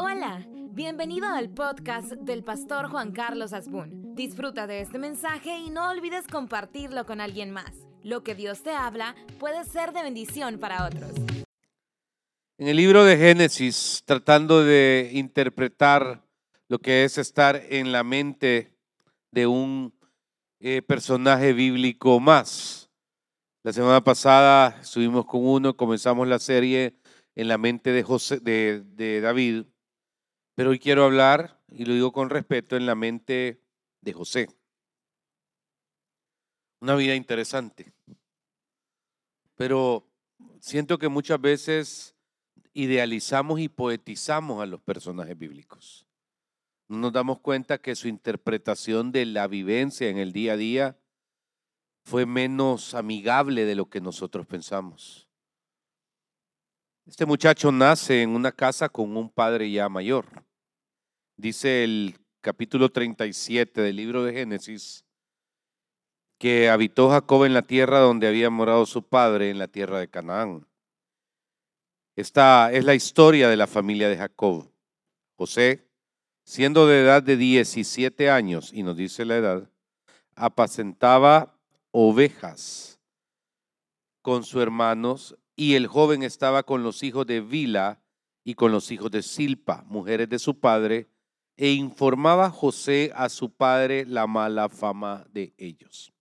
Hola, 0.00 0.46
bienvenido 0.70 1.26
al 1.26 1.50
podcast 1.50 2.12
del 2.12 2.44
pastor 2.44 2.88
Juan 2.88 3.10
Carlos 3.10 3.52
Asbun. 3.52 4.14
Disfruta 4.14 4.68
de 4.68 4.80
este 4.80 4.96
mensaje 4.96 5.58
y 5.58 5.70
no 5.70 5.90
olvides 5.90 6.28
compartirlo 6.28 7.04
con 7.04 7.20
alguien 7.20 7.50
más. 7.50 7.72
Lo 8.04 8.22
que 8.22 8.36
Dios 8.36 8.62
te 8.62 8.70
habla 8.70 9.16
puede 9.40 9.64
ser 9.64 9.92
de 9.92 10.04
bendición 10.04 10.60
para 10.60 10.86
otros. 10.86 11.10
En 12.58 12.68
el 12.68 12.76
libro 12.76 13.04
de 13.04 13.16
Génesis, 13.16 14.04
tratando 14.04 14.62
de 14.62 15.10
interpretar 15.14 16.22
lo 16.68 16.78
que 16.78 17.02
es 17.02 17.18
estar 17.18 17.60
en 17.68 17.90
la 17.90 18.04
mente 18.04 18.72
de 19.32 19.48
un 19.48 19.92
eh, 20.60 20.80
personaje 20.80 21.52
bíblico 21.52 22.20
más. 22.20 22.88
La 23.64 23.72
semana 23.72 24.04
pasada 24.04 24.78
estuvimos 24.80 25.26
con 25.26 25.44
uno, 25.44 25.76
comenzamos 25.76 26.28
la 26.28 26.38
serie 26.38 26.94
en 27.34 27.48
la 27.48 27.58
mente 27.58 27.90
de, 27.90 28.04
José, 28.04 28.38
de, 28.38 28.84
de 28.94 29.20
David, 29.20 29.64
pero 30.58 30.70
hoy 30.70 30.80
quiero 30.80 31.04
hablar, 31.04 31.56
y 31.70 31.84
lo 31.84 31.94
digo 31.94 32.10
con 32.10 32.30
respeto, 32.30 32.76
en 32.76 32.84
la 32.84 32.96
mente 32.96 33.62
de 34.00 34.12
José. 34.12 34.48
Una 36.80 36.96
vida 36.96 37.14
interesante. 37.14 37.92
Pero 39.54 40.04
siento 40.58 40.98
que 40.98 41.06
muchas 41.06 41.40
veces 41.40 42.16
idealizamos 42.72 43.60
y 43.60 43.68
poetizamos 43.68 44.60
a 44.60 44.66
los 44.66 44.80
personajes 44.80 45.38
bíblicos. 45.38 46.08
No 46.88 46.98
nos 46.98 47.12
damos 47.12 47.38
cuenta 47.38 47.78
que 47.78 47.94
su 47.94 48.08
interpretación 48.08 49.12
de 49.12 49.26
la 49.26 49.46
vivencia 49.46 50.08
en 50.08 50.18
el 50.18 50.32
día 50.32 50.54
a 50.54 50.56
día 50.56 50.98
fue 52.02 52.26
menos 52.26 52.94
amigable 52.94 53.64
de 53.64 53.76
lo 53.76 53.88
que 53.88 54.00
nosotros 54.00 54.44
pensamos. 54.44 55.28
Este 57.06 57.26
muchacho 57.26 57.70
nace 57.70 58.22
en 58.22 58.30
una 58.30 58.50
casa 58.50 58.88
con 58.88 59.16
un 59.16 59.30
padre 59.30 59.70
ya 59.70 59.88
mayor. 59.88 60.47
Dice 61.40 61.84
el 61.84 62.16
capítulo 62.40 62.90
37 62.90 63.80
del 63.80 63.94
libro 63.94 64.24
de 64.24 64.32
Génesis 64.32 65.04
que 66.36 66.68
habitó 66.68 67.10
Jacob 67.10 67.44
en 67.44 67.54
la 67.54 67.62
tierra 67.62 68.00
donde 68.00 68.26
había 68.26 68.50
morado 68.50 68.84
su 68.86 69.04
padre, 69.04 69.50
en 69.50 69.60
la 69.60 69.68
tierra 69.68 70.00
de 70.00 70.08
Canaán. 70.08 70.66
Esta 72.16 72.72
es 72.72 72.84
la 72.84 72.96
historia 72.96 73.48
de 73.48 73.56
la 73.56 73.68
familia 73.68 74.08
de 74.08 74.16
Jacob. 74.16 74.68
José, 75.36 75.88
siendo 76.42 76.88
de 76.88 77.02
edad 77.02 77.22
de 77.22 77.36
17 77.36 78.30
años, 78.30 78.72
y 78.74 78.82
nos 78.82 78.96
dice 78.96 79.24
la 79.24 79.36
edad, 79.36 79.70
apacentaba 80.34 81.56
ovejas 81.92 82.98
con 84.22 84.42
sus 84.42 84.60
hermanos 84.60 85.38
y 85.54 85.76
el 85.76 85.86
joven 85.86 86.24
estaba 86.24 86.64
con 86.64 86.82
los 86.82 87.04
hijos 87.04 87.28
de 87.28 87.40
Vila 87.40 88.02
y 88.42 88.54
con 88.54 88.72
los 88.72 88.90
hijos 88.90 89.12
de 89.12 89.22
Silpa, 89.22 89.84
mujeres 89.86 90.28
de 90.28 90.40
su 90.40 90.58
padre, 90.58 91.06
e 91.58 91.72
informaba 91.72 92.50
José 92.50 93.10
a 93.16 93.28
su 93.28 93.50
padre 93.50 94.06
la 94.06 94.28
mala 94.28 94.68
fama 94.68 95.26
de 95.32 95.52
ellos. 95.58 96.12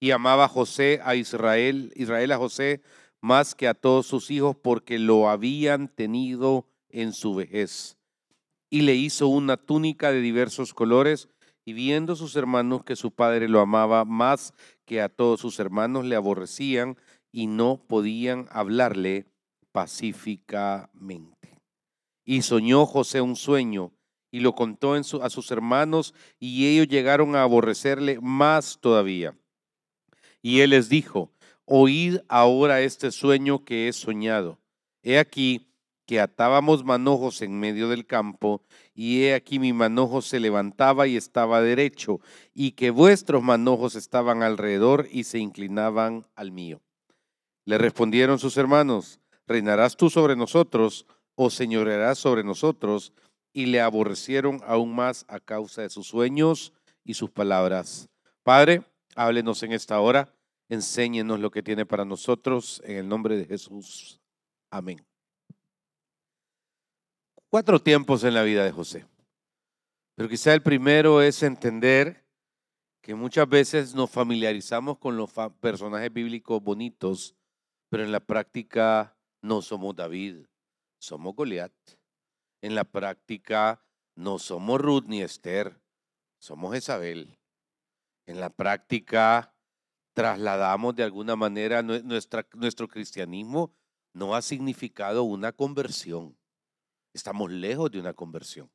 Y 0.00 0.12
amaba 0.12 0.48
José 0.48 1.00
a 1.04 1.16
Israel, 1.16 1.92
Israel 1.96 2.30
a 2.30 2.38
José 2.38 2.80
más 3.20 3.56
que 3.56 3.66
a 3.66 3.74
todos 3.74 4.06
sus 4.06 4.30
hijos 4.30 4.56
porque 4.56 5.00
lo 5.00 5.28
habían 5.28 5.88
tenido 5.88 6.68
en 6.88 7.12
su 7.12 7.34
vejez. 7.34 7.98
Y 8.70 8.82
le 8.82 8.94
hizo 8.94 9.26
una 9.26 9.56
túnica 9.56 10.12
de 10.12 10.20
diversos 10.20 10.74
colores 10.74 11.28
y 11.64 11.72
viendo 11.72 12.14
sus 12.14 12.36
hermanos 12.36 12.84
que 12.84 12.96
su 12.96 13.10
padre 13.10 13.48
lo 13.48 13.60
amaba 13.60 14.04
más 14.04 14.54
que 14.84 15.02
a 15.02 15.08
todos 15.08 15.40
sus 15.40 15.58
hermanos, 15.58 16.04
le 16.04 16.14
aborrecían 16.14 16.96
y 17.32 17.48
no 17.48 17.84
podían 17.88 18.46
hablarle 18.50 19.26
pacíficamente. 19.72 21.60
Y 22.24 22.42
soñó 22.42 22.86
José 22.86 23.20
un 23.20 23.36
sueño 23.36 23.92
y 24.32 24.40
lo 24.40 24.56
contó 24.56 24.94
a 24.94 25.30
sus 25.30 25.50
hermanos 25.52 26.14
y 26.40 26.66
ellos 26.66 26.88
llegaron 26.88 27.36
a 27.36 27.42
aborrecerle 27.42 28.18
más 28.20 28.78
todavía. 28.80 29.36
Y 30.40 30.60
él 30.60 30.70
les 30.70 30.88
dijo, 30.88 31.30
oíd 31.66 32.18
ahora 32.28 32.80
este 32.80 33.12
sueño 33.12 33.64
que 33.64 33.86
he 33.86 33.92
soñado. 33.92 34.58
He 35.02 35.18
aquí 35.18 35.68
que 36.06 36.18
atábamos 36.18 36.84
manojos 36.84 37.42
en 37.42 37.58
medio 37.60 37.88
del 37.88 38.06
campo, 38.06 38.62
y 38.94 39.22
he 39.22 39.34
aquí 39.34 39.58
mi 39.58 39.72
manojo 39.72 40.20
se 40.20 40.40
levantaba 40.40 41.06
y 41.06 41.16
estaba 41.16 41.62
derecho, 41.62 42.20
y 42.52 42.72
que 42.72 42.90
vuestros 42.90 43.42
manojos 43.42 43.94
estaban 43.94 44.42
alrededor 44.42 45.06
y 45.10 45.24
se 45.24 45.38
inclinaban 45.38 46.26
al 46.34 46.50
mío. 46.50 46.80
Le 47.64 47.78
respondieron 47.78 48.38
sus 48.38 48.56
hermanos, 48.56 49.20
¿reinarás 49.46 49.96
tú 49.96 50.10
sobre 50.10 50.34
nosotros 50.34 51.06
o 51.36 51.50
señorearás 51.50 52.18
sobre 52.18 52.42
nosotros? 52.42 53.12
Y 53.52 53.66
le 53.66 53.80
aborrecieron 53.80 54.60
aún 54.66 54.94
más 54.94 55.24
a 55.28 55.40
causa 55.40 55.82
de 55.82 55.90
sus 55.90 56.06
sueños 56.06 56.72
y 57.04 57.14
sus 57.14 57.30
palabras. 57.30 58.08
Padre, 58.42 58.82
háblenos 59.14 59.62
en 59.62 59.72
esta 59.72 60.00
hora, 60.00 60.34
enséñenos 60.68 61.38
lo 61.40 61.50
que 61.50 61.62
tiene 61.62 61.84
para 61.84 62.04
nosotros, 62.04 62.80
en 62.84 62.96
el 62.96 63.08
nombre 63.08 63.36
de 63.36 63.44
Jesús. 63.44 64.20
Amén 64.70 65.04
cuatro 67.52 67.78
tiempos 67.78 68.24
en 68.24 68.32
la 68.32 68.42
vida 68.44 68.64
de 68.64 68.72
José. 68.72 69.04
Pero 70.14 70.26
quizá 70.26 70.54
el 70.54 70.62
primero 70.62 71.20
es 71.20 71.42
entender 71.42 72.24
que 73.02 73.14
muchas 73.14 73.46
veces 73.46 73.94
nos 73.94 74.08
familiarizamos 74.08 74.96
con 74.96 75.18
los 75.18 75.30
personajes 75.60 76.10
bíblicos 76.10 76.62
bonitos, 76.62 77.36
pero 77.90 78.04
en 78.04 78.10
la 78.10 78.20
práctica 78.20 79.14
no 79.42 79.60
somos 79.60 79.94
David, 79.94 80.46
somos 80.98 81.34
Goliat. 81.34 81.72
En 82.62 82.76
la 82.76 82.84
práctica 82.84 83.84
no 84.14 84.38
somos 84.38 84.80
Ruth 84.80 85.04
ni 85.08 85.20
Esther, 85.20 85.82
somos 86.38 86.76
Isabel. 86.76 87.40
En 88.24 88.38
la 88.38 88.50
práctica 88.50 89.52
trasladamos 90.14 90.94
de 90.94 91.02
alguna 91.02 91.34
manera 91.34 91.82
nuestra, 91.82 92.46
nuestro 92.54 92.86
cristianismo 92.86 93.74
no 94.12 94.36
ha 94.36 94.42
significado 94.42 95.24
una 95.24 95.50
conversión. 95.50 96.38
Estamos 97.12 97.50
lejos 97.50 97.90
de 97.90 97.98
una 97.98 98.14
conversión. 98.14 98.70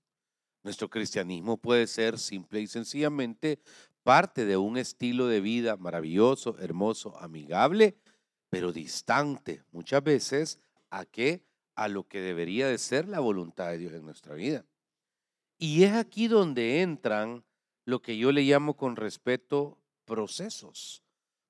Nuestro 0.63 0.89
cristianismo 0.89 1.55
puede 1.55 1.87
ser 1.87 2.19
simple 2.19 2.59
y 2.59 2.67
sencillamente 2.67 3.61
parte 4.03 4.45
de 4.45 4.57
un 4.57 4.77
estilo 4.77 5.27
de 5.27 5.39
vida 5.39 5.77
maravilloso, 5.77 6.57
hermoso, 6.59 7.17
amigable, 7.19 7.97
pero 8.49 8.73
distante 8.73 9.63
muchas 9.71 10.03
veces 10.03 10.59
a 10.89 11.05
qué? 11.05 11.46
A 11.77 11.87
lo 11.87 12.05
que 12.05 12.19
debería 12.19 12.67
de 12.67 12.77
ser 12.77 13.07
la 13.07 13.21
voluntad 13.21 13.69
de 13.69 13.77
Dios 13.77 13.93
en 13.93 14.03
nuestra 14.03 14.35
vida. 14.35 14.65
Y 15.57 15.83
es 15.83 15.93
aquí 15.93 16.27
donde 16.27 16.81
entran 16.81 17.45
lo 17.85 18.01
que 18.01 18.17
yo 18.17 18.33
le 18.33 18.41
llamo 18.41 18.75
con 18.75 18.97
respeto 18.97 19.79
procesos. 20.03 21.03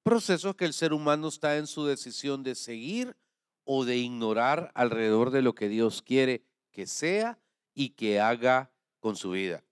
Procesos 0.03 0.55
que 0.55 0.65
el 0.65 0.73
ser 0.73 0.93
humano 0.93 1.27
está 1.27 1.57
en 1.57 1.65
su 1.67 1.85
decisión 1.85 2.43
de 2.43 2.55
seguir 2.55 3.15
o 3.63 3.85
de 3.85 3.97
ignorar 3.97 4.71
alrededor 4.75 5.31
de 5.31 5.41
lo 5.41 5.55
que 5.55 5.67
Dios 5.67 6.01
quiere 6.01 6.43
que 6.71 6.87
sea 6.87 7.39
y 7.73 7.89
que 7.89 8.19
haga 8.19 8.71
con 8.99 9.15
su 9.15 9.31
vida. 9.31 9.63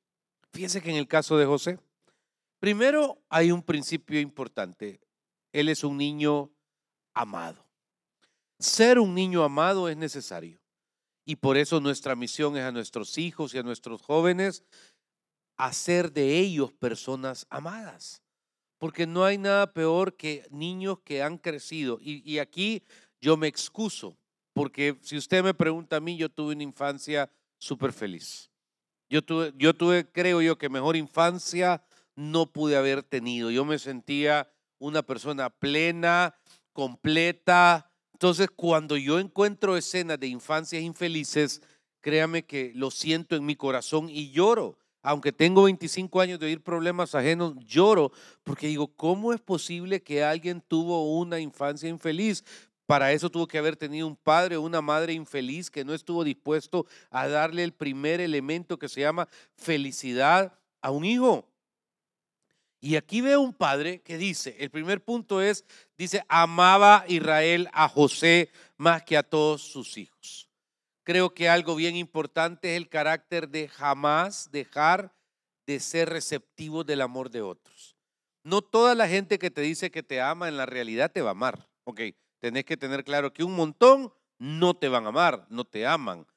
Fíjense 0.52 0.82
que 0.82 0.90
en 0.90 0.98
el 0.98 1.08
caso 1.08 1.38
de 1.38 1.46
José, 1.46 1.80
primero 2.60 3.22
hay 3.30 3.52
un 3.52 3.62
principio 3.62 4.20
importante. 4.20 5.00
Él 5.52 5.70
es 5.70 5.84
un 5.84 5.98
niño 5.98 6.52
amado. 7.14 7.65
Ser 8.60 9.00
un 9.00 9.14
niño 9.14 9.44
amado 9.44 9.90
es 9.90 9.98
necesario. 9.98 10.60
Y 11.26 11.38
por 11.38 11.58
eso 11.58 11.80
nuestra 11.80 12.16
misión 12.16 12.56
es 12.56 12.64
a 12.64 12.72
nuestros 12.72 13.18
hijos 13.18 13.54
y 13.54 13.58
a 13.58 13.64
nuestros 13.64 14.02
jóvenes 14.02 14.64
hacer 15.58 16.12
de 16.12 16.40
ellos 16.40 16.72
personas 16.74 17.48
amadas. 17.50 18.22
Porque 18.78 19.08
no 19.08 19.26
hay 19.26 19.38
nada 19.38 19.74
peor 19.74 20.16
que 20.16 20.46
niños 20.52 21.00
que 21.00 21.24
han 21.24 21.38
crecido. 21.38 21.98
Y, 22.02 22.38
aquí 22.40 22.84
yo 23.22 23.38
me 23.38 23.48
excuso 23.48 24.18
porque 24.54 24.98
si 25.02 25.18
usted 25.18 25.44
me 25.44 25.54
pregunta 25.54 25.98
a 25.98 26.00
mí, 26.00 26.16
yo 26.16 26.30
tuve 26.30 26.54
una 26.54 26.64
infancia 26.64 27.30
súper 27.58 27.92
feliz. 27.92 28.50
Yo 29.10 29.22
tuve, 29.22 29.54
yo 29.58 29.74
tuve, 29.74 30.10
creo 30.10 30.42
yo, 30.42 30.58
que 30.58 30.70
mejor 30.70 30.96
infancia 30.96 31.84
no 32.16 32.46
pude 32.46 32.78
haber 32.78 33.04
tenido. 33.04 33.52
Yo 33.52 33.66
me 33.66 33.80
sentía 33.80 34.50
una 34.80 35.02
persona 35.02 35.50
plena, 35.50 36.36
completa. 36.74 37.92
Entonces, 38.16 38.48
cuando 38.56 38.96
yo 38.96 39.20
encuentro 39.20 39.76
escenas 39.76 40.18
de 40.18 40.28
infancias 40.28 40.82
infelices, 40.82 41.62
créame 42.00 42.46
que 42.46 42.72
lo 42.74 42.90
siento 42.90 43.36
en 43.36 43.46
mi 43.46 43.58
corazón 43.58 44.10
y 44.10 44.32
lloro. 44.32 44.78
Aunque 45.02 45.34
tengo 45.34 45.64
25 45.64 46.22
años 46.22 46.40
de 46.40 46.46
oír 46.46 46.64
problemas 46.64 47.14
ajenos, 47.14 47.56
lloro 47.66 48.14
porque 48.46 48.68
digo, 48.68 48.88
¿cómo 48.88 49.34
es 49.34 49.42
posible 49.42 50.02
que 50.02 50.24
alguien 50.24 50.64
tuvo 50.66 51.20
una 51.20 51.42
infancia 51.42 51.90
infeliz? 51.90 52.46
Para 52.86 53.12
eso 53.12 53.30
tuvo 53.30 53.50
que 53.50 53.58
haber 53.58 53.76
tenido 53.76 54.08
un 54.08 54.16
padre 54.16 54.56
o 54.56 54.62
una 54.62 54.82
madre 54.82 55.12
infeliz 55.12 55.70
que 55.70 55.84
no 55.84 55.94
estuvo 55.94 56.24
dispuesto 56.24 56.86
a 57.10 57.28
darle 57.28 57.66
el 57.66 57.74
primer 57.74 58.22
elemento 58.22 58.80
que 58.80 58.88
se 58.88 59.02
llama 59.02 59.28
felicidad 59.58 60.58
a 60.82 60.90
un 60.90 61.04
hijo. 61.04 61.50
Y 62.86 62.98
aquí 62.98 63.22
veo 63.22 63.42
un 63.42 63.52
padre 63.52 64.02
que 64.02 64.16
dice, 64.16 64.58
el 64.60 64.70
primer 64.70 65.04
punto 65.04 65.42
es, 65.42 65.66
dice, 65.98 66.24
amaba 66.30 67.04
Israel 67.08 67.68
a 67.74 67.90
José 67.90 68.52
más 68.78 69.02
que 69.02 69.18
a 69.18 69.24
todos 69.24 69.64
sus 69.64 69.98
hijos. 69.98 70.48
creo 71.04 71.34
que 71.34 71.50
algo 71.50 71.74
bien 71.74 71.96
importante 71.96 72.70
es 72.70 72.78
el 72.78 72.88
carácter 72.88 73.50
de 73.50 73.68
jamás 73.70 74.52
dejar 74.52 75.16
de 75.66 75.80
ser 75.80 76.10
receptivo 76.10 76.84
del 76.84 77.02
amor 77.02 77.32
de 77.32 77.42
otros. 77.42 77.96
No 78.44 78.62
toda 78.62 78.94
la 78.94 79.08
gente 79.08 79.40
que 79.40 79.50
te 79.50 79.62
dice 79.62 79.90
que 79.90 80.04
te 80.04 80.22
ama 80.22 80.48
en 80.48 80.56
la 80.56 80.68
realidad 80.68 81.12
te 81.12 81.24
va 81.24 81.30
a 81.30 81.32
amar. 81.32 81.68
Ok, 81.86 82.02
tenés 82.40 82.66
que 82.66 82.78
tener 82.78 83.04
claro 83.04 83.34
que 83.34 83.44
un 83.44 83.56
montón 83.56 84.14
no 84.38 84.76
te 84.76 84.90
van 84.90 85.06
a 85.06 85.10
amar, 85.10 85.48
no 85.50 85.66
te 85.66 85.88
aman. 85.88 86.28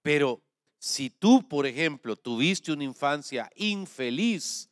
Pero 0.00 0.40
si 0.78 1.10
tú, 1.10 1.46
por 1.46 1.66
ejemplo, 1.66 2.16
tuviste 2.16 2.72
una 2.72 2.84
infancia 2.84 3.50
infeliz, 3.56 4.71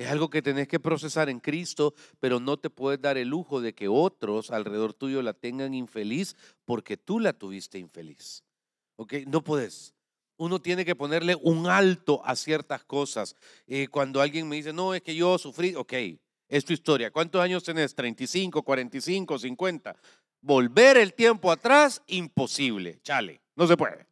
es 0.00 0.08
algo 0.08 0.30
que 0.30 0.40
tenés 0.40 0.66
que 0.66 0.80
procesar 0.80 1.28
en 1.28 1.40
Cristo, 1.40 1.92
pero 2.20 2.40
no 2.40 2.56
te 2.56 2.70
puedes 2.70 3.02
dar 3.02 3.18
el 3.18 3.28
lujo 3.28 3.60
de 3.60 3.74
que 3.74 3.86
otros 3.86 4.50
alrededor 4.50 4.94
tuyo 4.94 5.20
la 5.20 5.34
tengan 5.34 5.74
infeliz 5.74 6.36
porque 6.64 6.96
tú 6.96 7.20
la 7.20 7.34
tuviste 7.34 7.78
infeliz. 7.78 8.42
¿Ok? 8.96 9.12
No 9.26 9.44
puedes. 9.44 9.92
Uno 10.38 10.58
tiene 10.58 10.86
que 10.86 10.96
ponerle 10.96 11.36
un 11.42 11.66
alto 11.66 12.22
a 12.24 12.34
ciertas 12.34 12.82
cosas. 12.82 13.36
Eh, 13.66 13.88
cuando 13.88 14.22
alguien 14.22 14.48
me 14.48 14.56
dice, 14.56 14.72
no, 14.72 14.94
es 14.94 15.02
que 15.02 15.14
yo 15.14 15.36
sufrí, 15.36 15.74
ok, 15.74 15.92
es 16.48 16.64
tu 16.64 16.72
historia. 16.72 17.10
¿Cuántos 17.10 17.42
años 17.42 17.62
tenés? 17.62 17.94
¿35, 17.94 18.64
45, 18.64 19.38
50? 19.38 19.96
Volver 20.40 20.96
el 20.96 21.12
tiempo 21.12 21.52
atrás, 21.52 22.02
imposible. 22.06 23.00
Chale, 23.02 23.42
no 23.54 23.66
se 23.66 23.76
puede. 23.76 24.09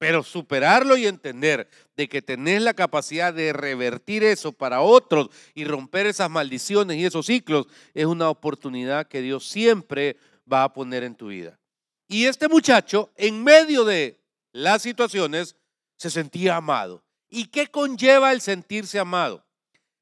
Pero 0.00 0.22
superarlo 0.22 0.96
y 0.96 1.06
entender 1.06 1.68
de 1.94 2.08
que 2.08 2.22
tenés 2.22 2.62
la 2.62 2.72
capacidad 2.72 3.34
de 3.34 3.52
revertir 3.52 4.24
eso 4.24 4.50
para 4.50 4.80
otros 4.80 5.28
y 5.54 5.66
romper 5.66 6.06
esas 6.06 6.30
maldiciones 6.30 6.96
y 6.96 7.04
esos 7.04 7.26
ciclos 7.26 7.66
es 7.92 8.06
una 8.06 8.30
oportunidad 8.30 9.08
que 9.08 9.20
Dios 9.20 9.46
siempre 9.46 10.16
va 10.50 10.64
a 10.64 10.72
poner 10.72 11.04
en 11.04 11.14
tu 11.14 11.26
vida. 11.28 11.60
Y 12.08 12.24
este 12.24 12.48
muchacho, 12.48 13.12
en 13.14 13.44
medio 13.44 13.84
de 13.84 14.18
las 14.52 14.80
situaciones, 14.80 15.54
se 15.98 16.08
sentía 16.08 16.56
amado. 16.56 17.04
¿Y 17.28 17.48
qué 17.48 17.66
conlleva 17.66 18.32
el 18.32 18.40
sentirse 18.40 18.98
amado? 18.98 19.44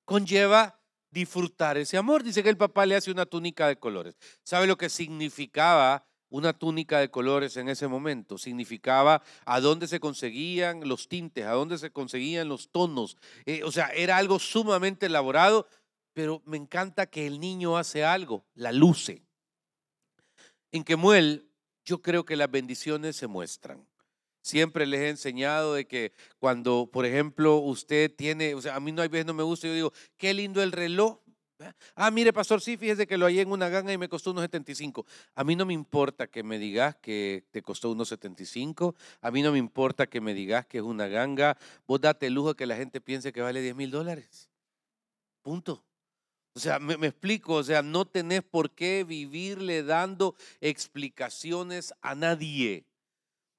Conlleva 0.04 0.80
disfrutar 1.10 1.76
ese 1.76 1.96
amor. 1.96 2.22
Dice 2.22 2.44
que 2.44 2.50
el 2.50 2.56
papá 2.56 2.86
le 2.86 2.94
hace 2.94 3.10
una 3.10 3.26
túnica 3.26 3.66
de 3.66 3.80
colores. 3.80 4.14
¿Sabe 4.44 4.68
lo 4.68 4.78
que 4.78 4.90
significaba 4.90 6.06
una 6.30 6.52
túnica 6.52 6.98
de 6.98 7.10
colores 7.10 7.56
en 7.56 7.68
ese 7.68 7.88
momento. 7.88 8.38
Significaba 8.38 9.22
a 9.44 9.60
dónde 9.60 9.86
se 9.86 10.00
conseguían 10.00 10.88
los 10.88 11.08
tintes, 11.08 11.46
a 11.46 11.52
dónde 11.52 11.78
se 11.78 11.90
conseguían 11.90 12.48
los 12.48 12.70
tonos. 12.70 13.16
Eh, 13.46 13.62
o 13.64 13.72
sea, 13.72 13.88
era 13.88 14.16
algo 14.16 14.38
sumamente 14.38 15.06
elaborado, 15.06 15.66
pero 16.12 16.42
me 16.44 16.56
encanta 16.56 17.06
que 17.06 17.26
el 17.26 17.40
niño 17.40 17.76
hace 17.76 18.04
algo, 18.04 18.44
la 18.54 18.72
luce. 18.72 19.22
En 20.72 20.84
Kemuel, 20.84 21.48
yo 21.84 22.02
creo 22.02 22.24
que 22.24 22.36
las 22.36 22.50
bendiciones 22.50 23.16
se 23.16 23.26
muestran. 23.26 23.86
Siempre 24.42 24.86
les 24.86 25.00
he 25.00 25.08
enseñado 25.08 25.74
de 25.74 25.86
que 25.86 26.12
cuando, 26.38 26.88
por 26.92 27.04
ejemplo, 27.06 27.56
usted 27.56 28.14
tiene, 28.14 28.54
o 28.54 28.62
sea, 28.62 28.76
a 28.76 28.80
mí 28.80 28.92
no 28.92 29.02
hay 29.02 29.08
veces 29.08 29.26
no 29.26 29.34
me 29.34 29.42
gusta, 29.42 29.66
yo 29.66 29.74
digo, 29.74 29.92
qué 30.16 30.32
lindo 30.32 30.62
el 30.62 30.72
reloj, 30.72 31.18
Ah, 31.94 32.10
mire, 32.10 32.32
pastor, 32.32 32.60
sí, 32.60 32.76
fíjese 32.76 33.06
que 33.06 33.18
lo 33.18 33.26
hallé 33.26 33.40
en 33.40 33.50
una 33.50 33.68
ganga 33.68 33.92
y 33.92 33.98
me 33.98 34.08
costó 34.08 34.30
unos 34.30 34.42
75. 34.42 35.04
A 35.34 35.44
mí 35.44 35.56
no 35.56 35.66
me 35.66 35.74
importa 35.74 36.28
que 36.28 36.42
me 36.42 36.58
digas 36.58 36.96
que 36.96 37.44
te 37.50 37.62
costó 37.62 37.90
unos 37.90 38.08
75. 38.08 38.94
A 39.20 39.30
mí 39.30 39.42
no 39.42 39.52
me 39.52 39.58
importa 39.58 40.06
que 40.06 40.20
me 40.20 40.34
digas 40.34 40.66
que 40.66 40.78
es 40.78 40.84
una 40.84 41.08
ganga. 41.08 41.56
Vos 41.86 42.00
date 42.00 42.26
el 42.28 42.34
lujo 42.34 42.54
que 42.54 42.66
la 42.66 42.76
gente 42.76 43.00
piense 43.00 43.32
que 43.32 43.40
vale 43.40 43.60
10 43.60 43.74
mil 43.74 43.90
dólares. 43.90 44.48
Punto. 45.42 45.84
O 46.54 46.60
sea, 46.60 46.78
me, 46.78 46.96
me, 46.96 47.08
explico, 47.08 47.54
o 47.54 47.62
sea, 47.62 47.82
no 47.82 48.04
tenés 48.04 48.42
por 48.42 48.70
qué 48.72 49.04
vivirle 49.04 49.82
dando 49.82 50.36
explicaciones 50.60 51.92
a 52.00 52.14
nadie. 52.14 52.84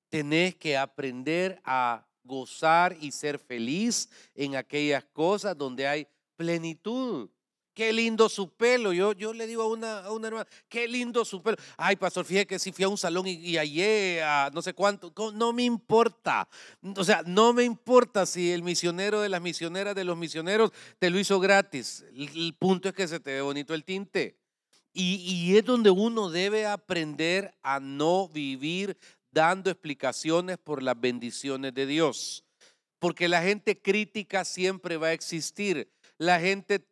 Tenés 0.09 0.55
que 0.55 0.77
aprender 0.77 1.61
a 1.63 2.05
gozar 2.23 2.97
y 2.99 3.11
ser 3.11 3.39
feliz 3.39 4.09
en 4.35 4.55
aquellas 4.55 5.03
cosas 5.05 5.57
donde 5.57 5.87
hay 5.87 6.07
plenitud 6.35 7.29
qué 7.73 7.93
lindo 7.93 8.29
su 8.29 8.49
pelo. 8.49 8.93
Yo, 8.93 9.13
yo 9.13 9.33
le 9.33 9.47
digo 9.47 9.63
a 9.63 9.67
una, 9.67 9.99
a 9.99 10.11
una 10.11 10.27
hermana, 10.27 10.47
qué 10.67 10.87
lindo 10.87 11.23
su 11.25 11.41
pelo. 11.41 11.57
Ay, 11.77 11.95
pastor, 11.95 12.25
fíjate 12.25 12.47
que 12.47 12.59
si 12.59 12.71
fui 12.71 12.83
a 12.83 12.89
un 12.89 12.97
salón 12.97 13.27
y, 13.27 13.31
y 13.31 13.57
hallé 13.57 14.21
a 14.23 14.49
no 14.53 14.61
sé 14.61 14.73
cuánto, 14.73 15.13
no 15.33 15.53
me 15.53 15.63
importa. 15.63 16.47
O 16.95 17.03
sea, 17.03 17.23
no 17.25 17.53
me 17.53 17.63
importa 17.63 18.25
si 18.25 18.51
el 18.51 18.63
misionero 18.63 19.21
de 19.21 19.29
las 19.29 19.41
misioneras 19.41 19.95
de 19.95 20.03
los 20.03 20.17
misioneros 20.17 20.71
te 20.97 21.09
lo 21.09 21.19
hizo 21.19 21.39
gratis. 21.39 22.05
El, 22.15 22.55
punto 22.57 22.89
es 22.89 22.95
que 22.95 23.07
se 23.07 23.19
te 23.19 23.33
ve 23.33 23.41
bonito 23.41 23.73
el 23.73 23.83
tinte. 23.83 24.37
Y, 24.91 25.15
y 25.15 25.57
es 25.57 25.63
donde 25.63 25.91
uno 25.91 26.29
debe 26.29 26.65
aprender 26.65 27.53
a 27.61 27.79
no 27.79 28.27
vivir 28.27 28.97
dando 29.31 29.69
explicaciones 29.69 30.57
por 30.57 30.81
las 30.81 30.99
bendiciones 30.99 31.73
de 31.73 31.85
Dios. 31.85 32.43
Porque 32.97 33.29
la 33.29 33.41
gente 33.41 33.79
crítica 33.81 34.43
siempre 34.43 34.97
va 34.97 35.07
a 35.07 35.13
existir 35.13 35.89
la 36.19 36.41
gente 36.41 36.85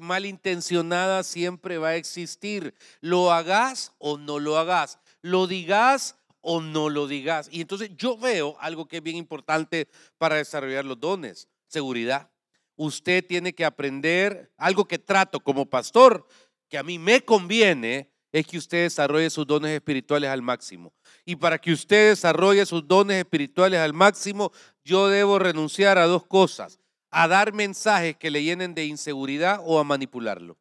malintencionada 0.00 1.22
siempre 1.22 1.76
va 1.76 1.88
a 1.90 1.96
existir. 1.96 2.74
Lo 3.00 3.30
hagas 3.30 3.92
o 3.98 4.16
no 4.16 4.40
lo 4.40 4.56
hagas. 4.56 4.98
Lo 5.20 5.46
digas 5.46 6.16
o 6.40 6.62
no 6.62 6.88
lo 6.88 7.06
digas. 7.06 7.48
Y 7.52 7.60
entonces 7.60 7.90
yo 7.96 8.16
veo 8.16 8.56
algo 8.58 8.88
que 8.88 8.96
es 8.96 9.02
bien 9.02 9.16
importante 9.16 9.86
para 10.16 10.36
desarrollar 10.36 10.86
los 10.86 10.98
dones, 10.98 11.46
seguridad. 11.66 12.30
Usted 12.76 13.24
tiene 13.24 13.54
que 13.54 13.66
aprender 13.66 14.50
algo 14.56 14.86
que 14.86 14.98
trato 14.98 15.40
como 15.40 15.66
pastor, 15.66 16.26
que 16.70 16.78
a 16.78 16.82
mí 16.82 16.98
me 16.98 17.20
conviene, 17.22 18.10
es 18.32 18.46
que 18.46 18.56
usted 18.56 18.84
desarrolle 18.84 19.28
sus 19.28 19.46
dones 19.46 19.72
espirituales 19.72 20.30
al 20.30 20.40
máximo. 20.40 20.94
Y 21.26 21.36
para 21.36 21.58
que 21.58 21.70
usted 21.70 22.08
desarrolle 22.08 22.64
sus 22.64 22.88
dones 22.88 23.18
espirituales 23.18 23.78
al 23.78 23.92
máximo, 23.92 24.52
yo 24.84 25.08
debo 25.08 25.38
renunciar 25.38 25.98
a 25.98 26.06
dos 26.06 26.26
cosas 26.26 26.80
a 27.16 27.28
dar 27.28 27.52
mensajes 27.52 28.16
que 28.16 28.28
le 28.28 28.42
llenen 28.42 28.74
de 28.74 28.86
inseguridad 28.86 29.60
o 29.64 29.78
a 29.78 29.84
manipularlo. 29.84 30.58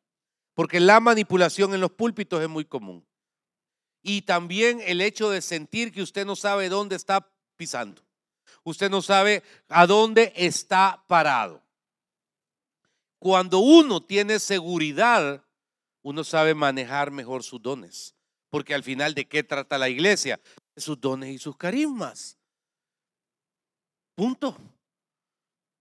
Porque 0.54 0.80
la 0.80 1.00
manipulación 1.00 1.74
en 1.74 1.82
los 1.82 1.92
púlpitos 1.92 2.44
es 2.44 2.48
muy 2.48 2.64
común. 2.64 3.04
Y 4.04 4.22
también 4.22 4.80
el 4.86 5.02
hecho 5.02 5.32
de 5.32 5.42
sentir 5.42 5.92
que 5.92 6.04
usted 6.04 6.28
no 6.28 6.36
sabe 6.36 6.70
dónde 6.70 6.96
está 6.96 7.28
pisando. 7.56 8.04
Usted 8.64 8.92
no 8.92 9.02
sabe 9.02 9.42
a 9.68 9.88
dónde 9.88 10.32
está 10.36 11.04
parado. 11.08 11.64
Cuando 13.18 13.58
uno 13.58 14.04
tiene 14.04 14.38
seguridad, 14.38 15.44
uno 16.04 16.24
sabe 16.24 16.54
manejar 16.54 17.10
mejor 17.10 17.42
sus 17.42 17.64
dones. 17.64 18.14
Porque 18.52 18.76
al 18.76 18.84
final, 18.84 19.16
¿de 19.16 19.28
qué 19.28 19.42
trata 19.42 19.80
la 19.80 19.90
iglesia? 19.90 20.40
De 20.76 20.82
sus 20.84 21.02
dones 21.02 21.32
y 21.32 21.40
sus 21.40 21.58
carismas. 21.58 22.38
Punto. 24.14 24.56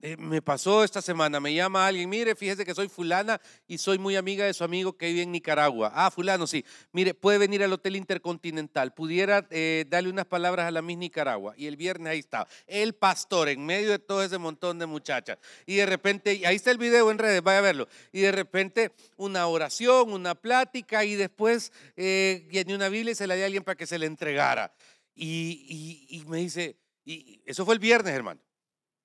Eh, 0.04 0.16
me 0.16 0.42
pasó 0.42 0.82
esta 0.82 1.00
semana, 1.00 1.38
me 1.38 1.54
llama 1.54 1.86
alguien, 1.86 2.10
mire, 2.10 2.34
fíjese 2.34 2.64
que 2.64 2.74
soy 2.74 2.88
fulana 2.88 3.40
y 3.68 3.78
soy 3.78 3.98
muy 3.98 4.16
amiga 4.16 4.44
de 4.44 4.52
su 4.52 4.64
amigo 4.64 4.96
que 4.96 5.06
vive 5.06 5.22
en 5.22 5.30
Nicaragua. 5.30 5.92
Ah, 5.94 6.10
fulano, 6.10 6.48
sí. 6.48 6.64
Mire, 6.90 7.14
puede 7.14 7.38
venir 7.38 7.62
al 7.62 7.72
Hotel 7.72 7.94
Intercontinental, 7.94 8.92
pudiera 8.94 9.46
eh, 9.50 9.84
darle 9.88 10.10
unas 10.10 10.26
palabras 10.26 10.66
a 10.66 10.72
la 10.72 10.82
Miss 10.82 10.98
Nicaragua. 10.98 11.54
Y 11.56 11.68
el 11.68 11.76
viernes 11.76 12.10
ahí 12.10 12.18
estaba, 12.18 12.48
el 12.66 12.96
pastor 12.96 13.48
en 13.48 13.64
medio 13.64 13.92
de 13.92 14.00
todo 14.00 14.24
ese 14.24 14.38
montón 14.38 14.80
de 14.80 14.86
muchachas. 14.86 15.38
Y 15.66 15.76
de 15.76 15.86
repente, 15.86 16.30
ahí 16.48 16.56
está 16.56 16.72
el 16.72 16.78
video 16.78 17.08
en 17.12 17.18
redes, 17.18 17.40
vaya 17.40 17.58
a 17.58 17.62
verlo. 17.62 17.86
Y 18.10 18.22
de 18.22 18.32
repente 18.32 18.90
una 19.16 19.46
oración, 19.46 20.12
una 20.12 20.34
plática 20.34 21.04
y 21.04 21.14
después 21.14 21.70
eh, 21.94 22.44
viene 22.50 22.74
una 22.74 22.88
Biblia 22.88 23.12
y 23.12 23.14
se 23.14 23.28
la 23.28 23.36
dio 23.36 23.44
a 23.44 23.46
alguien 23.46 23.62
para 23.62 23.76
que 23.76 23.86
se 23.86 24.00
le 24.00 24.06
entregara. 24.06 24.74
Y, 25.14 26.08
y 26.08 26.24
me 26.24 26.38
dice, 26.38 26.76
y 27.04 27.40
eso 27.46 27.64
fue 27.64 27.74
el 27.74 27.80
viernes, 27.80 28.12
hermano. 28.12 28.40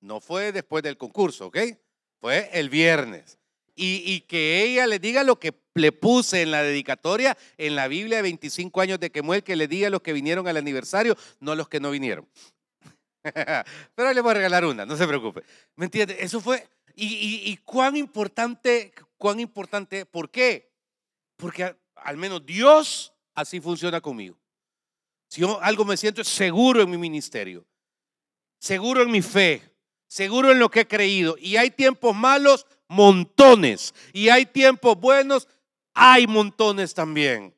No 0.01 0.19
fue 0.19 0.51
después 0.51 0.83
del 0.83 0.97
concurso, 0.97 1.47
¿ok? 1.47 1.57
Fue 2.19 2.49
el 2.53 2.69
viernes. 2.69 3.37
Y, 3.79 4.21
que 4.21 4.63
ella 4.63 4.87
le 4.87 4.97
diga 4.97 5.23
lo 5.23 5.39
que 5.39 5.53
le 5.75 5.91
puse 5.91 6.41
en 6.41 6.49
la 6.49 6.63
dedicatoria 6.63 7.37
en 7.59 7.75
la 7.75 7.87
Biblia 7.87 8.17
de 8.17 8.23
25 8.23 8.81
años 8.81 8.99
de 8.99 9.11
Kemuel, 9.11 9.43
que 9.43 9.55
le 9.55 9.67
diga 9.67 9.91
los 9.91 10.01
que 10.01 10.13
vinieron 10.13 10.47
al 10.47 10.57
aniversario, 10.57 11.15
no 11.39 11.53
los 11.53 11.69
que 11.69 11.79
no 11.79 11.91
vinieron. 11.91 12.27
Pero 13.95 14.13
le 14.13 14.21
voy 14.21 14.31
a 14.31 14.33
regalar 14.33 14.65
una, 14.65 14.83
no 14.83 14.97
se 14.97 15.07
preocupe. 15.07 15.43
¿Me 15.75 15.85
entiende? 15.85 16.17
Eso 16.19 16.41
fue. 16.41 16.67
Y, 16.95 17.43
y, 17.51 17.57
cuán 17.57 17.95
importante, 17.95 18.91
cuán 19.15 19.39
importante, 19.39 20.07
¿por 20.07 20.31
qué? 20.31 20.71
Porque 21.35 21.75
al 21.97 22.17
menos 22.17 22.43
Dios 22.43 23.13
así 23.35 23.61
funciona 23.61 24.01
conmigo. 24.01 24.39
Si 25.29 25.41
yo 25.41 25.61
algo 25.61 25.85
me 25.85 25.97
siento 25.97 26.23
seguro 26.23 26.81
en 26.81 26.89
mi 26.89 26.97
ministerio, 26.97 27.63
seguro 28.59 29.03
en 29.03 29.11
mi 29.11 29.21
fe, 29.21 29.61
seguro 30.07 30.51
en 30.51 30.59
lo 30.59 30.69
que 30.69 30.81
he 30.81 30.87
creído. 30.87 31.37
Y 31.39 31.57
hay 31.57 31.71
tiempos 31.71 32.15
malos, 32.15 32.65
montones. 32.87 33.93
Y 34.13 34.29
hay 34.29 34.45
tiempos 34.45 34.99
buenos, 34.99 35.47
hay 35.93 36.27
montones 36.27 36.93
también. 36.93 37.53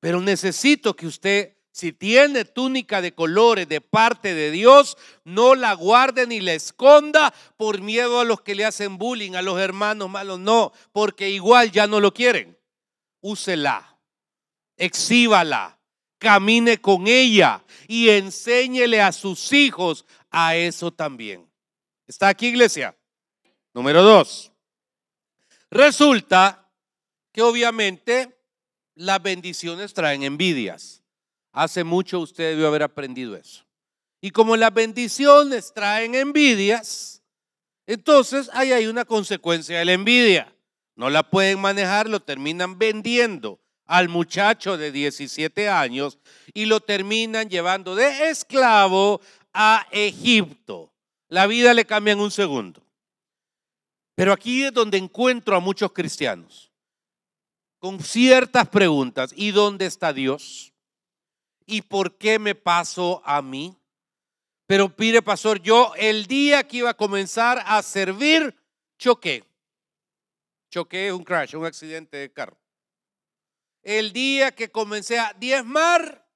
Pero 0.00 0.20
necesito 0.20 0.94
que 0.94 1.06
usted, 1.06 1.56
si 1.72 1.92
tiene 1.92 2.44
túnica 2.44 3.00
de 3.00 3.12
colores 3.12 3.68
de 3.68 3.80
parte 3.80 4.34
de 4.34 4.50
Dios, 4.50 4.96
no 5.24 5.54
la 5.54 5.74
guarde 5.74 6.26
ni 6.26 6.40
la 6.40 6.54
esconda 6.54 7.34
por 7.56 7.80
miedo 7.80 8.20
a 8.20 8.24
los 8.24 8.40
que 8.40 8.54
le 8.54 8.64
hacen 8.64 8.98
bullying, 8.98 9.32
a 9.32 9.42
los 9.42 9.58
hermanos 9.58 10.08
malos. 10.08 10.38
No, 10.38 10.72
porque 10.92 11.30
igual 11.30 11.72
ya 11.72 11.86
no 11.86 12.00
lo 12.00 12.12
quieren. 12.12 12.56
Úsela, 13.20 13.98
exhíbala, 14.76 15.78
camine 16.18 16.78
con 16.78 17.06
ella 17.06 17.64
y 17.88 18.10
enséñele 18.10 19.00
a 19.00 19.12
sus 19.12 19.52
hijos 19.52 20.04
a 20.30 20.56
eso 20.56 20.92
también. 20.92 21.46
¿Está 22.06 22.28
aquí, 22.28 22.48
iglesia? 22.48 22.96
Número 23.74 24.02
dos. 24.02 24.52
Resulta 25.70 26.70
que 27.32 27.42
obviamente 27.42 28.38
las 28.94 29.22
bendiciones 29.22 29.92
traen 29.92 30.22
envidias. 30.22 31.02
Hace 31.52 31.84
mucho 31.84 32.20
usted 32.20 32.50
debió 32.50 32.68
haber 32.68 32.84
aprendido 32.84 33.36
eso. 33.36 33.66
Y 34.20 34.30
como 34.30 34.56
las 34.56 34.72
bendiciones 34.72 35.72
traen 35.74 36.14
envidias, 36.14 37.22
entonces 37.86 38.50
ahí 38.52 38.72
hay 38.72 38.86
una 38.86 39.04
consecuencia 39.04 39.78
de 39.78 39.84
la 39.84 39.92
envidia. 39.92 40.54
No 40.94 41.10
la 41.10 41.28
pueden 41.28 41.60
manejar, 41.60 42.08
lo 42.08 42.20
terminan 42.20 42.78
vendiendo 42.78 43.60
al 43.84 44.08
muchacho 44.08 44.76
de 44.76 44.92
17 44.92 45.68
años 45.68 46.18
y 46.54 46.64
lo 46.64 46.80
terminan 46.80 47.48
llevando 47.48 47.94
de 47.94 48.30
esclavo 48.30 49.20
a 49.52 49.86
Egipto. 49.90 50.92
La 51.36 51.46
vida 51.46 51.74
le 51.74 51.84
cambia 51.84 52.14
en 52.14 52.20
un 52.20 52.30
segundo. 52.30 52.82
Pero 54.14 54.32
aquí 54.32 54.64
es 54.64 54.72
donde 54.72 54.96
encuentro 54.96 55.54
a 55.54 55.60
muchos 55.60 55.92
cristianos 55.92 56.72
con 57.78 58.00
ciertas 58.00 58.66
preguntas. 58.70 59.34
¿Y 59.36 59.50
dónde 59.50 59.84
está 59.84 60.14
Dios? 60.14 60.72
¿Y 61.66 61.82
por 61.82 62.16
qué 62.16 62.38
me 62.38 62.54
pasó 62.54 63.20
a 63.22 63.42
mí? 63.42 63.76
Pero 64.66 64.88
pide 64.88 65.20
pastor, 65.20 65.60
yo 65.60 65.92
el 65.96 66.26
día 66.26 66.66
que 66.66 66.78
iba 66.78 66.88
a 66.88 66.96
comenzar 66.96 67.62
a 67.66 67.82
servir, 67.82 68.58
choqué. 68.98 69.44
Choqué 70.70 71.12
un 71.12 71.22
crash, 71.22 71.54
un 71.54 71.66
accidente 71.66 72.16
de 72.16 72.32
carro. 72.32 72.56
El 73.82 74.14
día 74.14 74.52
que 74.52 74.70
comencé 74.70 75.18
a 75.18 75.34
diezmar, 75.38 76.26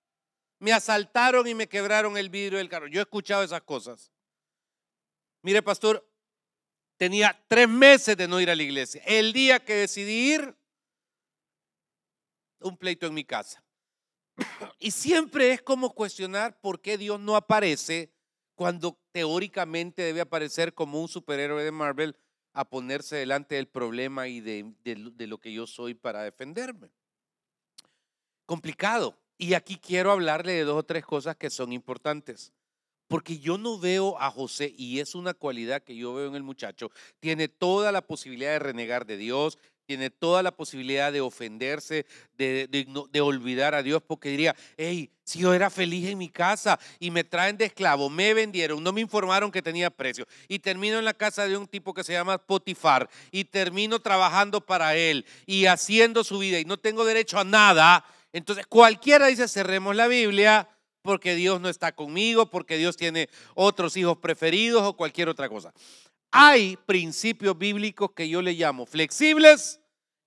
me 0.59 0.75
asaltaron 0.75 1.49
y 1.49 1.55
me 1.55 1.71
quebraron 1.71 2.19
el 2.19 2.29
vidrio 2.29 2.59
del 2.59 2.69
carro. 2.69 2.87
Yo 2.87 3.01
he 3.01 3.05
escuchado 3.05 3.43
esas 3.43 3.63
cosas. 3.63 4.13
Mire, 5.43 5.63
pastor, 5.63 6.07
tenía 6.97 7.39
tres 7.49 7.69
meses 7.69 8.17
de 8.17 8.29
no 8.29 8.41
ir 8.41 8.51
a 8.51 8.55
la 8.55 8.63
iglesia. 8.63 9.03
El 9.07 9.33
día 9.33 9.59
que 9.59 9.75
decidí 9.75 10.35
ir, 10.35 10.55
un 12.61 12.77
pleito 12.77 13.07
en 13.07 13.15
mi 13.15 13.25
casa. 13.25 13.63
Y 14.79 14.91
siempre 14.91 15.53
es 15.53 15.63
como 15.63 15.95
cuestionar 15.95 16.61
por 16.61 16.81
qué 16.81 16.99
Dios 16.99 17.19
no 17.21 17.37
aparece 17.37 18.13
cuando 18.55 18.99
teóricamente 19.13 20.03
debe 20.03 20.21
aparecer 20.21 20.75
como 20.75 21.01
un 21.01 21.09
superhéroe 21.09 21.65
de 21.65 21.73
Marvel 21.73 22.17
a 22.53 22.69
ponerse 22.69 23.17
delante 23.17 23.55
del 23.55 23.69
problema 23.69 24.29
y 24.29 24.41
de, 24.41 24.75
de 24.85 25.27
lo 25.27 25.39
que 25.39 25.53
yo 25.53 25.67
soy 25.67 25.95
para 25.95 26.23
defenderme. 26.23 26.91
Complicado. 28.45 29.17
Y 29.39 29.55
aquí 29.55 29.79
quiero 29.79 30.13
hablarle 30.13 30.53
de 30.53 30.65
dos 30.65 30.77
o 30.77 30.83
tres 30.83 31.05
cosas 31.07 31.37
que 31.37 31.49
son 31.49 31.73
importantes. 31.73 32.53
Porque 33.11 33.41
yo 33.41 33.59
no 33.59 33.77
veo 33.77 34.17
a 34.21 34.31
José, 34.31 34.73
y 34.79 35.01
es 35.01 35.17
una 35.17 35.35
cualidad 35.35 35.83
que 35.83 35.97
yo 35.97 36.15
veo 36.15 36.29
en 36.29 36.37
el 36.37 36.45
muchacho, 36.45 36.93
tiene 37.19 37.49
toda 37.49 37.91
la 37.91 38.03
posibilidad 38.03 38.53
de 38.53 38.61
renegar 38.61 39.05
de 39.05 39.17
Dios, 39.17 39.59
tiene 39.85 40.11
toda 40.11 40.45
la 40.45 40.53
posibilidad 40.53 41.13
de 41.13 41.21
ofenderse, 41.21 42.07
de, 42.39 43.21
olvidar 43.21 43.75
a 43.75 43.83
Dios, 43.83 44.01
porque 44.07 44.29
diría, 44.29 44.55
hey, 44.77 45.11
si 45.25 45.41
yo 45.41 45.53
era 45.53 45.71
feliz 45.71 46.09
en 46.09 46.19
mi 46.19 46.29
casa 46.29 46.79
y 47.01 47.11
me 47.11 47.25
traen 47.25 47.57
de 47.57 47.65
esclavo, 47.65 48.09
me 48.09 48.33
vendieron, 48.33 48.81
no 48.81 48.93
me 48.93 49.01
informaron 49.01 49.51
que 49.51 49.61
tenía 49.61 49.91
precio, 49.91 50.25
y 50.47 50.61
termino 50.61 50.97
en 50.97 51.05
la 51.05 51.13
casa 51.13 51.49
de 51.49 51.57
un 51.57 51.67
tipo 51.67 51.93
que 51.93 52.05
se 52.05 52.13
llama 52.13 52.39
Potifar, 52.39 53.11
y 53.33 53.43
termino 53.43 53.99
trabajando 53.99 54.65
para 54.65 54.95
él 54.95 55.27
y 55.47 55.67
haciendo 55.67 56.23
su 56.23 56.39
vida, 56.39 56.61
y 56.61 56.65
no 56.65 56.77
tengo 56.77 57.05
derecho 57.05 57.41
a 57.41 57.45
nada, 57.45 58.05
entonces 58.33 58.69
cualquiera 58.69 59.27
dice, 59.27 59.49
cerremos 59.49 59.97
la 59.97 60.07
Biblia 60.07 60.69
porque 61.03 61.35
Dios 61.35 61.61
no 61.61 61.69
está 61.69 61.93
conmigo, 61.93 62.51
porque 62.51 62.77
Dios 62.77 62.97
tiene 62.97 63.29
otros 63.55 63.97
hijos 63.97 64.19
preferidos 64.19 64.83
o 64.83 64.97
cualquier 64.97 65.29
otra 65.29 65.49
cosa. 65.49 65.73
Hay 66.31 66.77
principios 66.87 67.59
bíblicos 67.59 68.13
que 68.13 68.29
yo 68.29 68.43
le 68.43 68.53
llamo 68.53 68.87
flexibles 68.87 69.81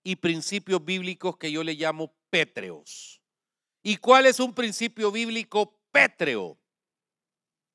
y 0.04 0.18
principios 0.18 0.84
bíblicos 0.84 1.38
que 1.38 1.52
yo 1.52 1.64
le 1.64 1.74
llamo 1.74 2.14
pétreos. 2.30 3.22
¿Y 3.82 3.98
cuál 3.98 4.26
es 4.26 4.40
un 4.40 4.54
principio 4.54 5.12
bíblico 5.12 5.80
pétreo? 5.92 6.58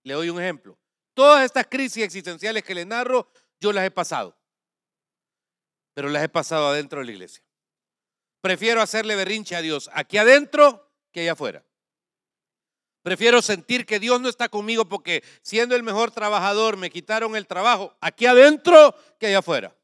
Le 0.03 0.15
doy 0.15 0.31
un 0.31 0.41
ejemplo. 0.41 0.79
Todas 1.15 1.45
estas 1.45 1.67
crisis 1.67 2.05
existenciales 2.05 2.63
que 2.63 2.75
le 2.75 2.85
narro, 2.85 3.31
yo 3.61 3.73
las 3.73 3.85
he 3.85 3.91
pasado. 3.91 4.37
Pero 5.95 6.09
las 6.09 6.23
he 6.23 6.29
pasado 6.29 6.69
adentro 6.69 7.01
de 7.01 7.07
la 7.07 7.13
iglesia. 7.13 7.43
Prefiero 8.41 8.81
hacerle 8.81 9.17
berrinche 9.17 9.57
a 9.57 9.63
Dios 9.63 9.91
aquí 9.93 10.17
adentro 10.17 10.93
que 11.13 11.21
allá 11.21 11.33
afuera. 11.33 11.65
Prefiero 13.03 13.41
sentir 13.43 13.87
que 13.87 14.01
Dios 14.01 14.21
no 14.21 14.29
está 14.29 14.49
conmigo 14.49 14.85
porque 14.85 15.23
siendo 15.43 15.75
el 15.77 15.83
mejor 15.83 16.11
trabajador 16.11 16.77
me 16.77 16.91
quitaron 16.91 17.37
el 17.37 17.47
trabajo 17.47 17.97
aquí 18.01 18.27
adentro 18.27 18.95
que 19.19 19.29
allá 19.29 19.39
afuera. 19.39 19.75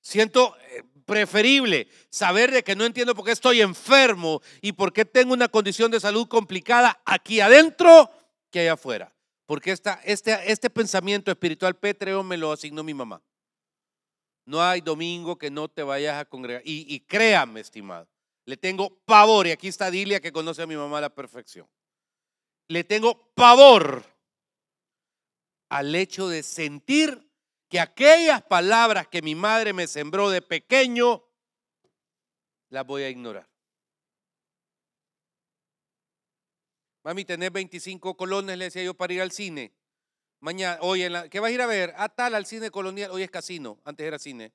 Siento 0.00 0.56
eh, 0.70 0.82
preferible 1.04 1.88
saber 2.10 2.50
de 2.50 2.62
que 2.62 2.76
no 2.76 2.84
entiendo 2.84 3.14
por 3.14 3.24
qué 3.24 3.32
estoy 3.32 3.60
enfermo 3.60 4.40
y 4.60 4.72
por 4.72 4.92
qué 4.92 5.04
tengo 5.04 5.32
una 5.32 5.48
condición 5.48 5.90
de 5.90 6.00
salud 6.00 6.26
complicada 6.28 7.00
aquí 7.04 7.40
adentro 7.40 8.10
que 8.50 8.60
allá 8.60 8.74
afuera. 8.74 9.12
Porque 9.46 9.72
esta, 9.72 10.00
este, 10.04 10.50
este 10.50 10.70
pensamiento 10.70 11.30
espiritual 11.30 11.76
pétreo 11.76 12.22
me 12.22 12.36
lo 12.36 12.52
asignó 12.52 12.82
mi 12.82 12.94
mamá. 12.94 13.20
No 14.44 14.62
hay 14.62 14.80
domingo 14.80 15.36
que 15.36 15.50
no 15.50 15.68
te 15.68 15.82
vayas 15.82 16.18
a 16.18 16.24
congregar. 16.24 16.62
Y, 16.64 16.86
y 16.92 17.00
créame, 17.00 17.60
estimado, 17.60 18.08
le 18.44 18.56
tengo 18.56 18.96
pavor. 19.04 19.46
Y 19.46 19.50
aquí 19.50 19.68
está 19.68 19.90
Dilia 19.90 20.20
que 20.20 20.32
conoce 20.32 20.62
a 20.62 20.66
mi 20.66 20.76
mamá 20.76 20.98
a 20.98 21.02
la 21.02 21.14
perfección. 21.14 21.66
Le 22.68 22.84
tengo 22.84 23.32
pavor 23.34 24.04
al 25.68 25.94
hecho 25.94 26.28
de 26.28 26.42
sentir 26.42 27.30
que 27.68 27.80
aquellas 27.80 28.42
palabras 28.42 29.08
que 29.08 29.22
mi 29.22 29.34
madre 29.34 29.72
me 29.72 29.86
sembró 29.86 30.28
de 30.28 30.42
pequeño, 30.42 31.24
las 32.68 32.86
voy 32.86 33.04
a 33.04 33.08
ignorar. 33.08 33.48
Mami, 37.04 37.24
tenés 37.24 37.50
25 37.50 38.16
colones, 38.16 38.56
le 38.58 38.66
decía 38.66 38.82
yo, 38.82 38.94
para 38.94 39.12
ir 39.14 39.22
al 39.22 39.32
cine. 39.32 39.72
Mañana, 40.40 40.78
hoy 40.82 41.02
en 41.02 41.12
la, 41.12 41.28
¿qué 41.28 41.40
vas 41.40 41.48
a 41.48 41.52
ir 41.52 41.62
a 41.62 41.66
ver? 41.66 41.94
Ah, 41.96 42.08
tal, 42.08 42.34
al 42.34 42.46
cine 42.46 42.70
colonial. 42.70 43.10
Hoy 43.10 43.22
es 43.22 43.30
casino, 43.30 43.80
antes 43.84 44.06
era 44.06 44.18
cine. 44.18 44.52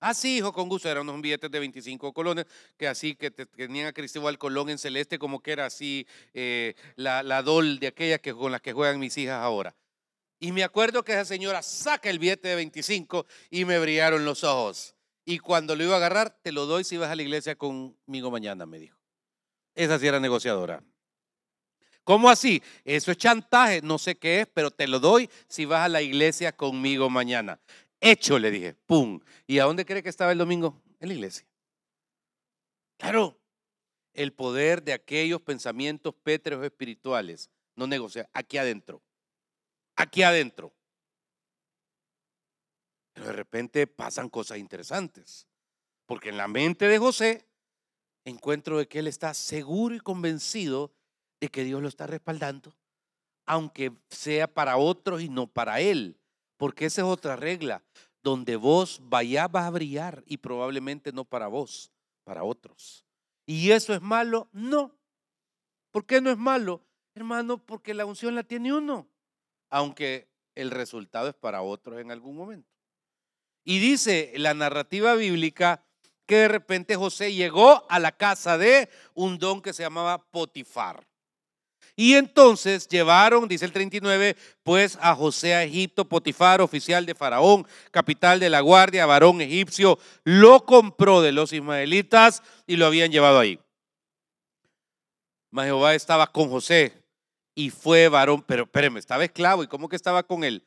Ah, 0.00 0.12
sí, 0.14 0.38
hijo, 0.38 0.52
con 0.52 0.68
gusto. 0.68 0.88
Eran 0.88 1.08
unos 1.08 1.22
billetes 1.22 1.50
de 1.50 1.58
25 1.58 2.12
colones, 2.12 2.46
que 2.76 2.86
así, 2.86 3.14
que 3.16 3.30
tenían 3.30 3.86
a 3.86 3.92
Cristóbal 3.92 4.38
Colón 4.38 4.70
en 4.70 4.78
celeste, 4.78 5.18
como 5.18 5.40
que 5.40 5.52
era 5.52 5.66
así 5.66 6.06
eh, 6.34 6.74
la, 6.96 7.22
la 7.22 7.42
dol 7.42 7.78
de 7.78 7.86
aquella 7.86 8.18
que, 8.18 8.34
con 8.34 8.52
las 8.52 8.60
que 8.60 8.72
juegan 8.72 8.98
mis 8.98 9.16
hijas 9.16 9.42
ahora. 9.42 9.74
Y 10.40 10.52
me 10.52 10.62
acuerdo 10.62 11.02
que 11.04 11.12
esa 11.12 11.24
señora 11.24 11.62
saca 11.62 12.10
el 12.10 12.18
billete 12.18 12.48
de 12.48 12.56
25 12.56 13.26
y 13.50 13.64
me 13.64 13.78
brillaron 13.78 14.24
los 14.24 14.44
ojos. 14.44 14.94
Y 15.24 15.38
cuando 15.38 15.74
lo 15.74 15.84
iba 15.84 15.94
a 15.94 15.96
agarrar, 15.96 16.38
te 16.42 16.52
lo 16.52 16.66
doy 16.66 16.84
si 16.84 16.98
vas 16.98 17.10
a 17.10 17.16
la 17.16 17.22
iglesia 17.22 17.56
conmigo 17.56 18.30
mañana, 18.30 18.66
me 18.66 18.78
dijo. 18.78 18.98
Esa 19.74 19.98
sí 19.98 20.06
era 20.06 20.20
negociadora. 20.20 20.82
¿Cómo 22.04 22.28
así? 22.28 22.62
Eso 22.84 23.10
es 23.10 23.16
chantaje, 23.16 23.80
no 23.80 23.98
sé 23.98 24.16
qué 24.16 24.42
es, 24.42 24.46
pero 24.52 24.70
te 24.70 24.86
lo 24.86 25.00
doy 25.00 25.30
si 25.48 25.64
vas 25.64 25.86
a 25.86 25.88
la 25.88 26.02
iglesia 26.02 26.52
conmigo 26.52 27.08
mañana. 27.08 27.58
Hecho, 28.00 28.38
le 28.38 28.50
dije, 28.50 28.74
¡pum! 28.74 29.20
¿Y 29.46 29.58
a 29.58 29.64
dónde 29.64 29.84
cree 29.84 30.02
que 30.02 30.08
estaba 30.08 30.32
el 30.32 30.38
domingo? 30.38 30.82
En 31.00 31.08
la 31.08 31.14
iglesia. 31.14 31.46
Claro, 32.98 33.38
el 34.12 34.32
poder 34.32 34.82
de 34.82 34.92
aquellos 34.92 35.42
pensamientos 35.42 36.14
pétreos 36.14 36.64
espirituales, 36.64 37.50
no 37.76 37.86
negocia, 37.86 38.28
aquí 38.32 38.58
adentro, 38.58 39.02
aquí 39.96 40.22
adentro. 40.22 40.72
Pero 43.12 43.26
de 43.26 43.32
repente 43.32 43.86
pasan 43.86 44.28
cosas 44.28 44.58
interesantes, 44.58 45.46
porque 46.06 46.28
en 46.28 46.36
la 46.36 46.48
mente 46.48 46.88
de 46.88 46.98
José 46.98 47.46
encuentro 48.24 48.78
de 48.78 48.88
que 48.88 49.00
él 49.00 49.06
está 49.06 49.34
seguro 49.34 49.94
y 49.94 50.00
convencido 50.00 50.92
de 51.40 51.48
que 51.48 51.64
Dios 51.64 51.82
lo 51.82 51.88
está 51.88 52.06
respaldando, 52.06 52.74
aunque 53.46 53.92
sea 54.08 54.46
para 54.48 54.76
otros 54.76 55.20
y 55.20 55.28
no 55.28 55.46
para 55.46 55.80
Él, 55.80 56.18
porque 56.64 56.86
esa 56.86 57.02
es 57.02 57.06
otra 57.06 57.36
regla. 57.36 57.82
Donde 58.22 58.56
vos 58.56 58.98
vayas 59.02 59.52
vas 59.52 59.66
a 59.66 59.70
brillar 59.70 60.24
y 60.26 60.38
probablemente 60.38 61.12
no 61.12 61.26
para 61.26 61.46
vos, 61.46 61.92
para 62.24 62.42
otros. 62.42 63.04
¿Y 63.44 63.72
eso 63.72 63.92
es 63.92 64.00
malo? 64.00 64.48
No. 64.50 64.96
¿Por 65.90 66.06
qué 66.06 66.22
no 66.22 66.30
es 66.30 66.38
malo? 66.38 66.80
Hermano, 67.14 67.58
porque 67.58 67.92
la 67.92 68.06
unción 68.06 68.34
la 68.34 68.44
tiene 68.44 68.72
uno, 68.72 69.06
aunque 69.68 70.26
el 70.54 70.70
resultado 70.70 71.28
es 71.28 71.34
para 71.34 71.60
otros 71.60 72.00
en 72.00 72.10
algún 72.10 72.34
momento. 72.34 72.72
Y 73.62 73.78
dice 73.78 74.32
la 74.36 74.54
narrativa 74.54 75.14
bíblica 75.16 75.84
que 76.24 76.36
de 76.36 76.48
repente 76.48 76.96
José 76.96 77.34
llegó 77.34 77.84
a 77.90 77.98
la 77.98 78.12
casa 78.12 78.56
de 78.56 78.88
un 79.12 79.38
don 79.38 79.60
que 79.60 79.74
se 79.74 79.82
llamaba 79.82 80.16
Potifar. 80.30 81.06
Y 81.96 82.14
entonces 82.14 82.88
llevaron, 82.88 83.46
dice 83.46 83.64
el 83.64 83.72
39, 83.72 84.36
pues 84.62 84.98
a 85.00 85.14
José 85.14 85.54
a 85.54 85.62
Egipto, 85.62 86.04
Potifar, 86.08 86.60
oficial 86.60 87.06
de 87.06 87.14
Faraón, 87.14 87.66
capital 87.92 88.40
de 88.40 88.50
la 88.50 88.60
guardia, 88.60 89.06
varón 89.06 89.40
egipcio, 89.40 89.98
lo 90.24 90.64
compró 90.64 91.22
de 91.22 91.32
los 91.32 91.52
ismaelitas 91.52 92.42
y 92.66 92.76
lo 92.76 92.86
habían 92.86 93.12
llevado 93.12 93.38
ahí. 93.38 93.60
Mas 95.50 95.66
Jehová 95.66 95.94
estaba 95.94 96.26
con 96.26 96.50
José 96.50 97.04
y 97.54 97.70
fue 97.70 98.08
varón, 98.08 98.42
pero 98.42 98.64
espéreme, 98.64 98.98
estaba 98.98 99.24
esclavo. 99.24 99.62
¿Y 99.62 99.68
cómo 99.68 99.88
que 99.88 99.94
estaba 99.94 100.24
con 100.24 100.42
él? 100.42 100.66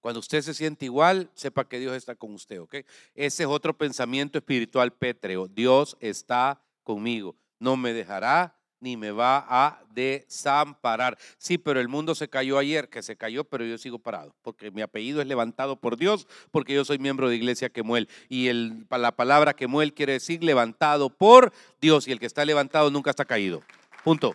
Cuando 0.00 0.20
usted 0.20 0.42
se 0.42 0.54
siente 0.54 0.84
igual, 0.84 1.28
sepa 1.34 1.68
que 1.68 1.80
Dios 1.80 1.96
está 1.96 2.14
con 2.14 2.32
usted, 2.34 2.60
¿ok? 2.60 2.76
Ese 3.14 3.42
es 3.42 3.48
otro 3.48 3.76
pensamiento 3.76 4.38
espiritual 4.38 4.92
pétreo. 4.92 5.48
Dios 5.48 5.96
está 5.98 6.62
conmigo. 6.84 7.34
No 7.58 7.76
me 7.76 7.92
dejará 7.92 8.57
ni 8.80 8.96
me 8.96 9.10
va 9.10 9.44
a 9.48 9.82
desamparar. 9.90 11.18
Sí, 11.38 11.58
pero 11.58 11.80
el 11.80 11.88
mundo 11.88 12.14
se 12.14 12.28
cayó 12.28 12.58
ayer, 12.58 12.88
que 12.88 13.02
se 13.02 13.16
cayó, 13.16 13.44
pero 13.44 13.64
yo 13.64 13.78
sigo 13.78 13.98
parado, 13.98 14.34
porque 14.42 14.70
mi 14.70 14.82
apellido 14.82 15.20
es 15.20 15.26
levantado 15.26 15.76
por 15.76 15.96
Dios, 15.96 16.26
porque 16.50 16.74
yo 16.74 16.84
soy 16.84 16.98
miembro 16.98 17.28
de 17.28 17.36
iglesia 17.36 17.70
Quemuel. 17.70 18.08
Y 18.28 18.48
el, 18.48 18.86
la 18.90 19.12
palabra 19.12 19.54
Quemuel 19.54 19.94
quiere 19.94 20.14
decir 20.14 20.42
levantado 20.42 21.10
por 21.10 21.52
Dios, 21.80 22.08
y 22.08 22.12
el 22.12 22.20
que 22.20 22.26
está 22.26 22.44
levantado 22.44 22.90
nunca 22.90 23.10
está 23.10 23.24
caído. 23.24 23.62
Punto. 24.04 24.34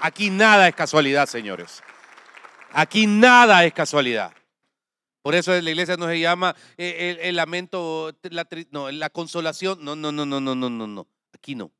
Aquí 0.00 0.30
nada 0.30 0.68
es 0.68 0.74
casualidad, 0.74 1.26
señores. 1.28 1.82
Aquí 2.72 3.06
nada 3.06 3.64
es 3.64 3.72
casualidad. 3.72 4.32
Por 5.22 5.36
eso 5.36 5.52
la 5.52 5.70
iglesia 5.70 5.96
no 5.96 6.08
se 6.08 6.18
llama 6.18 6.56
eh, 6.76 7.18
el, 7.22 7.36
lamento, 7.36 8.12
la, 8.22 8.46
no, 8.70 8.90
la 8.90 9.10
consolación. 9.10 9.78
No, 9.84 9.94
no, 9.94 10.10
no, 10.10 10.26
no, 10.26 10.40
no, 10.40 10.54
no, 10.56 10.68
no, 10.68 10.86
no. 10.86 11.06
Aquí 11.32 11.54
no. 11.54 11.70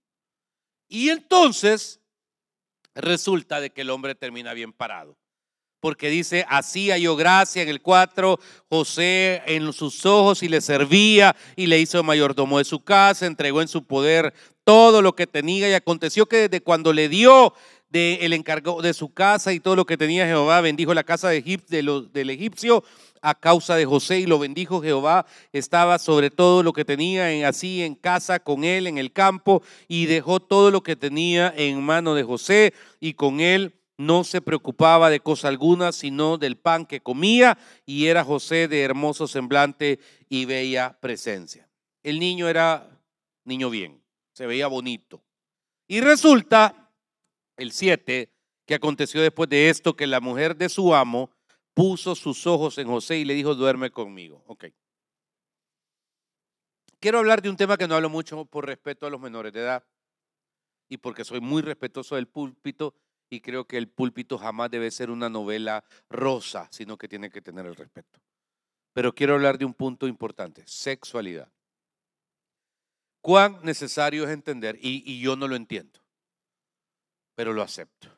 Y 0.93 1.09
entonces 1.09 2.01
resulta 2.95 3.63
de 3.63 3.71
que 3.71 3.81
el 3.81 3.89
hombre 3.89 4.15
termina 4.15 4.53
bien 4.53 4.75
parado. 4.75 5.17
Porque 5.81 6.11
dice, 6.11 6.45
hacía 6.51 6.99
yo 6.99 7.17
gracia 7.17 7.63
en 7.63 7.71
el 7.71 7.81
4, 7.81 8.39
José 8.69 9.43
en 9.47 9.73
sus 9.73 10.05
ojos 10.05 10.43
y 10.43 10.51
le 10.51 10.61
servía 10.61 11.35
y 11.57 11.67
le 11.67 11.81
hizo 11.81 12.03
mayordomo 12.03 12.59
de 12.59 12.65
su 12.65 12.85
casa, 12.85 13.25
entregó 13.25 13.63
en 13.63 13.69
su 13.69 13.87
poder 13.87 14.35
todo 14.65 15.01
lo 15.01 15.17
que 15.17 15.27
tenía 15.27 15.71
y 15.71 15.73
aconteció 15.73 16.27
que 16.27 16.49
desde 16.49 16.61
cuando 16.61 16.93
le 16.93 17.09
dio 17.09 17.55
de 17.89 18.17
el 18.17 18.35
encargo 18.35 18.83
de 18.83 18.93
su 18.93 19.15
casa 19.15 19.55
y 19.55 19.61
todo 19.61 19.77
lo 19.77 19.87
que 19.87 19.97
tenía 19.97 20.27
Jehová, 20.27 20.61
bendijo 20.61 20.93
la 20.93 21.05
casa 21.05 21.31
de 21.31 21.41
del 21.41 22.31
egipcio 22.31 22.85
a 23.23 23.35
causa 23.35 23.77
de 23.77 23.87
José 23.87 24.19
y 24.19 24.27
lo 24.27 24.39
bendijo 24.39 24.83
Jehová. 24.83 25.25
Estaba 25.53 25.99
sobre 25.99 26.31
todo 26.31 26.63
lo 26.63 26.73
que 26.73 26.85
tenía 26.85 27.33
en, 27.33 27.45
así 27.45 27.83
en 27.83 27.95
casa 27.95 28.41
con 28.41 28.65
él 28.65 28.87
en 28.87 28.99
el 28.99 29.13
campo 29.13 29.63
y 29.89 30.07
dejó 30.07 30.41
todo 30.41 30.71
lo 30.71 30.83
que 30.83 30.97
tenía 30.97 31.55
en 31.57 31.83
mano 31.83 32.15
de 32.15 32.25
José 32.25 32.75
y 33.01 33.15
con 33.15 33.41
él 33.41 33.75
no 33.97 34.25
se 34.25 34.41
preocupaba 34.41 35.11
de 35.11 35.21
cosa 35.21 35.49
alguna 35.49 35.93
sino 35.93 36.37
del 36.37 36.57
pan 36.57 36.85
que 36.85 37.01
comía 37.01 37.57
y 37.87 38.07
era 38.07 38.25
José 38.25 38.67
de 38.69 38.83
hermoso 38.83 39.29
semblante 39.29 40.01
y 40.29 40.45
bella 40.45 40.99
presencia. 41.01 41.69
El 42.03 42.19
niño 42.19 42.49
era 42.49 42.91
niño 43.45 43.71
bien, 43.71 44.03
se 44.33 44.47
veía 44.47 44.67
bonito. 44.67 45.23
Y 45.87 46.01
resulta, 46.01 46.91
el 47.57 47.71
7, 47.71 48.33
que 48.67 48.75
aconteció 48.75 49.23
después 49.23 49.49
de 49.49 49.69
esto, 49.69 49.95
que 49.95 50.07
la 50.07 50.21
mujer 50.21 50.57
de 50.57 50.69
su 50.69 50.95
amo 50.95 51.31
puso 51.75 52.15
sus 52.15 52.47
ojos 52.47 52.79
en 52.79 52.89
José 52.89 53.19
y 53.19 53.25
le 53.25 53.35
dijo, 53.35 53.55
duerme 53.55 53.91
conmigo. 53.91 54.43
Ok. 54.47 54.67
Quiero 57.01 57.19
hablar 57.19 57.43
de 57.43 57.51
un 57.51 57.57
tema 57.57 57.77
que 57.77 57.89
no 57.89 57.97
hablo 57.97 58.09
mucho 58.09 58.45
por 58.45 58.67
respeto 58.67 59.07
a 59.07 59.11
los 59.11 59.21
menores 59.21 59.53
de 59.53 59.61
edad 59.61 59.85
y 60.89 60.99
porque 60.99 61.25
soy 61.25 61.41
muy 61.41 61.63
respetuoso 61.63 62.15
del 62.15 62.29
púlpito 62.29 62.95
y 63.29 63.41
creo 63.41 63.67
que 63.67 63.79
el 63.79 63.89
púlpito 63.89 64.37
jamás 64.39 64.71
debe 64.71 64.91
ser 64.91 65.11
una 65.11 65.29
novela 65.29 65.85
rosa, 66.11 66.69
sino 66.71 66.99
que 66.99 67.09
tiene 67.09 67.31
que 67.31 67.41
tener 67.41 67.67
el 67.67 67.75
respeto. 67.75 68.21
Pero 68.93 69.15
quiero 69.15 69.35
hablar 69.35 69.57
de 69.57 69.65
un 69.65 69.73
punto 69.73 70.07
importante, 70.07 70.63
sexualidad. 70.67 71.51
Cuán 73.23 73.59
necesario 73.63 74.25
es 74.25 74.31
entender, 74.31 74.79
y, 74.83 75.03
y 75.11 75.21
yo 75.21 75.35
no 75.35 75.49
lo 75.49 75.57
entiendo, 75.57 75.99
pero 77.35 77.55
lo 77.55 77.63
acepto. 77.63 78.09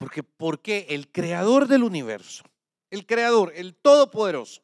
Porque, 0.00 0.22
porque 0.22 0.86
el 0.88 1.12
creador 1.12 1.68
del 1.68 1.82
universo, 1.82 2.42
el 2.88 3.04
creador, 3.04 3.52
el 3.54 3.74
todopoderoso, 3.74 4.62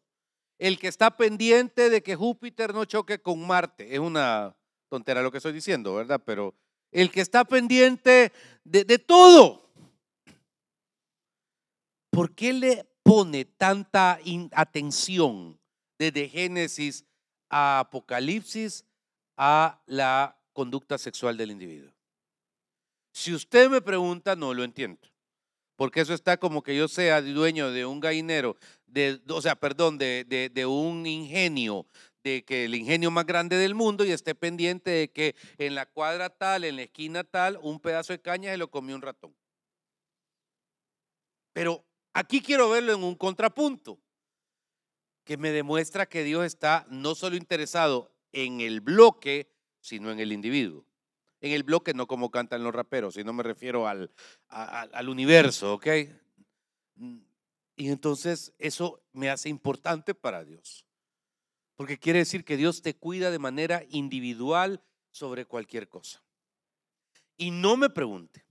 el 0.58 0.78
que 0.78 0.88
está 0.88 1.14
pendiente 1.18 1.90
de 1.90 2.02
que 2.02 2.16
Júpiter 2.16 2.72
no 2.72 2.86
choque 2.86 3.20
con 3.20 3.46
Marte, 3.46 3.94
es 3.94 4.00
una 4.00 4.56
tontera 4.88 5.20
lo 5.20 5.30
que 5.30 5.36
estoy 5.36 5.52
diciendo, 5.52 5.94
¿verdad? 5.94 6.22
Pero 6.24 6.54
el 6.90 7.10
que 7.10 7.20
está 7.20 7.44
pendiente 7.44 8.32
de, 8.64 8.84
de 8.84 8.98
todo, 8.98 9.70
¿por 12.08 12.34
qué 12.34 12.54
le 12.54 12.84
pone 13.02 13.44
tanta 13.44 14.18
atención 14.52 15.60
desde 15.98 16.30
Génesis 16.30 17.04
a 17.50 17.80
Apocalipsis 17.80 18.86
a 19.36 19.82
la 19.84 20.40
conducta 20.54 20.96
sexual 20.96 21.36
del 21.36 21.50
individuo? 21.50 21.92
Si 23.12 23.34
usted 23.34 23.68
me 23.68 23.82
pregunta, 23.82 24.34
no 24.34 24.54
lo 24.54 24.64
entiendo 24.64 25.06
porque 25.76 26.00
eso 26.00 26.14
está 26.14 26.38
como 26.38 26.62
que 26.62 26.74
yo 26.74 26.88
sea 26.88 27.22
dueño 27.22 27.70
de 27.70 27.86
un 27.86 28.00
gallinero, 28.00 28.56
de, 28.86 29.20
o 29.28 29.42
sea, 29.42 29.54
perdón, 29.56 29.98
de, 29.98 30.24
de, 30.52 30.66
un 30.66 31.06
ingenio, 31.06 31.86
de 32.24 32.44
que 32.44 32.64
el 32.64 32.74
ingenio 32.74 33.10
más 33.10 33.26
grande 33.26 33.56
del 33.56 33.74
mundo 33.74 34.04
y 34.04 34.10
esté 34.10 34.34
pendiente 34.34 34.90
de 34.90 35.12
que 35.12 35.36
en 35.58 35.74
la 35.74 35.86
cuadra 35.86 36.30
tal, 36.30 36.64
en 36.64 36.76
la 36.76 36.82
esquina 36.82 37.24
tal, 37.24 37.58
un 37.62 37.78
pedazo 37.78 38.14
de 38.14 38.20
caña 38.20 38.50
se 38.50 38.56
lo 38.56 38.70
comió 38.70 38.96
un 38.96 39.02
ratón. 39.02 39.36
Pero 41.52 41.84
aquí 42.14 42.40
quiero 42.40 42.70
verlo 42.70 42.94
en 42.94 43.04
un 43.04 43.14
contrapunto, 43.14 43.98
que 45.24 45.36
me 45.36 45.50
demuestra 45.50 46.06
que 46.06 46.24
Dios 46.24 46.44
está 46.44 46.86
no 46.88 47.14
solo 47.14 47.36
interesado 47.36 48.12
en 48.32 48.60
el 48.60 48.80
bloque, 48.80 49.50
sino 49.80 50.10
en 50.10 50.20
el 50.20 50.32
individuo 50.32 50.85
en 51.46 51.52
el 51.52 51.62
bloque, 51.62 51.94
no 51.94 52.06
como 52.06 52.30
cantan 52.30 52.62
los 52.62 52.74
raperos, 52.74 53.14
sino 53.14 53.32
me 53.32 53.42
refiero 53.42 53.88
al, 53.88 54.10
al 54.48 55.08
universo, 55.08 55.74
¿ok? 55.74 55.86
Mm, 56.96 57.18
y 57.76 57.88
entonces 57.88 58.54
eso 58.58 59.02
me 59.12 59.30
hace 59.30 59.48
importante 59.48 60.14
para 60.14 60.44
Dios. 60.44 60.86
Porque 61.76 61.98
quiere 61.98 62.20
decir 62.20 62.44
que 62.44 62.56
Dios 62.56 62.82
te 62.82 62.94
cuida 62.94 63.30
de 63.30 63.38
manera 63.38 63.84
individual 63.90 64.82
sobre 65.10 65.44
cualquier 65.44 65.88
cosa. 65.88 66.22
Y 67.36 67.50
no 67.50 67.76
me 67.76 67.90
pregunte, 67.90 68.46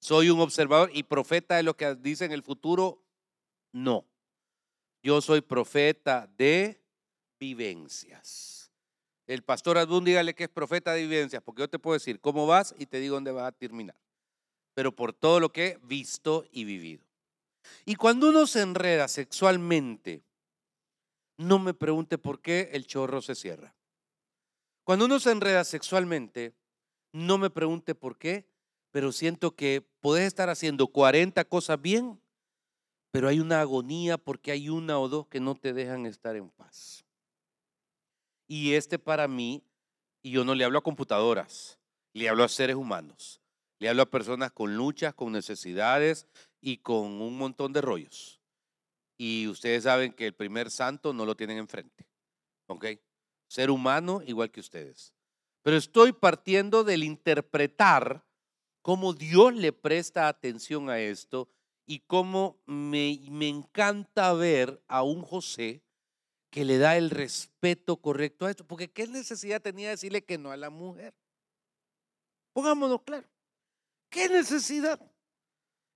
¿soy 0.00 0.30
un 0.30 0.40
observador 0.40 0.90
y 0.94 1.02
profeta 1.02 1.56
de 1.56 1.62
lo 1.62 1.76
que 1.76 1.94
dice 1.96 2.24
en 2.24 2.32
el 2.32 2.42
futuro? 2.42 3.04
No. 3.72 4.06
Yo 5.02 5.20
soy 5.20 5.42
profeta 5.42 6.30
de 6.38 6.82
vivencias. 7.38 8.59
El 9.30 9.44
pastor 9.44 9.78
Adún, 9.78 10.04
dígale 10.04 10.34
que 10.34 10.42
es 10.42 10.50
profeta 10.50 10.92
de 10.92 11.02
vivencias, 11.02 11.40
porque 11.40 11.60
yo 11.60 11.70
te 11.70 11.78
puedo 11.78 11.94
decir 11.94 12.18
cómo 12.18 12.48
vas 12.48 12.74
y 12.76 12.86
te 12.86 12.98
digo 12.98 13.14
dónde 13.14 13.30
vas 13.30 13.46
a 13.46 13.52
terminar. 13.52 13.94
Pero 14.74 14.90
por 14.90 15.12
todo 15.12 15.38
lo 15.38 15.52
que 15.52 15.66
he 15.66 15.78
visto 15.84 16.44
y 16.50 16.64
vivido. 16.64 17.04
Y 17.84 17.94
cuando 17.94 18.28
uno 18.28 18.48
se 18.48 18.60
enreda 18.60 19.06
sexualmente, 19.06 20.24
no 21.36 21.60
me 21.60 21.74
pregunte 21.74 22.18
por 22.18 22.40
qué 22.40 22.70
el 22.72 22.88
chorro 22.88 23.22
se 23.22 23.36
cierra. 23.36 23.72
Cuando 24.82 25.04
uno 25.04 25.20
se 25.20 25.30
enreda 25.30 25.62
sexualmente, 25.62 26.52
no 27.12 27.38
me 27.38 27.50
pregunte 27.50 27.94
por 27.94 28.18
qué, 28.18 28.48
pero 28.90 29.12
siento 29.12 29.54
que 29.54 29.86
puedes 30.00 30.26
estar 30.26 30.50
haciendo 30.50 30.88
40 30.88 31.44
cosas 31.44 31.80
bien, 31.80 32.20
pero 33.12 33.28
hay 33.28 33.38
una 33.38 33.60
agonía 33.60 34.18
porque 34.18 34.50
hay 34.50 34.70
una 34.70 34.98
o 34.98 35.08
dos 35.08 35.28
que 35.28 35.38
no 35.38 35.54
te 35.54 35.72
dejan 35.72 36.06
estar 36.06 36.34
en 36.34 36.50
paz. 36.50 37.04
Y 38.52 38.74
este 38.74 38.98
para 38.98 39.28
mí, 39.28 39.62
y 40.24 40.32
yo 40.32 40.44
no 40.44 40.56
le 40.56 40.64
hablo 40.64 40.80
a 40.80 40.82
computadoras, 40.82 41.78
le 42.12 42.28
hablo 42.28 42.42
a 42.42 42.48
seres 42.48 42.74
humanos, 42.74 43.40
le 43.78 43.88
hablo 43.88 44.02
a 44.02 44.10
personas 44.10 44.50
con 44.50 44.76
luchas, 44.76 45.14
con 45.14 45.30
necesidades 45.30 46.26
y 46.60 46.78
con 46.78 47.22
un 47.22 47.38
montón 47.38 47.72
de 47.72 47.80
rollos. 47.80 48.40
Y 49.16 49.46
ustedes 49.46 49.84
saben 49.84 50.12
que 50.12 50.26
el 50.26 50.34
primer 50.34 50.72
santo 50.72 51.12
no 51.12 51.26
lo 51.26 51.36
tienen 51.36 51.58
enfrente. 51.58 52.08
¿Ok? 52.66 52.86
Ser 53.46 53.70
humano 53.70 54.20
igual 54.26 54.50
que 54.50 54.58
ustedes. 54.58 55.14
Pero 55.62 55.76
estoy 55.76 56.12
partiendo 56.12 56.82
del 56.82 57.04
interpretar 57.04 58.26
cómo 58.82 59.12
Dios 59.12 59.54
le 59.54 59.72
presta 59.72 60.26
atención 60.26 60.90
a 60.90 60.98
esto 60.98 61.48
y 61.86 62.00
cómo 62.00 62.60
me, 62.66 63.20
me 63.30 63.46
encanta 63.46 64.32
ver 64.32 64.82
a 64.88 65.04
un 65.04 65.22
José 65.22 65.84
que 66.50 66.64
le 66.64 66.78
da 66.78 66.96
el 66.96 67.10
respeto 67.10 67.96
correcto 67.96 68.46
a 68.46 68.50
esto. 68.50 68.66
Porque 68.66 68.90
¿qué 68.90 69.06
necesidad 69.06 69.62
tenía 69.62 69.88
de 69.88 69.94
decirle 69.94 70.24
que 70.24 70.38
no 70.38 70.50
a 70.50 70.56
la 70.56 70.70
mujer? 70.70 71.14
Pongámonos 72.52 73.02
claro. 73.02 73.26
¿Qué 74.10 74.28
necesidad? 74.28 75.00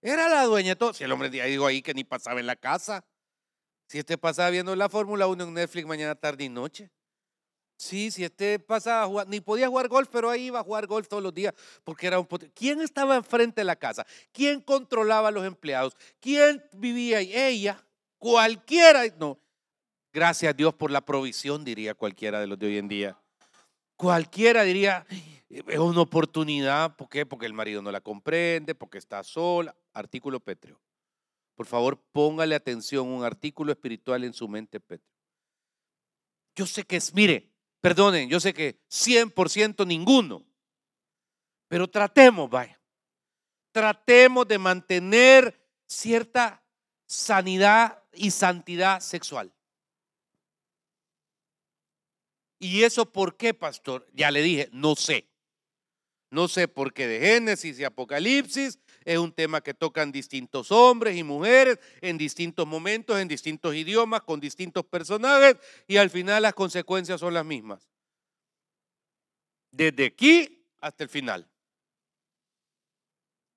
Era 0.01 0.29
la 0.29 0.45
dueña 0.45 0.71
de 0.71 0.77
todo. 0.77 0.95
Si 0.95 1.03
el 1.03 1.12
hombre 1.12 1.31
digo 1.31 1.67
ahí 1.67 1.83
que 1.83 1.95
ni 1.95 2.05
pasaba 2.05 2.38
en 2.38 2.47
la 2.47 2.57
casa. 2.57 3.05
Si 3.88 3.99
este 3.99 4.17
pasaba 4.17 4.51
viendo 4.51 4.75
la 4.77 4.88
Fórmula 4.88 5.27
1 5.27 5.45
en 5.45 5.55
Netflix 5.55 5.87
mañana, 5.87 6.14
tarde 6.14 6.45
y 6.45 6.49
noche. 6.49 6.90
Sí, 7.77 8.11
si 8.11 8.25
este 8.25 8.61
pasaba 8.61 9.07
jugar, 9.07 9.29
ni 9.29 9.40
podía 9.40 9.69
jugar 9.69 9.88
golf, 9.88 10.09
pero 10.11 10.31
ahí 10.31 10.47
iba 10.47 10.61
a 10.61 10.62
jugar 10.62 10.87
golf 10.87 11.09
todos 11.09 11.23
los 11.23 11.35
días 11.35 11.53
porque 11.83 12.07
era 12.07 12.21
un 12.21 12.27
¿Quién 12.55 12.81
estaba 12.81 13.17
enfrente 13.17 13.61
de 13.62 13.64
la 13.64 13.77
casa? 13.77 14.07
¿Quién 14.33 14.61
controlaba 14.61 15.29
a 15.29 15.31
los 15.33 15.45
empleados? 15.45 15.97
¿Quién 16.21 16.64
vivía 16.73 17.19
ahí? 17.19 17.35
Ella, 17.35 17.85
cualquiera. 18.19 19.03
No, 19.19 19.38
Gracias 20.14 20.50
a 20.50 20.53
Dios 20.53 20.72
por 20.72 20.92
la 20.92 21.00
provisión, 21.00 21.64
diría 21.64 21.92
cualquiera 21.92 22.38
de 22.38 22.46
los 22.46 22.57
de 22.57 22.66
hoy 22.66 22.79
en 22.79 22.87
día. 22.87 23.18
Cualquiera 23.96 24.62
diría, 24.62 25.05
Es 25.48 25.79
una 25.79 26.03
oportunidad, 26.03 26.94
¿por 26.94 27.09
qué? 27.09 27.27
Porque 27.27 27.46
el 27.46 27.53
marido 27.53 27.83
no 27.83 27.90
la 27.90 28.00
comprende, 28.00 28.77
porque 28.77 28.98
está 28.98 29.24
sola. 29.24 29.74
Artículo 29.92 30.38
Petrio. 30.38 30.81
Por 31.57 31.66
favor, 31.66 32.00
póngale 32.12 32.55
atención, 32.55 33.09
un 33.09 33.24
artículo 33.24 33.72
espiritual 33.72 34.22
en 34.22 34.33
su 34.33 34.46
mente, 34.46 34.79
Petrio. 34.79 35.11
Yo 36.55 36.66
sé 36.66 36.85
que 36.85 36.96
es, 36.96 37.12
mire, 37.12 37.50
perdonen, 37.81 38.29
yo 38.29 38.38
sé 38.38 38.55
que 38.55 38.79
100% 38.88 39.85
ninguno, 39.85 40.44
pero 41.66 41.88
tratemos, 41.88 42.48
vaya, 42.48 42.81
tratemos 43.72 44.46
de 44.46 44.59
mantener 44.59 45.61
cierta 45.87 46.62
sanidad 47.07 48.00
y 48.12 48.31
santidad 48.31 49.00
sexual. 49.00 49.54
¿Y 52.64 52.83
eso 52.83 53.05
por 53.12 53.37
qué, 53.37 53.53
pastor? 53.53 54.09
Ya 54.14 54.31
le 54.31 54.40
dije, 54.40 54.70
no 54.72 54.96
sé. 54.96 55.29
No 56.31 56.48
sé 56.48 56.66
por 56.66 56.94
qué 56.94 57.07
de 57.07 57.20
Génesis 57.20 57.79
y 57.79 57.85
Apocalipsis 57.85 58.79
es 59.05 59.18
un 59.18 59.35
tema 59.35 59.61
que 59.61 59.74
tocan 59.74 60.11
distintos 60.11 60.72
hombres 60.72 61.14
y 61.14 61.22
mujeres 61.22 61.79
en 62.00 62.16
distintos 62.16 62.66
momentos, 62.66 63.20
en 63.20 63.29
distintos 63.29 63.74
idiomas, 63.74 64.22
con 64.22 64.40
distintos 64.40 64.83
personajes 64.87 65.57
y 65.87 65.98
al 65.98 66.09
final 66.09 66.42
las 66.42 66.55
consecuencias 66.55 67.20
son 67.20 67.35
las 67.35 67.44
mismas. 67.44 67.87
Desde 69.70 70.07
aquí 70.07 70.66
hasta 70.81 71.05
el 71.05 71.11
final. 71.11 71.46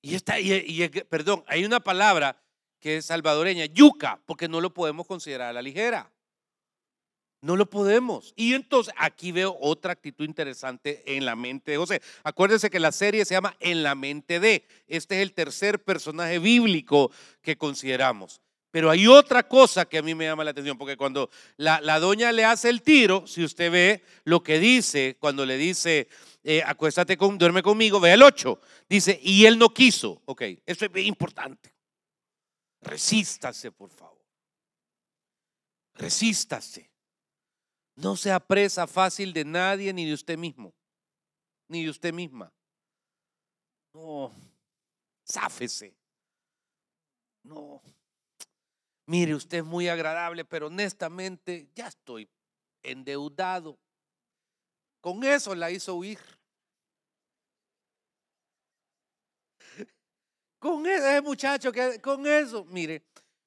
Y, 0.01 0.15
esta, 0.15 0.37
y, 0.37 0.85
perdón, 1.09 1.45
hay 1.47 1.63
una 1.63 1.79
palabra 1.79 2.43
que 2.81 2.97
es 2.97 3.05
salvadoreña, 3.05 3.67
yuca, 3.67 4.21
porque 4.25 4.49
no 4.49 4.59
lo 4.59 4.73
podemos 4.73 5.07
considerar 5.07 5.51
a 5.51 5.53
la 5.53 5.61
ligera. 5.61 6.11
No 7.41 7.55
lo 7.55 7.69
podemos. 7.69 8.33
Y 8.35 8.53
entonces 8.53 8.93
aquí 8.97 9.31
veo 9.31 9.55
otra 9.61 9.93
actitud 9.93 10.25
interesante 10.25 11.03
en 11.05 11.25
la 11.25 11.35
mente 11.35 11.71
de 11.71 11.77
José. 11.77 12.01
Acuérdense 12.23 12.69
que 12.69 12.79
la 12.79 12.91
serie 12.91 13.25
se 13.25 13.35
llama 13.35 13.55
En 13.59 13.83
la 13.83 13.95
mente 13.95 14.39
de. 14.39 14.65
Este 14.87 15.17
es 15.17 15.21
el 15.21 15.33
tercer 15.33 15.83
personaje 15.83 16.39
bíblico 16.39 17.11
que 17.41 17.57
consideramos. 17.57 18.41
Pero 18.71 18.89
hay 18.89 19.07
otra 19.07 19.47
cosa 19.47 19.85
que 19.85 19.97
a 19.97 20.01
mí 20.01 20.13
me 20.13 20.25
llama 20.25 20.43
la 20.43 20.51
atención, 20.51 20.77
porque 20.77 20.97
cuando 20.97 21.29
la, 21.55 21.99
doña 21.99 22.31
le 22.31 22.43
hace 22.43 22.69
el 22.69 22.81
tiro, 22.81 23.25
si 23.25 23.43
usted 23.43 23.71
ve 23.71 24.03
lo 24.23 24.43
que 24.43 24.59
dice, 24.59 25.15
cuando 25.19 25.45
le 25.45 25.57
dice, 25.57 26.09
eh, 26.43 26.61
acuéstate 26.65 27.17
con, 27.17 27.37
duerme 27.37 27.63
conmigo, 27.63 27.99
ve 27.99 28.13
el 28.13 28.23
8, 28.23 28.59
dice, 28.89 29.19
y 29.23 29.45
él 29.45 29.57
no 29.57 29.73
quiso. 29.73 30.21
Ok, 30.25 30.43
eso 30.65 30.85
es 30.85 31.05
importante. 31.05 31.73
Resístase, 32.81 33.71
por 33.71 33.89
favor. 33.89 34.21
Resístase. 35.95 36.91
No 37.97 38.15
se 38.15 38.31
apresa 38.31 38.85
fácil 38.85 39.33
de 39.33 39.43
nadie 39.43 39.91
ni 39.91 40.05
de 40.05 40.13
usted 40.13 40.37
mismo, 40.37 40.71
ni 41.67 41.83
de 41.83 41.89
usted 41.89 42.13
misma. 42.13 42.53
No, 43.91 44.31
záfese. 45.25 45.95
No. 47.43 47.81
Mire, 49.07 49.33
usted 49.33 49.59
es 49.59 49.65
muy 49.65 49.87
agradable, 49.87 50.45
pero 50.45 50.67
honestamente 50.67 51.71
ya 51.73 51.87
estoy 51.87 52.29
endeudado. 52.83 53.79
Con 55.01 55.23
eso 55.23 55.55
la 55.55 55.71
hizo 55.71 55.95
huir. 55.95 56.19
Con 60.59 60.85
ese 60.85 61.19
muchacho 61.21 61.71
que 61.71 61.99
con 61.99 62.27
eso, 62.27 62.63
mire, 62.65 63.03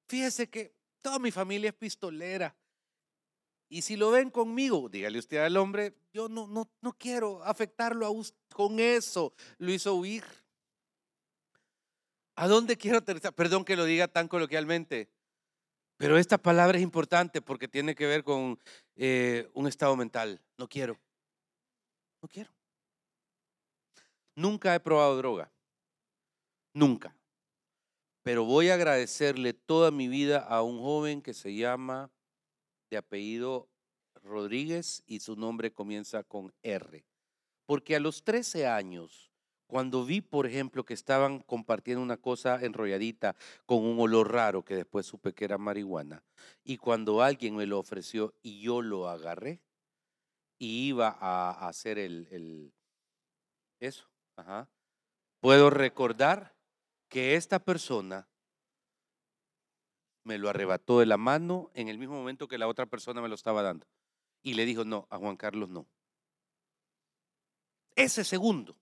fíjese 0.09 0.51
que 0.51 0.75
toda 1.01 1.21
mi 1.21 1.31
familia 1.31 1.69
es 1.69 1.75
pistolera. 1.77 2.57
Y 3.73 3.83
si 3.83 3.97
lo 3.97 4.11
ven 4.11 4.31
conmigo, 4.31 4.89
dígale 4.89 5.17
usted 5.17 5.39
al 5.39 5.57
hombre, 5.57 5.95
yo 6.13 6.29
no, 6.29 6.49
no, 6.49 6.69
no 6.81 6.93
quiero 6.93 7.43
afectarlo 7.45 8.05
a 8.05 8.11
usted 8.11 8.37
con 8.53 8.81
eso. 8.81 9.33
Lo 9.59 9.73
hizo 9.73 9.95
huir. 9.95 10.25
¿A 12.35 12.49
dónde 12.49 12.77
quiero 12.77 12.99
aterrizar? 12.99 13.33
Perdón 13.33 13.65
que 13.65 13.77
lo 13.77 13.85
diga 13.85 14.09
tan 14.09 14.27
coloquialmente, 14.27 15.09
pero 15.97 16.19
esta 16.19 16.37
palabra 16.37 16.79
es 16.79 16.83
importante 16.83 17.41
porque 17.41 17.69
tiene 17.69 17.95
que 17.95 18.07
ver 18.07 18.25
con 18.25 18.59
eh, 18.97 19.49
un 19.55 19.69
estado 19.69 19.95
mental. 19.95 20.41
No 20.59 20.69
quiero. 20.69 20.99
No 22.21 22.29
quiero. 22.29 22.51
Nunca 24.35 24.75
he 24.75 24.81
probado 24.81 25.17
droga. 25.17 25.53
Nunca. 26.73 27.15
Pero 28.23 28.45
voy 28.45 28.71
a 28.71 28.75
agradecerle 28.75 29.53
toda 29.53 29.93
mi 29.93 30.09
vida 30.09 30.41
a 30.41 30.63
un 30.63 30.81
joven 30.81 31.23
que 31.23 31.35
se 31.35 31.55
llama 31.55 32.11
de 32.91 32.97
apellido 32.97 33.69
Rodríguez 34.23 35.03
y 35.07 35.21
su 35.21 35.37
nombre 35.37 35.73
comienza 35.73 36.23
con 36.25 36.53
R. 36.63 37.05
Porque 37.65 37.97
a 37.97 38.01
los 38.01 38.25
13 38.25 38.67
años, 38.67 39.31
cuando 39.67 40.05
vi, 40.05 40.21
por 40.21 40.47
ejemplo, 40.47 40.85
que 40.85 40.95
estaban 40.95 41.41
compartiendo 41.41 42.03
una 42.03 42.17
cosa 42.17 42.59
enrolladita 42.61 43.37
con 43.67 43.85
un 43.85 44.01
olor 44.01 44.33
raro 44.33 44.65
que 44.65 44.75
después 44.75 45.07
supe 45.07 45.33
que 45.33 45.45
era 45.45 45.59
marihuana, 45.59 46.25
y 46.65 46.77
cuando 46.77 47.23
alguien 47.23 47.55
me 47.55 47.67
lo 47.67 47.79
ofreció 47.79 48.35
y 48.43 48.61
yo 48.61 48.83
lo 48.83 49.09
agarré 49.09 49.63
y 50.59 50.89
iba 50.89 51.17
a 51.21 51.69
hacer 51.69 51.99
el, 51.99 52.27
el 52.33 52.75
eso, 53.79 54.09
puedo 55.41 55.71
recordar 55.71 56.55
que 57.09 57.37
esta 57.37 57.61
persona 57.61 58.30
me 60.25 60.39
lo 60.39 60.49
arrebató 60.49 61.01
de 61.01 61.07
la 61.07 61.17
mano 61.17 61.71
en 61.75 61.89
el 61.89 61.99
mismo 61.99 62.15
momento 62.15 62.49
que 62.49 62.59
la 62.59 62.69
otra 62.69 62.87
persona 62.87 63.21
me 63.21 63.29
lo 63.29 63.35
estaba 63.35 63.63
dando. 63.63 63.87
Y 64.43 64.55
le 64.55 64.65
dijo, 64.65 64.85
no, 64.85 65.07
a 65.11 65.19
Juan 65.19 65.37
Carlos 65.37 65.69
no. 65.69 65.87
Ese 67.95 68.25
segundo, 68.25 68.77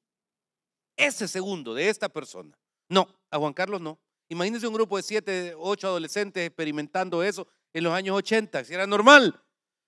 ese 0.96 1.26
segundo 1.26 1.74
de 1.74 1.88
esta 1.88 2.08
persona, 2.08 2.56
no, 2.88 3.08
a 3.30 3.38
Juan 3.38 3.52
Carlos 3.52 3.80
no. 3.80 3.98
Imagínense 4.28 4.66
un 4.66 4.74
grupo 4.74 4.96
de 4.96 5.02
siete, 5.02 5.54
ocho 5.56 5.88
adolescentes 5.88 6.46
experimentando 6.46 7.22
eso 7.22 7.48
en 7.72 7.84
los 7.84 7.92
años 7.92 8.16
80, 8.16 8.64
si 8.64 8.74
era 8.74 8.86
normal. 8.86 9.42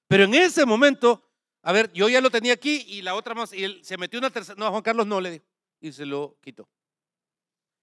Pero 0.08 0.24
en 0.24 0.34
ese 0.34 0.64
momento, 0.64 1.22
a 1.62 1.72
ver, 1.72 1.92
yo 1.92 2.08
ya 2.08 2.20
lo 2.20 2.30
tenía 2.30 2.54
aquí 2.54 2.84
y 2.88 3.02
la 3.02 3.14
otra 3.14 3.34
más, 3.34 3.52
y 3.52 3.62
él 3.62 3.80
se 3.84 3.98
metió 3.98 4.18
una 4.18 4.30
tercera, 4.30 4.58
no, 4.58 4.66
a 4.66 4.70
Juan 4.70 4.82
Carlos 4.82 5.06
no 5.06 5.20
le 5.20 5.30
dijo, 5.32 5.44
y 5.80 5.92
se 5.92 6.06
lo 6.06 6.38
quitó. 6.40 6.68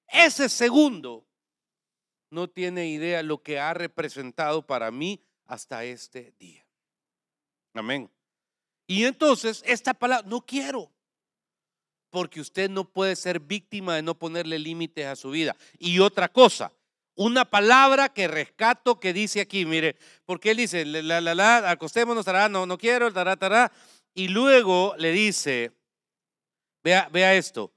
Ese 0.08 0.49
segundo 0.49 1.27
no 2.30 2.50
tiene 2.50 2.88
idea 2.88 3.24
lo 3.24 3.42
que 3.42 3.60
ha 3.60 3.74
representado 3.74 4.66
para 4.66 4.92
mí 4.92 5.22
hasta 5.46 5.84
este 5.84 6.34
día. 6.40 6.66
Amén. 7.74 8.10
Y 8.88 9.06
entonces, 9.06 9.63
esta 9.66 9.94
palabra, 9.94 10.28
no 10.28 10.42
quiero, 10.42 10.92
porque 12.10 12.40
usted 12.40 12.70
no 12.70 12.86
puede 12.86 13.16
ser 13.16 13.40
víctima 13.40 13.96
de 13.96 14.02
no 14.02 14.18
ponerle 14.18 14.60
límites 14.60 15.06
a 15.06 15.16
su 15.16 15.30
vida. 15.30 15.56
Y 15.78 16.00
otra 16.00 16.30
cosa, 16.30 16.72
una 17.16 17.46
palabra 17.46 18.10
que 18.10 18.28
rescato 18.28 19.00
que 19.00 19.12
dice 19.13 19.42
aquí, 19.42 19.66
mire, 19.66 19.98
porque 20.26 20.52
él 20.52 20.58
dice, 20.58 20.86
la, 20.86 21.20
la, 21.20 21.36
la, 21.36 21.70
acostémonos, 21.70 22.26
no, 22.50 22.66
no 22.66 22.78
quiero, 22.78 23.12
tará, 23.12 23.36
tará, 23.36 23.72
y 24.13 24.30
luego 24.30 24.96
le 24.98 25.12
dice, 25.12 25.72
vea, 26.84 27.10
vea 27.12 27.36
esto, 27.36 27.74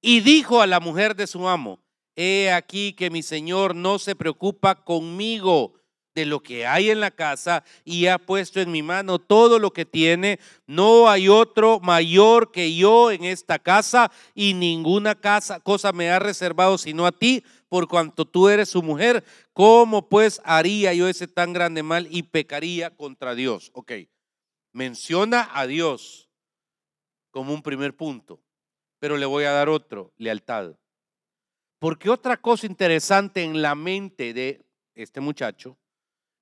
y 0.00 0.20
dijo 0.20 0.62
a 0.62 0.66
la 0.66 0.80
mujer 0.80 1.16
de 1.16 1.26
su 1.26 1.48
amo, 1.48 1.83
he 2.16 2.52
aquí 2.52 2.92
que 2.92 3.10
mi 3.10 3.22
Señor 3.22 3.74
no 3.74 3.98
se 3.98 4.14
preocupa 4.14 4.84
conmigo 4.84 5.74
de 6.14 6.26
lo 6.26 6.42
que 6.42 6.66
hay 6.66 6.90
en 6.90 7.00
la 7.00 7.10
casa 7.10 7.64
y 7.84 8.06
ha 8.06 8.18
puesto 8.18 8.60
en 8.60 8.70
mi 8.70 8.82
mano 8.82 9.18
todo 9.18 9.58
lo 9.58 9.72
que 9.72 9.84
tiene. 9.84 10.38
No 10.66 11.08
hay 11.08 11.28
otro 11.28 11.80
mayor 11.80 12.52
que 12.52 12.74
yo 12.74 13.10
en 13.10 13.24
esta 13.24 13.58
casa 13.58 14.10
y 14.34 14.54
ninguna 14.54 15.14
casa, 15.14 15.60
cosa 15.60 15.92
me 15.92 16.10
ha 16.10 16.18
reservado 16.18 16.78
sino 16.78 17.06
a 17.06 17.12
ti, 17.12 17.42
por 17.68 17.88
cuanto 17.88 18.24
tú 18.24 18.48
eres 18.48 18.68
su 18.68 18.82
mujer. 18.82 19.24
¿Cómo 19.52 20.08
pues 20.08 20.40
haría 20.44 20.94
yo 20.94 21.08
ese 21.08 21.26
tan 21.26 21.52
grande 21.52 21.82
mal 21.82 22.06
y 22.10 22.22
pecaría 22.22 22.90
contra 22.90 23.34
Dios? 23.34 23.70
Ok, 23.74 23.92
menciona 24.72 25.50
a 25.52 25.66
Dios 25.66 26.30
como 27.30 27.52
un 27.52 27.62
primer 27.62 27.96
punto, 27.96 28.40
pero 29.00 29.16
le 29.16 29.26
voy 29.26 29.44
a 29.44 29.50
dar 29.50 29.68
otro, 29.68 30.12
lealtad. 30.16 30.76
Porque 31.84 32.08
otra 32.08 32.38
cosa 32.38 32.64
interesante 32.64 33.42
en 33.42 33.60
la 33.60 33.74
mente 33.74 34.32
de 34.32 34.64
este 34.94 35.20
muchacho 35.20 35.76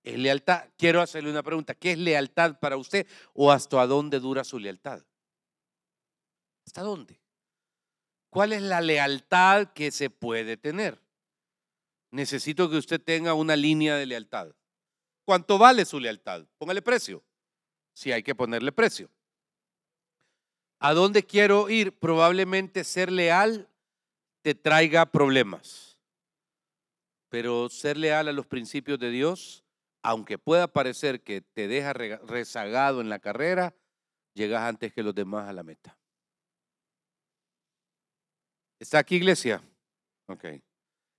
es 0.04 0.16
lealtad. 0.16 0.68
Quiero 0.78 1.00
hacerle 1.00 1.32
una 1.32 1.42
pregunta. 1.42 1.74
¿Qué 1.74 1.90
es 1.90 1.98
lealtad 1.98 2.60
para 2.60 2.76
usted 2.76 3.08
o 3.34 3.50
hasta 3.50 3.84
dónde 3.88 4.20
dura 4.20 4.44
su 4.44 4.60
lealtad? 4.60 5.04
¿Hasta 6.64 6.82
dónde? 6.82 7.20
¿Cuál 8.30 8.52
es 8.52 8.62
la 8.62 8.80
lealtad 8.80 9.72
que 9.72 9.90
se 9.90 10.10
puede 10.10 10.56
tener? 10.56 11.02
Necesito 12.12 12.70
que 12.70 12.76
usted 12.76 13.00
tenga 13.00 13.34
una 13.34 13.56
línea 13.56 13.96
de 13.96 14.06
lealtad. 14.06 14.54
¿Cuánto 15.24 15.58
vale 15.58 15.84
su 15.84 15.98
lealtad? 15.98 16.46
Póngale 16.56 16.82
precio. 16.82 17.20
Si 17.92 18.12
hay 18.12 18.22
que 18.22 18.36
ponerle 18.36 18.70
precio. 18.70 19.10
¿A 20.78 20.94
dónde 20.94 21.24
quiero 21.24 21.68
ir? 21.68 21.98
Probablemente 21.98 22.84
ser 22.84 23.10
leal 23.10 23.68
te 24.42 24.54
traiga 24.54 25.06
problemas. 25.06 25.98
Pero 27.28 27.68
ser 27.68 27.96
leal 27.96 28.28
a 28.28 28.32
los 28.32 28.46
principios 28.46 28.98
de 28.98 29.10
Dios, 29.10 29.64
aunque 30.02 30.36
pueda 30.36 30.68
parecer 30.68 31.22
que 31.22 31.40
te 31.40 31.68
deja 31.68 31.92
rezagado 31.92 33.00
en 33.00 33.08
la 33.08 33.20
carrera, 33.20 33.74
llegas 34.34 34.62
antes 34.62 34.92
que 34.92 35.02
los 35.02 35.14
demás 35.14 35.48
a 35.48 35.52
la 35.52 35.62
meta. 35.62 35.96
¿Está 38.78 38.98
aquí, 38.98 39.16
iglesia? 39.16 39.62
Ok. 40.26 40.44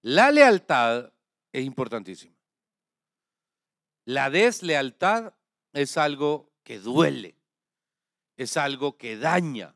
La 0.02 0.32
lealtad 0.32 1.12
es 1.52 1.64
importantísima. 1.64 2.36
La 4.06 4.30
deslealtad 4.30 5.34
es 5.72 5.98
algo 5.98 6.52
que 6.64 6.80
duele, 6.80 7.36
es 8.36 8.58
algo 8.58 8.98
que 8.98 9.16
daña, 9.16 9.76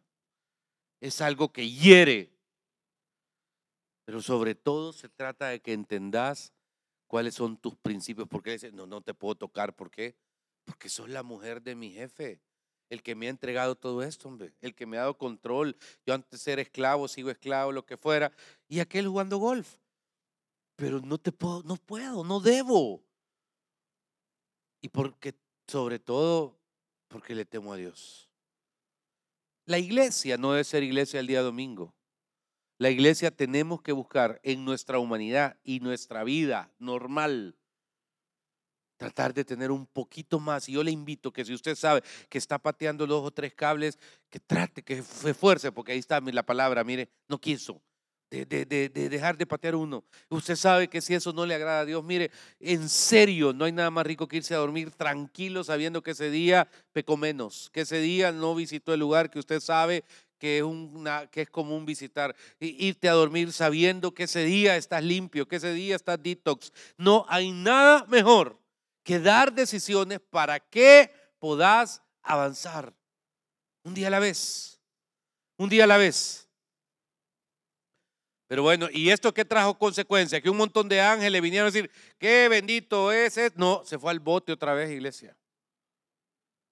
es 0.99 1.21
algo 1.21 1.53
que 1.53 1.69
hiere. 1.69 2.36
Pero 4.07 4.21
sobre 4.21 4.55
todo 4.55 4.93
se 4.93 5.09
trata 5.09 5.49
de 5.49 5.59
que 5.59 5.73
entendas 5.73 6.53
cuáles 7.07 7.35
son 7.35 7.57
tus 7.57 7.75
principios. 7.75 8.25
Porque 8.29 8.51
dice, 8.51 8.71
no, 8.71 8.87
no 8.87 9.01
te 9.01 9.13
puedo 9.13 9.35
tocar. 9.35 9.75
¿Por 9.75 9.91
qué? 9.91 10.15
Porque 10.63 10.87
sos 10.87 11.09
la 11.09 11.23
mujer 11.23 11.61
de 11.61 11.75
mi 11.75 11.91
jefe 11.91 12.39
el 12.89 13.03
que 13.03 13.15
me 13.15 13.27
ha 13.27 13.29
entregado 13.29 13.75
todo 13.75 14.01
esto, 14.01 14.29
hombre, 14.29 14.53
el 14.61 14.73
que 14.73 14.85
me 14.85 14.95
ha 14.95 15.01
dado 15.01 15.17
control. 15.17 15.75
Yo 16.05 16.13
antes 16.13 16.47
era 16.47 16.61
esclavo, 16.61 17.09
sigo 17.09 17.29
esclavo, 17.29 17.73
lo 17.73 17.85
que 17.85 17.97
fuera, 17.97 18.31
y 18.69 18.79
aquel 18.79 19.09
jugando 19.09 19.39
golf. 19.39 19.75
Pero 20.77 21.01
no 21.01 21.17
te 21.17 21.33
puedo, 21.33 21.63
no 21.63 21.75
puedo, 21.75 22.23
no 22.23 22.39
debo. 22.39 23.03
Y 24.81 24.87
porque, 24.87 25.35
sobre 25.67 25.99
todo, 25.99 26.57
porque 27.09 27.35
le 27.35 27.43
temo 27.43 27.73
a 27.73 27.75
Dios. 27.75 28.29
La 29.65 29.79
iglesia 29.79 30.37
no 30.37 30.53
debe 30.53 30.63
ser 30.63 30.83
iglesia 30.83 31.19
el 31.19 31.27
día 31.27 31.41
domingo. 31.41 31.93
La 32.77 32.89
iglesia 32.91 33.31
tenemos 33.31 33.81
que 33.81 33.91
buscar 33.91 34.39
en 34.43 34.63
nuestra 34.63 34.99
humanidad 34.99 35.57
y 35.63 35.79
nuestra 35.79 36.23
vida 36.23 36.71
normal 36.77 37.55
tratar 38.97 39.33
de 39.33 39.45
tener 39.45 39.71
un 39.71 39.85
poquito 39.85 40.39
más. 40.39 40.67
Y 40.67 40.73
yo 40.73 40.83
le 40.83 40.91
invito 40.91 41.31
que 41.31 41.45
si 41.45 41.53
usted 41.53 41.75
sabe 41.75 42.03
que 42.29 42.37
está 42.37 42.59
pateando 42.59 43.07
dos 43.07 43.25
o 43.25 43.31
tres 43.31 43.53
cables, 43.53 43.97
que 44.29 44.39
trate, 44.39 44.83
que 44.83 45.01
se 45.01 45.31
esfuerce, 45.31 45.71
porque 45.71 45.93
ahí 45.93 45.99
está 45.99 46.19
la 46.19 46.43
palabra, 46.43 46.83
mire, 46.83 47.09
no 47.27 47.39
quiso. 47.39 47.81
De, 48.29 48.45
dejar 48.45 49.37
de 49.37 49.45
patear 49.45 49.73
uno. 49.73 50.03
Usted 50.27 50.57
sabe 50.57 50.89
que 50.89 50.99
si 50.99 51.13
eso 51.13 51.31
no 51.31 51.45
le 51.45 51.55
agrada 51.55 51.79
a 51.79 51.85
Dios, 51.85 52.03
mire, 52.03 52.29
en 52.59 52.89
serio, 52.89 53.53
no 53.53 53.63
hay 53.63 53.71
nada 53.71 53.89
más 53.89 54.05
rico 54.05 54.27
que 54.27 54.35
irse 54.35 54.53
a 54.53 54.57
dormir 54.57 54.91
tranquilo 54.91 55.63
sabiendo 55.63 56.03
que 56.03 56.11
ese 56.11 56.29
día 56.29 56.67
pecó 56.91 57.15
menos, 57.15 57.69
que 57.71 57.81
ese 57.81 58.01
día 58.01 58.33
no 58.33 58.53
visitó 58.53 58.93
el 58.93 58.99
lugar 58.99 59.29
que 59.29 59.39
usted 59.39 59.61
sabe 59.61 60.03
que 60.37 60.57
es, 60.57 60.63
una, 60.63 61.27
que 61.27 61.41
es 61.41 61.49
común 61.49 61.85
visitar. 61.85 62.35
irte 62.59 63.09
a 63.09 63.13
dormir 63.13 63.51
sabiendo 63.51 64.13
que 64.13 64.23
ese 64.23 64.43
día 64.43 64.75
estás 64.77 65.03
limpio, 65.03 65.47
que 65.47 65.57
ese 65.57 65.73
día 65.73 65.95
estás 65.95 66.21
detox. 66.21 66.71
No 66.97 67.25
hay 67.29 67.51
nada 67.51 68.05
mejor 68.07 68.59
que 69.03 69.19
dar 69.19 69.53
decisiones 69.53 70.19
para 70.19 70.59
que 70.59 71.11
puedas 71.39 72.01
avanzar. 72.21 72.93
Un 73.83 73.93
día 73.93 74.07
a 74.07 74.11
la 74.11 74.19
vez. 74.19 74.79
Un 75.57 75.69
día 75.69 75.85
a 75.85 75.87
la 75.87 75.97
vez. 75.97 76.47
Pero 78.47 78.63
bueno, 78.63 78.87
¿y 78.91 79.09
esto 79.09 79.33
qué 79.33 79.43
trajo 79.43 79.77
consecuencia? 79.77 80.39
Que 80.41 80.49
un 80.49 80.57
montón 80.57 80.87
de 80.87 81.01
ángeles 81.01 81.41
vinieron 81.41 81.67
a 81.67 81.71
decir, 81.71 81.91
qué 82.17 82.47
bendito 82.47 83.11
es. 83.11 83.37
No, 83.55 83.83
se 83.85 83.99
fue 83.99 84.11
al 84.11 84.21
bote 84.21 84.53
otra 84.53 84.73
vez, 84.73 84.89
iglesia. 84.89 85.37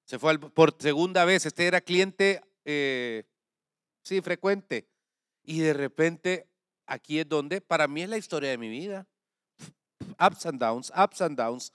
Se 0.06 0.17
fue 0.17 0.39
por 0.39 0.75
segunda 0.80 1.25
vez. 1.25 1.45
Este 1.45 1.67
era 1.67 1.82
cliente, 1.82 2.41
eh, 2.63 3.23
sí, 4.06 4.22
frecuente. 4.22 4.88
Y 5.44 5.60
de 5.60 5.74
repente, 5.74 6.48
aquí 6.86 7.20
es 7.20 7.28
donde, 7.28 7.60
para 7.60 7.88
mí 7.88 8.04
es 8.04 8.10
la 8.10 8.18
historia 8.18 8.52
de 8.52 8.58
mi 8.58 8.70
vida. 8.70 9.08
Ups 10.20 10.46
and 10.46 10.60
downs, 10.60 10.91
ups 10.96 11.22
and 11.22 11.38
downs. 11.38 11.74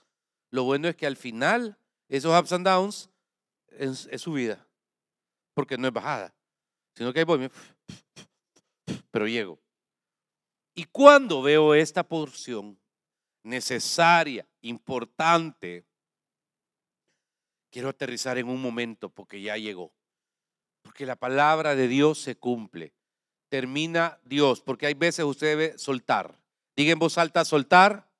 Lo 0.49 0.63
bueno 0.63 0.87
es 0.87 0.95
que 0.95 1.05
al 1.05 1.17
final, 1.17 1.77
esos 2.09 2.37
ups 2.37 2.51
and 2.53 2.65
downs 2.65 3.09
es, 3.67 4.09
subida, 4.17 4.67
porque 5.53 5.77
no 5.77 5.87
es 5.87 5.93
bajada, 5.93 6.33
sino 6.95 7.13
que 7.13 7.19
ahí 7.19 7.25
voy, 7.25 7.49
pero 9.11 9.27
llego. 9.27 9.59
Y 10.73 10.85
cuando 10.85 11.41
veo 11.41 11.73
esta 11.73 12.03
porción 12.07 12.79
necesaria, 13.43 14.47
importante, 14.61 15.85
quiero 17.69 17.89
aterrizar 17.89 18.37
en 18.37 18.47
un 18.49 18.61
momento 18.61 19.09
porque 19.09 19.41
ya 19.41 19.57
llegó. 19.57 19.93
Porque 20.91 21.05
la 21.05 21.15
palabra 21.15 21.73
de 21.73 21.87
Dios 21.87 22.19
se 22.19 22.35
cumple. 22.35 22.93
Termina 23.47 24.19
Dios, 24.25 24.59
porque 24.59 24.87
hay 24.87 24.93
veces 24.93 25.23
usted 25.23 25.47
debe 25.47 25.77
soltar. 25.77 26.37
Diga 26.75 26.91
en 26.91 26.99
voz 26.99 27.17
alta, 27.17 27.45
soltar. 27.45 28.11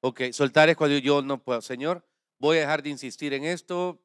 Ok, 0.00 0.30
soltar 0.30 0.68
es 0.68 0.76
cuando 0.76 0.96
yo 0.98 1.20
no 1.20 1.42
puedo. 1.42 1.60
Señor, 1.60 2.06
voy 2.38 2.58
a 2.58 2.60
dejar 2.60 2.84
de 2.84 2.90
insistir 2.90 3.34
en 3.34 3.42
esto. 3.42 4.00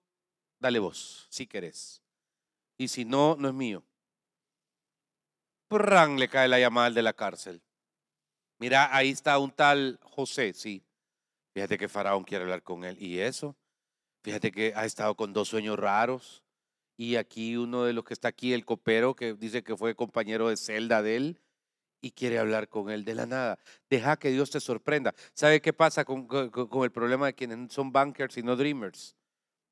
Dale 0.60 0.80
vos, 0.80 1.28
si 1.30 1.46
querés. 1.46 2.02
Y 2.76 2.88
si 2.88 3.06
no, 3.06 3.36
no 3.38 3.50
es 3.50 3.54
mío. 3.54 3.84
Le 5.70 6.28
cae 6.28 6.48
la 6.48 6.58
llamada 6.58 6.90
de 6.90 7.04
la 7.04 7.14
cárcel. 7.14 7.62
Mira, 8.58 8.96
ahí 8.96 9.12
está 9.12 9.38
un 9.38 9.52
tal 9.52 10.00
José, 10.02 10.56
sí. 10.56 10.84
Fíjate 11.54 11.78
que 11.78 11.88
Faraón 11.88 12.24
quiere 12.24 12.46
hablar 12.46 12.64
con 12.64 12.84
él. 12.84 13.00
¿Y 13.00 13.20
eso? 13.20 13.56
Fíjate 14.24 14.52
que 14.52 14.74
ha 14.76 14.86
estado 14.86 15.14
con 15.14 15.34
dos 15.34 15.50
sueños 15.50 15.78
raros. 15.78 16.45
Y 16.98 17.18
aquí 17.18 17.58
uno 17.58 17.84
de 17.84 17.94
los 17.94 18.04
que 18.06 18.14
está 18.14 18.30
aquí, 18.30 18.54
el 18.54 18.66
copero, 18.66 19.16
que 19.16 19.34
dice 19.34 19.64
que 19.64 19.76
fue 19.76 19.96
compañero 19.96 20.50
de 20.50 20.58
celda 20.58 21.02
de 21.02 21.18
él, 21.18 21.42
y 22.06 22.12
quiere 22.12 22.38
hablar 22.38 22.70
con 22.70 22.92
él 22.92 23.04
de 23.04 23.16
la 23.16 23.26
nada. 23.26 23.58
Deja 23.90 24.18
que 24.18 24.30
Dios 24.30 24.52
te 24.52 24.60
sorprenda. 24.60 25.16
¿Sabe 25.34 25.60
qué 25.60 25.74
pasa 25.74 26.06
con, 26.06 26.28
el 26.84 26.92
problema 26.92 27.26
de 27.26 27.34
quienes 27.34 27.74
son 27.74 27.92
bankers 27.92 28.38
y 28.38 28.44
no 28.44 28.56
dreamers? 28.56 29.16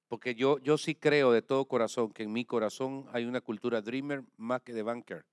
Porque 0.08 0.34
yo, 0.34 0.58
yo 0.58 0.80
sí 0.80 0.96
creo 0.96 1.32
de 1.32 1.44
todo 1.44 1.66
corazón 1.66 2.12
que 2.12 2.24
en 2.24 2.34
mi 2.34 2.44
corazón 2.44 3.06
hay 3.14 3.26
una 3.26 3.40
cultura 3.40 3.82
dreamer 3.82 4.24
más 4.36 4.64
que 4.64 4.74
de 4.74 4.82
banker. 4.82 5.26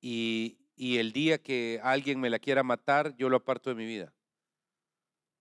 Y, 0.00 0.56
y 0.76 0.96
el 0.96 1.12
día 1.12 1.36
que 1.36 1.78
alguien 1.82 2.18
me 2.18 2.30
la 2.30 2.38
quiera 2.38 2.62
matar, 2.62 3.14
yo 3.16 3.28
lo 3.28 3.36
aparto 3.36 3.68
de 3.68 3.76
mi 3.76 3.84
vida. 3.84 4.14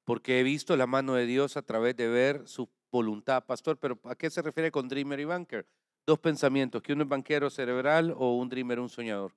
Porque 0.03 0.41
he 0.41 0.43
visto 0.43 0.75
la 0.75 0.85
mano 0.85 1.13
de 1.13 1.25
Dios 1.25 1.55
a 1.55 1.61
través 1.61 1.95
de 1.95 2.09
ver 2.09 2.45
su 2.45 2.69
voluntad, 2.91 3.43
pastor. 3.45 3.77
Pero 3.77 3.99
¿a 4.03 4.15
qué 4.15 4.29
se 4.29 4.41
refiere 4.41 4.71
con 4.71 4.87
dreamer 4.87 5.19
y 5.19 5.25
banker? 5.25 5.65
dos 6.09 6.19
pensamientos, 6.19 6.81
que 6.81 6.93
uno 6.93 7.03
es 7.03 7.09
banquero 7.09 7.49
cerebral 7.51 8.13
o 8.17 8.35
un 8.35 8.49
dreamer, 8.49 8.79
un 8.79 8.89
soñador. 8.89 9.35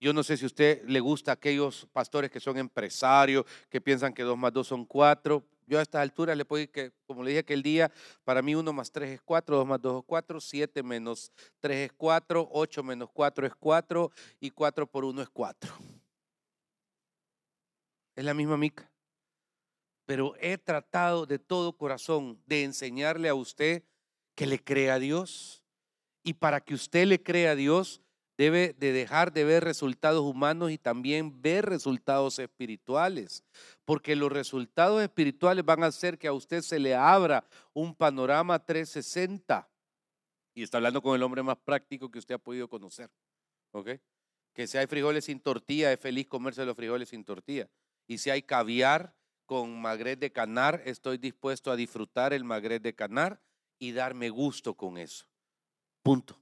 Yo 0.00 0.12
no 0.12 0.22
sé 0.22 0.36
si 0.36 0.44
a 0.44 0.46
usted 0.46 0.84
le 0.86 1.00
gusta 1.00 1.32
aquellos 1.32 1.86
pastores 1.92 2.30
que 2.30 2.40
son 2.40 2.56
empresarios, 2.56 3.44
que 3.68 3.80
piensan 3.80 4.14
que 4.14 4.22
dos 4.22 4.38
más 4.38 4.52
dos 4.52 4.68
son 4.68 4.84
cuatro. 4.86 5.44
Yo 5.66 5.78
a 5.78 5.82
estas 5.82 6.00
alturas 6.00 6.36
le 6.36 6.44
puedo 6.44 6.60
decir 6.60 6.72
que, 6.72 6.92
como 7.06 7.22
le 7.22 7.30
dije 7.30 7.44
que 7.44 7.54
el 7.54 7.62
día, 7.62 7.92
para 8.24 8.40
mí 8.40 8.54
uno 8.54 8.72
más 8.72 8.90
tres 8.90 9.10
es 9.10 9.20
cuatro, 9.20 9.56
dos 9.56 9.66
más 9.66 9.80
dos 9.80 9.98
es 10.00 10.04
cuatro, 10.06 10.40
siete 10.40 10.82
menos 10.82 11.32
tres 11.58 11.90
es 11.90 11.92
cuatro, 11.92 12.48
ocho 12.52 12.82
menos 12.82 13.10
cuatro 13.12 13.46
es 13.46 13.54
cuatro 13.54 14.10
y 14.40 14.50
cuatro 14.50 14.86
por 14.86 15.04
uno 15.04 15.20
es 15.22 15.28
cuatro. 15.28 15.72
Es 18.14 18.24
la 18.24 18.34
misma 18.34 18.56
mica. 18.56 18.89
Pero 20.10 20.34
he 20.40 20.58
tratado 20.58 21.24
de 21.24 21.38
todo 21.38 21.76
corazón 21.76 22.42
de 22.44 22.64
enseñarle 22.64 23.28
a 23.28 23.34
usted 23.36 23.84
que 24.34 24.44
le 24.44 24.58
crea 24.58 24.94
a 24.94 24.98
Dios 24.98 25.62
y 26.24 26.34
para 26.34 26.60
que 26.60 26.74
usted 26.74 27.06
le 27.06 27.22
crea 27.22 27.52
a 27.52 27.54
Dios, 27.54 28.02
debe 28.36 28.74
de 28.76 28.90
dejar 28.90 29.32
de 29.32 29.44
ver 29.44 29.62
resultados 29.62 30.22
humanos 30.22 30.72
y 30.72 30.78
también 30.78 31.40
ver 31.40 31.64
resultados 31.66 32.40
espirituales, 32.40 33.44
porque 33.84 34.16
los 34.16 34.32
resultados 34.32 35.00
espirituales 35.00 35.64
van 35.64 35.84
a 35.84 35.86
hacer 35.86 36.18
que 36.18 36.26
a 36.26 36.32
usted 36.32 36.62
se 36.62 36.80
le 36.80 36.92
abra 36.96 37.44
un 37.72 37.94
panorama 37.94 38.58
360. 38.58 39.70
Y 40.56 40.64
está 40.64 40.78
hablando 40.78 41.02
con 41.02 41.14
el 41.14 41.22
hombre 41.22 41.44
más 41.44 41.58
práctico 41.58 42.10
que 42.10 42.18
usted 42.18 42.34
ha 42.34 42.38
podido 42.38 42.68
conocer. 42.68 43.12
¿Ok? 43.70 43.90
Que 44.54 44.66
si 44.66 44.76
hay 44.76 44.88
frijoles 44.88 45.26
sin 45.26 45.38
tortilla, 45.38 45.92
es 45.92 46.00
feliz 46.00 46.26
comerse 46.26 46.64
los 46.64 46.74
frijoles 46.74 47.10
sin 47.10 47.24
tortilla. 47.24 47.70
Y 48.08 48.18
si 48.18 48.28
hay 48.28 48.42
caviar 48.42 49.14
con 49.50 49.80
magret 49.80 50.20
de 50.20 50.30
canar, 50.30 50.80
estoy 50.84 51.18
dispuesto 51.18 51.72
a 51.72 51.76
disfrutar 51.76 52.32
el 52.32 52.44
magret 52.44 52.80
de 52.84 52.94
canar 52.94 53.42
y 53.80 53.90
darme 53.90 54.30
gusto 54.30 54.74
con 54.74 54.96
eso. 54.96 55.26
Punto. 56.04 56.40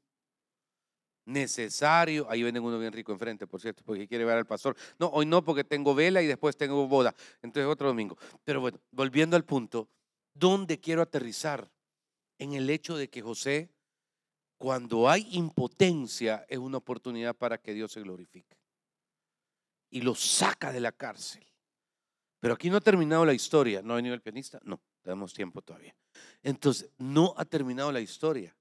Necesario. 1.25 2.27
Ahí 2.29 2.43
venden 2.43 2.63
uno 2.63 2.79
bien 2.79 2.93
rico 2.93 3.11
enfrente, 3.11 3.47
por 3.47 3.63
cierto, 3.63 3.83
porque 3.83 4.07
quiere 4.07 4.27
ver 4.27 4.37
al 4.37 4.45
pastor. 4.45 4.77
No, 4.99 5.07
hoy 5.07 5.25
no, 5.25 5.43
porque 5.43 5.65
tengo 5.65 5.95
vela 5.95 6.21
y 6.21 6.27
después 6.27 6.59
tengo 6.59 6.87
boda. 6.87 7.15
Entonces 7.41 7.67
otro 7.73 7.89
domingo. 7.89 8.19
Pero 8.45 8.61
bueno, 8.61 8.79
volviendo 8.91 9.37
al 9.37 9.45
punto, 9.47 9.89
¿dónde 10.35 10.79
quiero 10.79 11.01
aterrizar? 11.01 11.73
En 12.37 12.53
el 12.53 12.69
hecho 12.69 12.95
de 12.99 13.09
que 13.09 13.23
José, 13.23 13.71
cuando 14.59 15.09
hay 15.09 15.27
impotencia, 15.31 16.45
es 16.47 16.59
una 16.59 16.77
oportunidad 16.77 17.35
para 17.35 17.57
que 17.57 17.73
Dios 17.73 17.91
se 17.91 18.03
glorifique. 18.03 18.59
Y 19.89 20.03
lo 20.03 20.15
saca 20.15 20.73
de 20.73 20.81
la 20.81 20.93
cárcel. 20.93 21.48
Pero 22.41 22.55
aquí 22.55 22.71
no 22.71 22.77
ha 22.77 22.81
terminado 22.81 23.25
la 23.25 23.35
historia. 23.35 23.83
¿No 23.83 23.93
ha 23.93 23.97
venido 23.97 24.15
el 24.15 24.21
pianista? 24.21 24.61
No, 24.63 24.81
tenemos 25.03 25.35
tiempo 25.35 25.61
todavía. 25.63 25.95
Entonces, 26.43 26.91
no 26.99 27.35
ha 27.37 27.45
terminado 27.45 27.91
la 27.91 28.01
historia. 28.01 28.57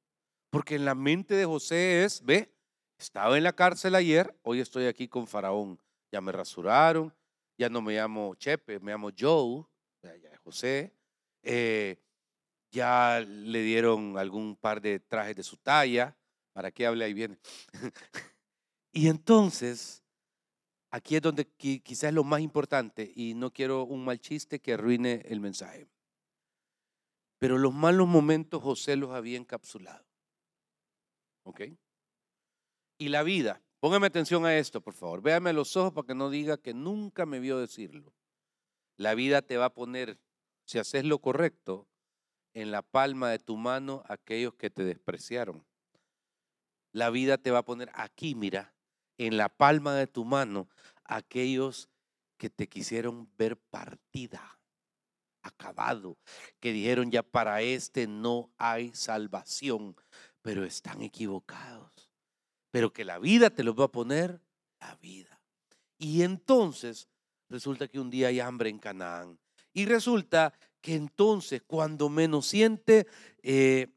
Porque 0.49 0.75
en 0.75 0.85
la 0.85 0.95
mente 0.95 1.35
de 1.35 1.45
José 1.45 2.03
es, 2.03 2.23
ve, 2.23 2.51
estaba 2.97 3.37
en 3.37 3.43
la 3.43 3.53
cárcel 3.53 3.95
ayer, 3.95 4.35
hoy 4.41 4.59
estoy 4.59 4.85
aquí 4.85 5.07
con 5.07 5.27
Faraón. 5.27 5.79
Ya 6.11 6.21
me 6.21 6.31
rasuraron, 6.31 7.13
ya 7.57 7.69
no 7.69 7.81
me 7.81 7.93
llamo 7.93 8.33
Chepe, 8.35 8.79
me 8.79 8.91
llamo 8.91 9.11
Joe, 9.17 9.65
ya 10.01 10.37
José. 10.43 10.93
Eh, 11.43 11.97
ya 12.71 13.23
le 13.27 13.61
dieron 13.61 14.17
algún 14.17 14.55
par 14.55 14.81
de 14.81 14.99
trajes 14.99 15.35
de 15.35 15.43
su 15.43 15.57
talla. 15.57 16.15
¿Para 16.53 16.71
qué 16.71 16.85
hable 16.87 17.05
ahí 17.05 17.13
bien? 17.13 17.39
Y 18.93 19.09
entonces, 19.09 20.01
aquí 20.97 21.15
es 21.15 21.21
donde 21.21 21.45
quizás 21.45 22.12
lo 22.12 22.23
más 22.23 22.41
importante 22.41 23.12
y 23.15 23.36
no 23.36 23.51
quiero 23.51 23.83
un 23.83 24.03
mal 24.03 24.19
chiste 24.19 24.60
que 24.60 24.73
arruine 24.73 25.21
el 25.25 25.39
mensaje. 25.39 25.88
Pero 27.38 27.60
los 27.60 27.73
malos 27.73 28.07
momentos 28.07 28.63
José 28.63 28.95
los 28.95 29.12
había 29.12 29.38
encapsulado. 29.38 30.05
¿Ok? 31.43 31.62
Y 32.97 33.10
la 33.10 33.21
vida, 33.21 33.62
póngame 33.79 34.07
atención 34.07 34.45
a 34.45 34.57
esto, 34.57 34.81
por 34.81 34.95
favor. 34.95 35.21
Véame 35.21 35.53
los 35.53 35.77
ojos 35.77 35.93
para 35.93 36.07
que 36.07 36.15
no 36.15 36.31
diga 36.31 36.57
que 36.57 36.73
nunca 36.73 37.27
me 37.27 37.39
vio 37.39 37.60
decirlo. 37.60 38.12
La 38.97 39.13
vida 39.13 39.43
te 39.43 39.57
va 39.57 39.65
a 39.65 39.73
poner, 39.73 40.19
si 40.65 40.79
haces 40.79 41.05
lo 41.05 41.19
correcto, 41.19 41.88
en 42.55 42.71
la 42.71 42.81
palma 42.81 43.29
de 43.29 43.38
tu 43.38 43.55
mano 43.55 44.01
aquellos 44.07 44.55
que 44.55 44.71
te 44.71 44.83
despreciaron. 44.83 45.63
La 46.91 47.12
vida 47.12 47.38
te 47.38 47.51
va 47.51 47.60
a 47.60 47.65
poner 47.65 47.91
aquí, 47.93 48.33
mira, 48.33 48.73
en 49.17 49.38
la 49.38 49.49
palma 49.49 49.95
de 49.95 50.08
tu 50.08 50.25
mano 50.25 50.69
aquellos 51.03 51.89
que 52.38 52.49
te 52.49 52.67
quisieron 52.67 53.30
ver 53.38 53.58
partida, 53.58 54.60
acabado, 55.41 56.17
que 56.60 56.71
dijeron 56.71 57.12
ya 57.12 57.23
para 57.23 57.62
este 57.62 58.08
no 58.08 58.51
hay 58.58 58.93
salvación, 58.93 59.95
pero 60.41 60.63
están 60.63 61.01
equivocados. 61.01 62.10
Pero 62.71 62.93
que 62.93 63.06
la 63.06 63.17
vida 63.17 63.49
te 63.49 63.63
los 63.63 63.80
va 63.80 63.86
a 63.86 63.91
poner, 63.91 64.41
la 64.80 64.95
vida. 64.97 65.41
Y 65.97 66.21
entonces 66.21 67.10
resulta 67.49 67.88
que 67.88 67.99
un 67.99 68.10
día 68.10 68.27
hay 68.27 68.39
hambre 68.39 68.69
en 68.69 68.77
Canaán. 68.77 69.39
Y 69.73 69.86
resulta 69.86 70.53
que 70.82 70.95
entonces, 70.95 71.62
cuando 71.65 72.10
menos 72.10 72.47
siente, 72.47 73.08
eh, 73.41 73.88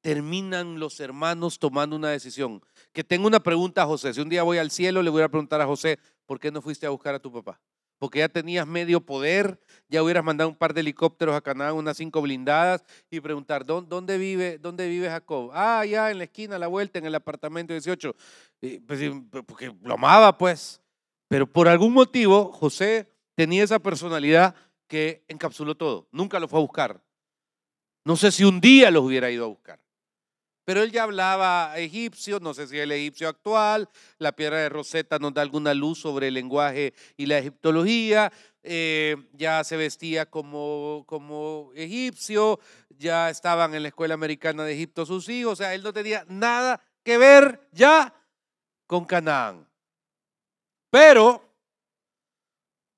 terminan 0.00 0.78
los 0.78 1.00
hermanos 1.00 1.58
tomando 1.58 1.96
una 1.96 2.10
decisión. 2.10 2.62
Que 2.98 3.04
tengo 3.04 3.28
una 3.28 3.38
pregunta 3.38 3.84
a 3.84 3.86
José. 3.86 4.12
Si 4.12 4.20
un 4.20 4.28
día 4.28 4.42
voy 4.42 4.58
al 4.58 4.72
cielo, 4.72 5.04
le 5.04 5.10
voy 5.10 5.22
a 5.22 5.28
preguntar 5.28 5.60
a 5.60 5.66
José, 5.66 6.00
¿por 6.26 6.40
qué 6.40 6.50
no 6.50 6.60
fuiste 6.60 6.84
a 6.84 6.90
buscar 6.90 7.14
a 7.14 7.20
tu 7.20 7.32
papá? 7.32 7.60
Porque 7.96 8.18
ya 8.18 8.28
tenías 8.28 8.66
medio 8.66 9.00
poder, 9.00 9.60
ya 9.88 10.02
hubieras 10.02 10.24
mandado 10.24 10.50
un 10.50 10.56
par 10.56 10.74
de 10.74 10.80
helicópteros 10.80 11.36
a 11.36 11.40
Canaán, 11.40 11.76
unas 11.76 11.96
cinco 11.96 12.20
blindadas, 12.20 12.82
y 13.08 13.20
preguntar, 13.20 13.64
¿dónde 13.64 14.18
vive, 14.18 14.58
dónde 14.58 14.88
vive 14.88 15.08
Jacob? 15.08 15.52
Ah, 15.54 15.86
ya 15.86 16.10
en 16.10 16.18
la 16.18 16.24
esquina, 16.24 16.56
a 16.56 16.58
la 16.58 16.66
vuelta, 16.66 16.98
en 16.98 17.06
el 17.06 17.14
apartamento 17.14 17.72
18. 17.72 18.16
Pues, 18.84 19.12
porque 19.46 19.72
lo 19.80 19.94
amaba, 19.94 20.36
pues. 20.36 20.82
Pero 21.28 21.46
por 21.46 21.68
algún 21.68 21.92
motivo, 21.92 22.52
José 22.52 23.08
tenía 23.36 23.62
esa 23.62 23.78
personalidad 23.78 24.56
que 24.88 25.22
encapsuló 25.28 25.76
todo. 25.76 26.08
Nunca 26.10 26.40
lo 26.40 26.48
fue 26.48 26.58
a 26.58 26.62
buscar. 26.62 27.00
No 28.04 28.16
sé 28.16 28.32
si 28.32 28.42
un 28.42 28.60
día 28.60 28.90
los 28.90 29.04
hubiera 29.04 29.30
ido 29.30 29.44
a 29.44 29.48
buscar. 29.48 29.78
Pero 30.68 30.82
él 30.82 30.92
ya 30.92 31.04
hablaba 31.04 31.78
egipcio, 31.78 32.40
no 32.40 32.52
sé 32.52 32.66
si 32.66 32.78
el 32.78 32.92
egipcio 32.92 33.26
actual, 33.26 33.88
la 34.18 34.32
piedra 34.32 34.58
de 34.58 34.68
Rosetta 34.68 35.18
nos 35.18 35.32
da 35.32 35.40
alguna 35.40 35.72
luz 35.72 35.98
sobre 35.98 36.28
el 36.28 36.34
lenguaje 36.34 36.92
y 37.16 37.24
la 37.24 37.38
egiptología, 37.38 38.30
eh, 38.62 39.16
ya 39.32 39.64
se 39.64 39.78
vestía 39.78 40.26
como, 40.26 41.04
como 41.06 41.70
egipcio, 41.74 42.60
ya 42.90 43.30
estaban 43.30 43.74
en 43.74 43.80
la 43.80 43.88
escuela 43.88 44.12
americana 44.12 44.62
de 44.62 44.74
Egipto 44.74 45.06
sus 45.06 45.30
hijos, 45.30 45.54
o 45.54 45.56
sea, 45.56 45.72
él 45.72 45.82
no 45.82 45.94
tenía 45.94 46.26
nada 46.28 46.82
que 47.02 47.16
ver 47.16 47.66
ya 47.72 48.12
con 48.86 49.06
Canaán. 49.06 49.66
Pero 50.90 51.42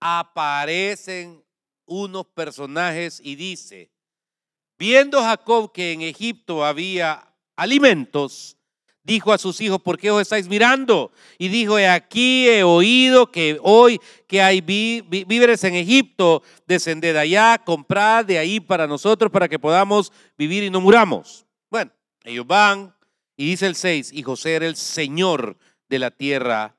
aparecen 0.01 1.41
unos 1.87 2.27
personajes 2.27 3.21
y 3.23 3.37
dice, 3.37 3.93
viendo 4.77 5.23
Jacob 5.23 5.71
que 5.71 5.93
en 5.93 6.03
Egipto 6.03 6.65
había 6.65 7.30
alimentos, 7.61 8.57
dijo 9.03 9.33
a 9.33 9.38
sus 9.38 9.61
hijos, 9.61 9.81
¿por 9.83 9.99
qué 9.99 10.11
os 10.11 10.23
estáis 10.23 10.49
mirando? 10.49 11.12
Y 11.37 11.49
dijo, 11.49 11.79
he 11.79 11.87
aquí 11.87 12.49
he 12.49 12.62
oído 12.62 13.31
que 13.31 13.59
hoy 13.62 14.01
que 14.27 14.40
hay 14.40 14.62
víveres 14.62 15.62
en 15.64 15.75
Egipto, 15.75 16.42
descended 16.66 17.16
allá, 17.16 17.59
comprad 17.59 18.25
de 18.25 18.38
ahí 18.38 18.61
para 18.61 18.87
nosotros, 18.87 19.31
para 19.31 19.49
que 19.49 19.59
podamos 19.59 20.11
vivir 20.38 20.62
y 20.62 20.70
no 20.70 20.81
muramos. 20.81 21.44
Bueno, 21.70 21.90
ellos 22.25 22.46
van 22.46 22.94
y 23.37 23.44
dice 23.44 23.66
el 23.66 23.75
6, 23.75 24.12
y 24.14 24.23
José 24.23 24.55
era 24.55 24.66
el 24.66 24.77
Señor 24.77 25.59
de 25.88 25.99
la 25.99 26.11
tierra, 26.11 26.77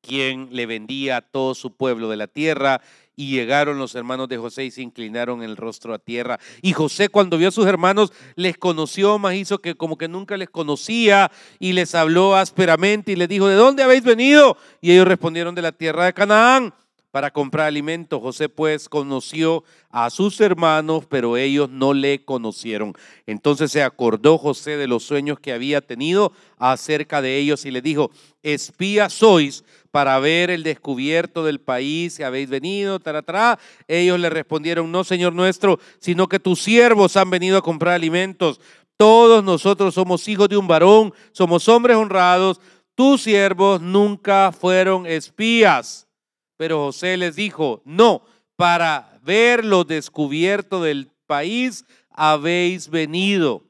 quien 0.00 0.50
le 0.52 0.66
vendía 0.66 1.16
a 1.16 1.22
todo 1.22 1.54
su 1.54 1.76
pueblo 1.76 2.08
de 2.08 2.16
la 2.16 2.28
tierra 2.28 2.82
y 3.16 3.30
llegaron 3.30 3.78
los 3.78 3.94
hermanos 3.94 4.28
de 4.28 4.38
José 4.38 4.64
y 4.64 4.70
se 4.70 4.82
inclinaron 4.82 5.42
el 5.42 5.56
rostro 5.56 5.94
a 5.94 5.98
tierra. 5.98 6.38
Y 6.62 6.72
José 6.72 7.08
cuando 7.08 7.38
vio 7.38 7.48
a 7.48 7.52
sus 7.52 7.66
hermanos 7.66 8.12
les 8.34 8.58
conoció, 8.58 9.18
más 9.18 9.34
hizo 9.34 9.58
que 9.58 9.74
como 9.74 9.96
que 9.96 10.08
nunca 10.08 10.36
les 10.36 10.50
conocía 10.50 11.30
y 11.58 11.72
les 11.72 11.94
habló 11.94 12.36
ásperamente 12.36 13.12
y 13.12 13.16
les 13.16 13.28
dijo, 13.28 13.46
¿de 13.46 13.54
dónde 13.54 13.82
habéis 13.82 14.02
venido? 14.02 14.56
Y 14.80 14.92
ellos 14.92 15.08
respondieron 15.08 15.54
de 15.54 15.62
la 15.62 15.72
tierra 15.72 16.06
de 16.06 16.12
Canaán 16.12 16.74
para 17.14 17.30
comprar 17.30 17.68
alimento. 17.68 18.18
José 18.18 18.48
pues 18.48 18.88
conoció 18.88 19.62
a 19.88 20.10
sus 20.10 20.40
hermanos, 20.40 21.04
pero 21.08 21.36
ellos 21.36 21.70
no 21.70 21.94
le 21.94 22.24
conocieron. 22.24 22.92
Entonces 23.24 23.70
se 23.70 23.84
acordó 23.84 24.36
José 24.36 24.76
de 24.76 24.88
los 24.88 25.04
sueños 25.04 25.38
que 25.38 25.52
había 25.52 25.80
tenido 25.80 26.32
acerca 26.58 27.22
de 27.22 27.38
ellos 27.38 27.64
y 27.66 27.70
le 27.70 27.82
dijo, 27.82 28.10
espías 28.42 29.12
sois 29.12 29.62
para 29.94 30.18
ver 30.18 30.50
el 30.50 30.64
descubierto 30.64 31.44
del 31.44 31.60
país 31.60 32.16
que 32.16 32.24
habéis 32.24 32.50
venido, 32.50 32.96
atrás 32.96 33.58
Ellos 33.86 34.18
le 34.18 34.28
respondieron, 34.28 34.90
no, 34.90 35.04
Señor 35.04 35.34
nuestro, 35.34 35.78
sino 36.00 36.26
que 36.26 36.40
tus 36.40 36.60
siervos 36.60 37.16
han 37.16 37.30
venido 37.30 37.56
a 37.56 37.62
comprar 37.62 37.94
alimentos. 37.94 38.60
Todos 38.96 39.44
nosotros 39.44 39.94
somos 39.94 40.26
hijos 40.26 40.48
de 40.48 40.56
un 40.56 40.66
varón, 40.66 41.14
somos 41.30 41.68
hombres 41.68 41.96
honrados. 41.96 42.60
Tus 42.96 43.22
siervos 43.22 43.80
nunca 43.80 44.50
fueron 44.50 45.06
espías. 45.06 46.08
Pero 46.56 46.86
José 46.86 47.16
les 47.16 47.36
dijo, 47.36 47.80
no, 47.84 48.22
para 48.56 49.20
ver 49.22 49.64
lo 49.64 49.84
descubierto 49.84 50.82
del 50.82 51.08
país 51.28 51.84
habéis 52.10 52.88
venido. 52.90 53.62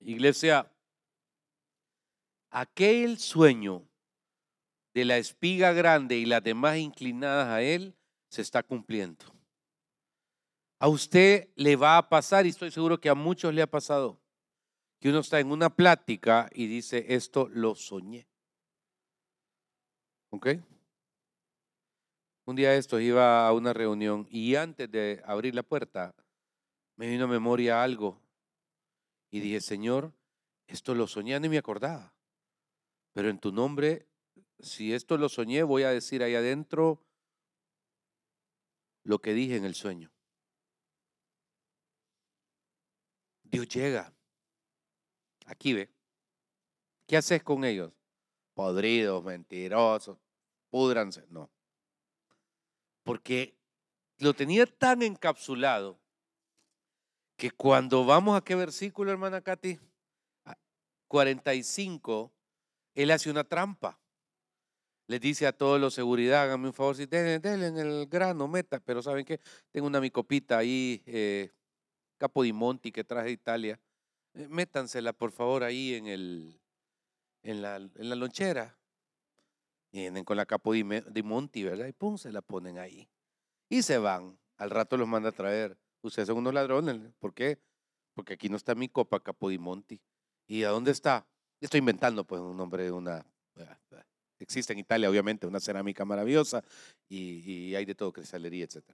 Iglesia, 0.00 0.68
aquel 2.50 3.20
sueño 3.20 3.84
de 4.96 5.04
la 5.04 5.18
espiga 5.18 5.74
grande 5.74 6.16
y 6.16 6.24
las 6.24 6.42
demás 6.42 6.78
inclinadas 6.78 7.48
a 7.48 7.60
él 7.60 7.94
se 8.30 8.40
está 8.40 8.62
cumpliendo. 8.62 9.26
A 10.78 10.88
usted 10.88 11.50
le 11.54 11.76
va 11.76 11.98
a 11.98 12.08
pasar, 12.08 12.46
y 12.46 12.48
estoy 12.48 12.70
seguro 12.70 12.98
que 12.98 13.10
a 13.10 13.14
muchos 13.14 13.52
le 13.52 13.60
ha 13.60 13.66
pasado, 13.66 14.18
que 14.98 15.10
uno 15.10 15.18
está 15.18 15.38
en 15.38 15.52
una 15.52 15.68
plática 15.68 16.48
y 16.50 16.66
dice, 16.66 17.04
esto 17.14 17.46
lo 17.52 17.74
soñé. 17.74 18.26
¿Ok? 20.30 20.46
Un 22.46 22.56
día 22.56 22.74
esto 22.74 22.98
iba 22.98 23.46
a 23.46 23.52
una 23.52 23.74
reunión 23.74 24.26
y 24.30 24.54
antes 24.54 24.90
de 24.90 25.22
abrir 25.26 25.54
la 25.54 25.62
puerta 25.62 26.14
me 26.96 27.06
vino 27.06 27.24
a 27.24 27.28
memoria 27.28 27.82
algo 27.82 28.18
y 29.30 29.40
dije, 29.40 29.60
Señor, 29.60 30.14
esto 30.66 30.94
lo 30.94 31.06
soñé, 31.06 31.38
ni 31.38 31.50
me 31.50 31.58
acordaba, 31.58 32.14
pero 33.12 33.28
en 33.28 33.38
tu 33.38 33.52
nombre 33.52 34.06
si 34.60 34.94
esto 34.94 35.18
lo 35.18 35.28
soñé, 35.28 35.62
voy 35.62 35.82
a 35.82 35.90
decir 35.90 36.22
ahí 36.22 36.34
adentro 36.34 37.02
lo 39.02 39.20
que 39.20 39.34
dije 39.34 39.56
en 39.56 39.64
el 39.64 39.74
sueño. 39.74 40.10
Dios 43.44 43.68
llega. 43.68 44.12
Aquí 45.46 45.72
ve. 45.72 45.90
¿Qué 47.06 47.16
haces 47.16 47.42
con 47.42 47.64
ellos? 47.64 47.92
Podridos, 48.54 49.22
mentirosos, 49.22 50.18
pudranse. 50.70 51.24
No. 51.28 51.50
Porque 53.04 53.56
lo 54.18 54.34
tenía 54.34 54.66
tan 54.66 55.02
encapsulado 55.02 56.00
que 57.36 57.50
cuando 57.50 58.04
vamos 58.04 58.36
a 58.36 58.42
qué 58.42 58.54
versículo, 58.54 59.12
hermana 59.12 59.40
Katy? 59.40 59.78
45, 61.06 62.32
él 62.94 63.10
hace 63.12 63.30
una 63.30 63.44
trampa 63.44 64.00
les 65.06 65.20
dice 65.20 65.46
a 65.46 65.52
todos 65.52 65.80
los 65.80 65.94
seguridad, 65.94 66.42
háganme 66.42 66.68
un 66.68 66.74
favor, 66.74 66.96
si 66.96 67.06
denle, 67.06 67.66
en 67.66 67.78
el 67.78 68.06
grano, 68.06 68.48
meta, 68.48 68.80
pero 68.80 69.02
¿saben 69.02 69.24
qué? 69.24 69.40
Tengo 69.70 69.86
una 69.86 70.00
micopita 70.00 70.58
ahí, 70.58 71.02
eh, 71.06 71.52
que 72.92 73.04
traje 73.04 73.26
de 73.26 73.32
Italia. 73.32 73.80
Eh, 74.34 74.48
métansela, 74.48 75.12
por 75.12 75.30
favor, 75.32 75.62
ahí 75.62 75.94
en, 75.94 76.06
el, 76.06 76.60
en, 77.42 77.62
la, 77.62 77.76
en 77.76 78.08
la 78.08 78.16
lonchera. 78.16 78.78
Vienen 79.92 80.24
con 80.24 80.36
la 80.36 80.44
Capo 80.44 80.72
¿verdad? 80.72 81.86
Y 81.86 81.92
pum, 81.92 82.18
se 82.18 82.32
la 82.32 82.42
ponen 82.42 82.78
ahí. 82.78 83.08
Y 83.68 83.82
se 83.82 83.98
van. 83.98 84.38
Al 84.58 84.70
rato 84.70 84.96
los 84.96 85.08
manda 85.08 85.30
a 85.30 85.32
traer. 85.32 85.78
Ustedes 86.02 86.26
son 86.28 86.38
unos 86.38 86.52
ladrones. 86.52 87.00
¿Por 87.18 87.32
qué? 87.32 87.58
Porque 88.14 88.34
aquí 88.34 88.48
no 88.48 88.56
está 88.56 88.74
mi 88.74 88.88
copa 88.88 89.20
Capo 89.20 89.48
di 89.48 89.58
Monti. 89.58 90.02
¿Y 90.46 90.64
a 90.64 90.70
dónde 90.70 90.90
está? 90.90 91.26
Estoy 91.60 91.78
inventando, 91.78 92.24
pues, 92.24 92.40
un 92.40 92.56
nombre 92.56 92.84
de 92.84 92.92
una 92.92 93.24
Existe 94.38 94.72
en 94.72 94.78
Italia, 94.78 95.10
obviamente, 95.10 95.46
una 95.46 95.60
cerámica 95.60 96.04
maravillosa 96.04 96.62
y, 97.08 97.74
hay 97.74 97.84
de 97.84 97.94
todo, 97.94 98.12
cristalería, 98.12 98.64
etc. 98.64 98.84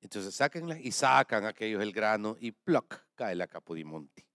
Entonces 0.00 0.34
sáquenla 0.34 0.78
y 0.78 0.92
sacan 0.92 1.46
aquellos 1.46 1.82
el 1.82 1.92
grano 1.92 2.36
y 2.38 2.52
ploc, 2.52 3.06
cae 3.14 3.34
la 3.34 3.46
Capodimonte. 3.46 4.26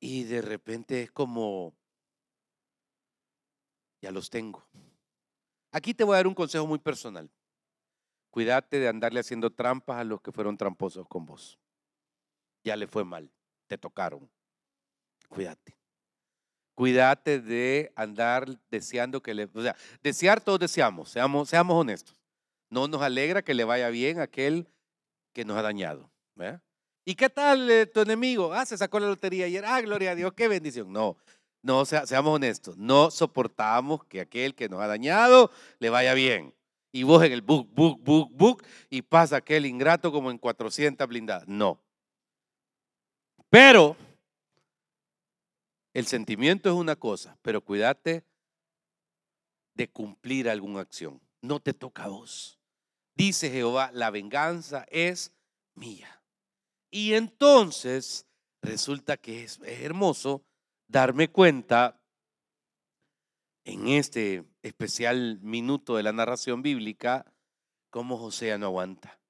Y 0.00 0.24
de 0.24 0.42
repente 0.42 1.02
es 1.02 1.12
como, 1.12 1.74
Ya 4.04 4.10
los 4.10 4.28
tengo. 4.28 4.62
Aquí 5.72 5.94
te 5.94 6.04
voy 6.04 6.12
a 6.12 6.16
dar 6.16 6.26
un 6.26 6.34
consejo 6.34 6.66
muy 6.66 6.78
personal. 6.78 7.30
Cuídate 8.30 8.78
de 8.78 8.88
andarle 8.88 9.20
haciendo 9.20 9.50
trampas 9.50 9.96
a 9.96 10.04
los 10.04 10.20
que 10.20 10.30
fueron 10.30 10.58
tramposos 10.58 11.08
con 11.08 11.24
vos. 11.24 11.58
Ya 12.64 12.76
le 12.76 12.86
fue 12.86 13.02
mal, 13.02 13.32
te 13.66 13.78
tocaron. 13.78 14.30
Cuídate. 15.30 15.74
Cuídate 16.74 17.40
de 17.40 17.92
andar 17.94 18.48
deseando 18.70 19.22
que 19.22 19.34
le... 19.34 19.48
O 19.54 19.62
sea, 19.62 19.76
desear 20.02 20.40
todos 20.40 20.58
deseamos, 20.58 21.10
seamos, 21.10 21.48
seamos 21.48 21.80
honestos. 21.80 22.16
No 22.68 22.88
nos 22.88 23.02
alegra 23.02 23.42
que 23.42 23.54
le 23.54 23.64
vaya 23.64 23.88
bien 23.90 24.18
aquel 24.18 24.68
que 25.32 25.44
nos 25.44 25.56
ha 25.56 25.62
dañado. 25.62 26.10
¿Y 27.04 27.14
qué 27.14 27.28
tal 27.28 27.70
eh, 27.70 27.86
tu 27.86 28.00
enemigo? 28.00 28.52
Ah, 28.52 28.64
se 28.64 28.76
sacó 28.76 28.98
la 28.98 29.08
lotería 29.08 29.46
ayer. 29.46 29.64
Ah, 29.64 29.80
gloria 29.80 30.12
a 30.12 30.14
Dios, 30.14 30.32
qué 30.32 30.48
bendición. 30.48 30.92
No, 30.92 31.16
no, 31.62 31.84
seamos 31.84 32.34
honestos. 32.34 32.76
No 32.76 33.10
soportamos 33.10 34.04
que 34.04 34.20
aquel 34.20 34.54
que 34.54 34.68
nos 34.68 34.80
ha 34.80 34.86
dañado 34.86 35.50
le 35.78 35.90
vaya 35.90 36.14
bien. 36.14 36.54
Y 36.92 37.02
vos 37.02 37.24
en 37.24 37.32
el 37.32 37.42
book, 37.42 37.68
book, 37.72 38.00
book, 38.02 38.30
book, 38.32 38.64
y 38.88 39.02
pasa 39.02 39.36
aquel 39.36 39.66
ingrato 39.66 40.12
como 40.12 40.30
en 40.30 40.38
400 40.38 41.06
blindadas. 41.08 41.48
No. 41.48 41.80
Pero 43.50 43.96
el 45.94 46.06
sentimiento 46.06 46.68
es 46.68 46.74
una 46.74 46.96
cosa, 46.96 47.38
pero 47.40 47.64
cuídate 47.64 48.24
de 49.74 49.88
cumplir 49.88 50.50
alguna 50.50 50.80
acción. 50.80 51.20
No 51.40 51.60
te 51.60 51.72
toca 51.72 52.04
a 52.04 52.08
vos. 52.08 52.58
Dice 53.14 53.50
Jehová, 53.50 53.90
la 53.92 54.10
venganza 54.10 54.86
es 54.90 55.32
mía. 55.74 56.20
Y 56.90 57.14
entonces 57.14 58.26
resulta 58.60 59.16
que 59.16 59.44
es 59.44 59.60
hermoso 59.64 60.44
darme 60.88 61.28
cuenta 61.28 62.00
en 63.64 63.88
este 63.88 64.44
especial 64.62 65.38
minuto 65.42 65.96
de 65.96 66.02
la 66.02 66.12
narración 66.12 66.62
bíblica 66.62 67.24
cómo 67.90 68.18
José 68.18 68.56
no 68.58 68.66
aguanta. 68.66 69.20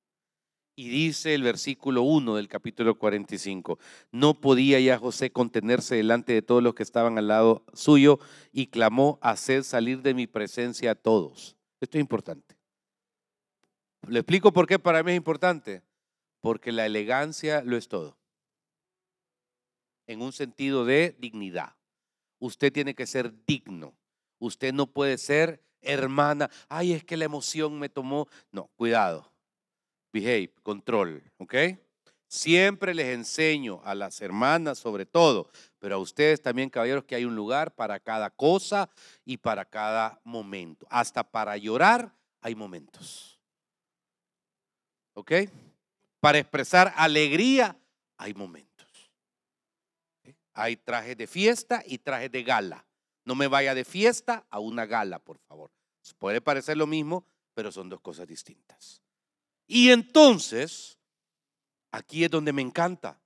Y 0.77 0.89
dice 0.89 1.35
el 1.35 1.45
versículo 1.45 2.03
1 2.03 2.35
del 2.35 2.49
capítulo 2.49 2.99
45, 2.99 3.79
no 4.11 4.35
podía 4.35 4.81
ya 4.81 4.99
José 4.99 5.31
contenerse 5.31 5.95
delante 5.95 6.33
de 6.33 6.43
todos 6.43 6.63
los 6.63 6.75
que 6.75 6.83
estaban 6.83 7.17
al 7.17 7.29
lado 7.29 7.65
suyo 7.73 8.19
y 8.53 8.67
clamó, 8.67 9.19
hacer 9.23 9.63
salir 9.63 10.03
de 10.03 10.15
mi 10.15 10.27
presencia 10.27 10.93
a 10.93 10.95
todos. 10.97 11.57
Esto 11.81 11.99
es 11.99 12.01
importante. 12.01 12.57
Le 14.09 14.19
explico 14.21 14.53
por 14.53 14.67
qué 14.67 14.79
para 14.79 15.03
mí 15.03 15.13
es 15.13 15.17
importante. 15.17 15.83
Porque 16.41 16.73
la 16.73 16.85
elegancia 16.85 17.63
lo 17.63 17.77
es 17.77 17.89
todo. 17.89 18.19
En 20.07 20.21
un 20.21 20.33
sentido 20.33 20.85
de 20.85 21.17
dignidad. 21.19 21.75
Usted 22.39 22.73
tiene 22.73 22.95
que 22.95 23.07
ser 23.07 23.33
digno. 23.47 23.95
Usted 24.39 24.75
no 24.75 24.87
puede 24.87 25.17
ser 25.17 25.63
hermana. 25.81 26.51
Ay, 26.69 26.93
es 26.93 27.05
que 27.05 27.17
la 27.17 27.25
emoción 27.25 27.79
me 27.79 27.89
tomó. 27.89 28.29
No, 28.53 28.69
cuidado. 28.77 29.34
Behave, 30.15 30.55
control. 30.63 31.25
¿Ok? 31.39 31.55
Siempre 32.29 32.95
les 32.95 33.07
enseño 33.09 33.81
a 33.85 33.97
las 33.97 34.21
hermanas 34.21 34.79
sobre 34.79 35.07
todo, 35.07 35.51
pero 35.81 35.97
a 35.97 35.99
ustedes 35.99 36.41
también, 36.41 36.71
caballeros, 36.71 37.03
que 37.03 37.17
hay 37.17 37.25
un 37.25 37.35
lugar 37.35 37.75
para 37.75 37.99
cada 37.99 38.31
cosa 38.31 38.89
y 39.25 39.39
para 39.39 39.65
cada 39.65 40.21
momento. 40.23 40.87
Hasta 40.89 41.25
para 41.25 41.57
llorar 41.57 42.15
hay 42.41 42.55
momentos. 42.55 43.41
¿Ok? 45.15 45.33
Para 46.21 46.39
expresar 46.39 46.93
alegría 46.97 47.77
hay 48.17 48.35
momentos. 48.35 49.11
Hay 50.53 50.77
trajes 50.77 51.17
de 51.17 51.27
fiesta 51.27 51.83
y 51.85 51.99
trajes 51.99 52.31
de 52.31 52.45
gala. 52.45 52.87
No 53.25 53.35
me 53.35 53.49
vaya 53.49 53.75
de 53.75 53.85
fiesta 53.85 54.47
a 54.49 54.61
una 54.61 54.87
gala, 54.87 55.19
por 55.19 55.39
favor. 55.39 55.73
Puede 56.19 56.41
parecer 56.41 56.77
lo 56.77 56.87
mismo, 56.87 57.27
pero 57.53 57.73
son 57.73 57.89
dos 57.89 58.01
cosas 58.01 58.29
distintas. 58.29 59.05
Y 59.67 59.91
entonces, 59.91 60.99
aquí 61.91 62.25
es 62.25 62.31
donde 62.31 62.53
me 62.53 62.63
encanta. 62.63 63.21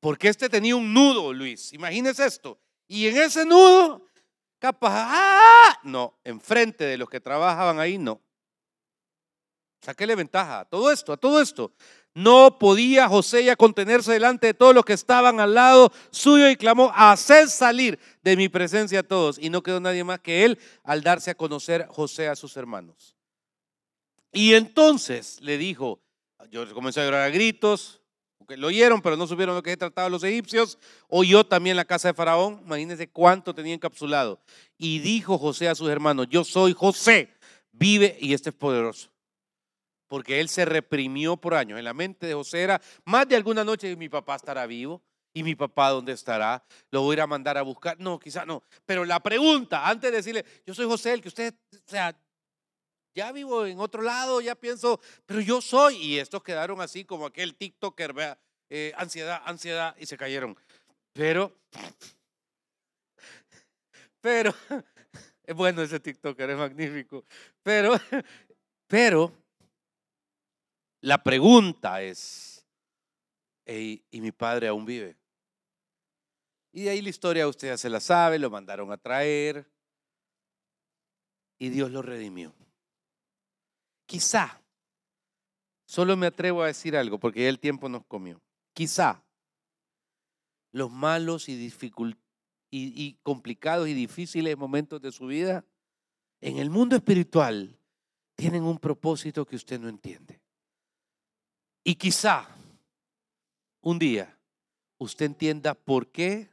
Porque 0.00 0.28
este 0.28 0.48
tenía 0.48 0.76
un 0.76 0.92
nudo, 0.92 1.32
Luis. 1.32 1.72
Imagínese 1.72 2.26
esto. 2.26 2.58
Y 2.88 3.06
en 3.06 3.16
ese 3.16 3.44
nudo, 3.44 4.06
capaz, 4.58 5.06
¡ah! 5.08 5.78
no, 5.84 6.18
enfrente 6.24 6.84
de 6.84 6.98
los 6.98 7.08
que 7.08 7.20
trabajaban 7.20 7.78
ahí, 7.78 7.98
no. 7.98 8.20
Sáquele 9.80 10.14
ventaja 10.14 10.60
a 10.60 10.64
todo 10.64 10.90
esto, 10.90 11.12
a 11.12 11.16
todo 11.16 11.40
esto. 11.40 11.72
No 12.14 12.58
podía 12.58 13.08
José 13.08 13.44
ya 13.44 13.56
contenerse 13.56 14.12
delante 14.12 14.48
de 14.48 14.54
todos 14.54 14.74
los 14.74 14.84
que 14.84 14.92
estaban 14.92 15.40
al 15.40 15.54
lado 15.54 15.92
suyo 16.10 16.48
y 16.50 16.56
clamó, 16.56 16.92
hacer 16.94 17.48
salir 17.48 17.98
de 18.22 18.36
mi 18.36 18.48
presencia 18.48 19.00
a 19.00 19.02
todos. 19.02 19.38
Y 19.38 19.50
no 19.50 19.62
quedó 19.62 19.80
nadie 19.80 20.04
más 20.04 20.20
que 20.20 20.44
él 20.44 20.58
al 20.84 21.02
darse 21.02 21.30
a 21.30 21.34
conocer 21.34 21.86
José 21.88 22.28
a 22.28 22.36
sus 22.36 22.56
hermanos. 22.56 23.16
Y 24.32 24.54
entonces 24.54 25.38
le 25.40 25.58
dijo, 25.58 26.00
yo 26.50 26.72
comencé 26.74 27.00
a 27.00 27.04
llorar 27.04 27.22
a 27.22 27.30
gritos, 27.30 28.00
porque 28.38 28.56
lo 28.56 28.68
oyeron, 28.68 29.02
pero 29.02 29.16
no 29.16 29.26
supieron 29.26 29.54
lo 29.54 29.62
que 29.62 29.76
trataba 29.76 30.08
los 30.08 30.24
egipcios. 30.24 30.78
Oyó 31.08 31.44
también 31.44 31.76
la 31.76 31.84
casa 31.84 32.08
de 32.08 32.14
Faraón, 32.14 32.60
imagínense 32.64 33.08
cuánto 33.08 33.54
tenía 33.54 33.74
encapsulado. 33.74 34.40
Y 34.78 34.98
dijo 34.98 35.38
José 35.38 35.68
a 35.68 35.74
sus 35.74 35.88
hermanos, 35.90 36.26
yo 36.28 36.44
soy 36.44 36.72
José, 36.72 37.28
vive 37.70 38.16
y 38.20 38.34
este 38.34 38.50
es 38.50 38.56
poderoso 38.56 39.12
porque 40.12 40.40
él 40.40 40.50
se 40.50 40.66
reprimió 40.66 41.38
por 41.38 41.54
años. 41.54 41.78
En 41.78 41.86
la 41.86 41.94
mente 41.94 42.26
de 42.26 42.34
José 42.34 42.60
era 42.60 42.82
más 43.06 43.26
de 43.26 43.34
alguna 43.34 43.64
noche 43.64 43.96
mi 43.96 44.10
papá 44.10 44.34
estará 44.36 44.66
vivo. 44.66 45.00
¿Y 45.32 45.42
mi 45.42 45.54
papá 45.54 45.88
dónde 45.88 46.12
estará? 46.12 46.62
¿Lo 46.90 47.00
voy 47.00 47.12
a 47.12 47.14
ir 47.14 47.20
a 47.22 47.26
mandar 47.26 47.56
a 47.56 47.62
buscar? 47.62 47.98
No, 47.98 48.18
quizá 48.18 48.44
no. 48.44 48.62
Pero 48.84 49.06
la 49.06 49.20
pregunta, 49.20 49.88
antes 49.88 50.10
de 50.10 50.18
decirle, 50.18 50.44
yo 50.66 50.74
soy 50.74 50.84
José, 50.84 51.14
el 51.14 51.22
que 51.22 51.28
usted, 51.28 51.54
o 51.72 51.90
sea, 51.90 52.14
ya 53.14 53.32
vivo 53.32 53.66
en 53.66 53.78
otro 53.78 54.02
lado, 54.02 54.40
ya 54.40 54.54
pienso, 54.54 55.00
pero 55.26 55.40
yo 55.40 55.60
soy. 55.60 55.96
Y 55.96 56.18
estos 56.18 56.42
quedaron 56.42 56.80
así 56.80 57.04
como 57.04 57.26
aquel 57.26 57.54
TikToker, 57.54 58.12
vea, 58.12 58.38
eh, 58.70 58.92
ansiedad, 58.96 59.42
ansiedad, 59.44 59.94
y 59.98 60.06
se 60.06 60.16
cayeron. 60.16 60.56
Pero, 61.12 61.54
pero, 64.20 64.54
es 65.44 65.54
bueno 65.54 65.82
ese 65.82 66.00
TikToker, 66.00 66.50
es 66.50 66.56
magnífico. 66.56 67.24
Pero, 67.62 67.94
pero, 68.86 69.32
la 71.00 71.22
pregunta 71.22 72.02
es, 72.02 72.64
¿y 73.66 74.02
mi 74.12 74.32
padre 74.32 74.68
aún 74.68 74.84
vive? 74.84 75.16
Y 76.72 76.84
de 76.84 76.90
ahí 76.90 77.02
la 77.02 77.10
historia 77.10 77.46
usted 77.46 77.68
ya 77.68 77.76
se 77.76 77.90
la 77.90 78.00
sabe, 78.00 78.38
lo 78.38 78.48
mandaron 78.48 78.90
a 78.92 78.96
traer 78.96 79.66
y 81.58 81.68
Dios 81.68 81.90
lo 81.90 82.00
redimió. 82.00 82.54
Quizá, 84.06 84.60
solo 85.84 86.16
me 86.16 86.26
atrevo 86.26 86.62
a 86.62 86.66
decir 86.66 86.96
algo 86.96 87.18
porque 87.18 87.42
ya 87.42 87.48
el 87.48 87.58
tiempo 87.58 87.88
nos 87.88 88.04
comió. 88.04 88.40
Quizá 88.72 89.22
los 90.70 90.90
malos 90.90 91.48
y, 91.48 91.72
y 92.70 93.18
complicados 93.22 93.88
y 93.88 93.94
difíciles 93.94 94.56
momentos 94.56 95.00
de 95.00 95.12
su 95.12 95.26
vida 95.26 95.64
en 96.40 96.58
el 96.58 96.70
mundo 96.70 96.96
espiritual 96.96 97.78
tienen 98.34 98.64
un 98.64 98.78
propósito 98.78 99.46
que 99.46 99.56
usted 99.56 99.78
no 99.78 99.88
entiende. 99.88 100.40
Y 101.84 101.94
quizá 101.94 102.48
un 103.80 103.98
día 103.98 104.38
usted 104.98 105.26
entienda 105.26 105.74
por 105.74 106.08
qué 106.08 106.50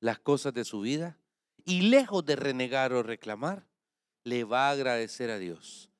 las 0.00 0.18
cosas 0.18 0.52
de 0.52 0.64
su 0.64 0.80
vida 0.80 1.18
y 1.64 1.82
lejos 1.82 2.24
de 2.24 2.36
renegar 2.36 2.92
o 2.92 3.02
reclamar, 3.02 3.64
le 4.24 4.42
va 4.44 4.68
a 4.68 4.72
agradecer 4.72 5.30
a 5.30 5.38
Dios. 5.38 5.91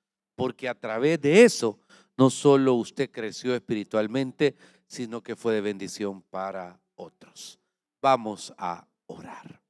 Porque 0.42 0.68
a 0.68 0.74
través 0.74 1.20
de 1.20 1.44
eso, 1.44 1.78
no 2.16 2.28
solo 2.28 2.74
usted 2.74 3.12
creció 3.12 3.54
espiritualmente, 3.54 4.56
sino 4.88 5.22
que 5.22 5.36
fue 5.36 5.54
de 5.54 5.60
bendición 5.60 6.20
para 6.20 6.80
otros. 6.96 7.60
Vamos 8.00 8.52
a 8.58 8.84
orar. 9.06 9.60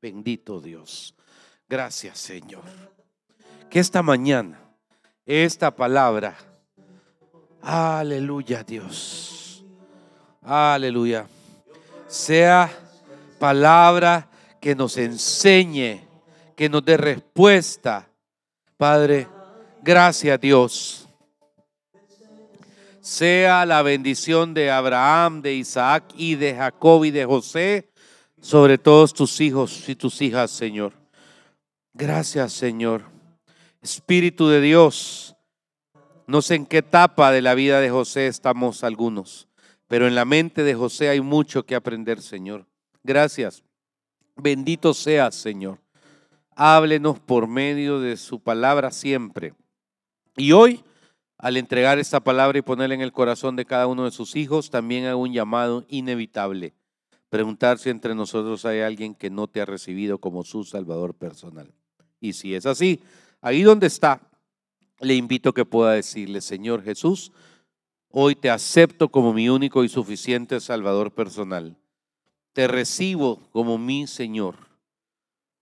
Bendito 0.00 0.62
Dios. 0.62 1.14
Gracias 1.68 2.18
Señor. 2.18 2.62
Que 3.68 3.80
esta 3.80 4.02
mañana, 4.02 4.58
esta 5.26 5.76
palabra, 5.76 6.34
Aleluya, 7.60 8.64
Dios. 8.64 9.62
Aleluya. 10.40 11.26
Sea 12.06 12.70
palabra 13.38 14.30
que 14.58 14.74
nos 14.74 14.96
enseñe, 14.96 16.00
que 16.56 16.70
nos 16.70 16.82
dé 16.82 16.96
respuesta. 16.96 18.08
Padre, 18.78 19.28
gracias 19.84 20.40
Dios. 20.40 21.08
Sea 23.00 23.66
la 23.66 23.82
bendición 23.82 24.54
de 24.54 24.70
Abraham, 24.70 25.42
de 25.42 25.54
Isaac 25.54 26.04
y 26.16 26.36
de 26.36 26.54
Jacob 26.54 27.04
y 27.04 27.10
de 27.10 27.26
José 27.26 27.90
sobre 28.40 28.78
todos 28.78 29.12
tus 29.12 29.40
hijos 29.40 29.88
y 29.88 29.94
tus 29.94 30.22
hijas, 30.22 30.50
Señor. 30.50 30.92
Gracias, 31.92 32.52
Señor. 32.54 33.02
Espíritu 33.82 34.48
de 34.48 34.62
Dios 34.62 35.34
no 36.26 36.40
sé 36.40 36.54
en 36.54 36.66
qué 36.66 36.78
etapa 36.78 37.30
de 37.32 37.42
la 37.42 37.54
vida 37.54 37.80
de 37.80 37.90
José 37.90 38.28
estamos 38.28 38.82
algunos, 38.82 39.46
pero 39.88 40.06
en 40.06 40.14
la 40.14 40.24
mente 40.24 40.62
de 40.62 40.74
José 40.74 41.10
hay 41.10 41.20
mucho 41.20 41.66
que 41.66 41.74
aprender, 41.74 42.22
Señor. 42.22 42.66
Gracias. 43.02 43.62
Bendito 44.36 44.94
seas, 44.94 45.34
Señor. 45.34 45.80
Háblenos 46.56 47.20
por 47.20 47.46
medio 47.46 48.00
de 48.00 48.16
su 48.16 48.40
palabra 48.40 48.90
siempre. 48.90 49.52
Y 50.36 50.52
hoy, 50.52 50.82
al 51.38 51.56
entregar 51.56 51.98
esta 51.98 52.20
palabra 52.20 52.58
y 52.58 52.62
ponerla 52.62 52.94
en 52.94 53.00
el 53.00 53.12
corazón 53.12 53.56
de 53.56 53.64
cada 53.64 53.86
uno 53.86 54.04
de 54.04 54.10
sus 54.10 54.34
hijos, 54.36 54.70
también 54.70 55.06
hago 55.06 55.22
un 55.22 55.32
llamado 55.32 55.84
inevitable. 55.88 56.74
Preguntar 57.28 57.78
si 57.78 57.90
entre 57.90 58.14
nosotros 58.14 58.64
hay 58.64 58.80
alguien 58.80 59.14
que 59.14 59.30
no 59.30 59.48
te 59.48 59.60
ha 59.60 59.64
recibido 59.64 60.18
como 60.18 60.44
su 60.44 60.64
Salvador 60.64 61.14
personal. 61.14 61.72
Y 62.20 62.32
si 62.32 62.54
es 62.54 62.66
así, 62.66 63.00
ahí 63.40 63.62
donde 63.62 63.86
está, 63.86 64.20
le 65.00 65.14
invito 65.14 65.50
a 65.50 65.54
que 65.54 65.64
pueda 65.64 65.92
decirle, 65.92 66.40
Señor 66.40 66.82
Jesús, 66.82 67.32
hoy 68.08 68.34
te 68.34 68.50
acepto 68.50 69.08
como 69.08 69.32
mi 69.32 69.48
único 69.48 69.84
y 69.84 69.88
suficiente 69.88 70.60
Salvador 70.60 71.12
personal. 71.12 71.76
Te 72.52 72.68
recibo 72.68 73.40
como 73.50 73.78
mi 73.78 74.06
Señor. 74.06 74.56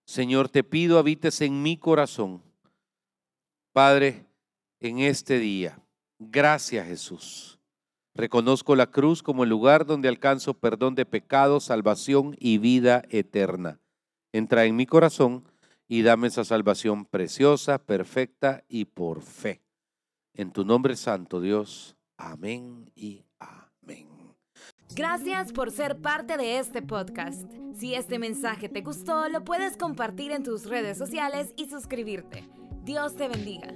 Señor, 0.05 0.49
te 0.49 0.63
pido 0.63 0.99
habites 0.99 1.41
en 1.41 1.63
mi 1.63 1.77
corazón. 1.77 2.43
Padre, 3.71 4.27
en 4.83 4.99
este 4.99 5.39
día, 5.39 5.79
gracias 6.19 6.87
Jesús. 6.87 7.59
Reconozco 8.13 8.75
la 8.75 8.91
cruz 8.91 9.23
como 9.23 9.43
el 9.43 9.49
lugar 9.49 9.85
donde 9.85 10.09
alcanzo 10.09 10.53
perdón 10.53 10.93
de 10.93 11.05
pecados, 11.05 11.63
salvación 11.63 12.35
y 12.37 12.57
vida 12.57 13.03
eterna. 13.09 13.79
Entra 14.33 14.65
en 14.65 14.75
mi 14.75 14.85
corazón 14.85 15.45
y 15.87 16.01
dame 16.01 16.27
esa 16.27 16.43
salvación 16.43 17.05
preciosa, 17.05 17.79
perfecta 17.79 18.63
y 18.67 18.85
por 18.85 19.21
fe. 19.21 19.61
En 20.35 20.51
tu 20.51 20.65
nombre 20.65 20.95
santo, 20.95 21.39
Dios. 21.39 21.95
Amén 22.17 22.91
y 22.93 23.23
amén. 23.39 24.09
Gracias 24.95 25.53
por 25.53 25.71
ser 25.71 26.01
parte 26.01 26.37
de 26.37 26.59
este 26.59 26.81
podcast. 26.81 27.49
Si 27.73 27.95
este 27.95 28.19
mensaje 28.19 28.69
te 28.69 28.81
gustó, 28.81 29.29
lo 29.29 29.43
puedes 29.43 29.77
compartir 29.77 30.31
en 30.31 30.43
tus 30.43 30.65
redes 30.65 30.97
sociales 30.97 31.53
y 31.55 31.69
suscribirte. 31.69 32.47
Dios 32.83 33.15
te 33.15 33.27
bendiga. 33.29 33.73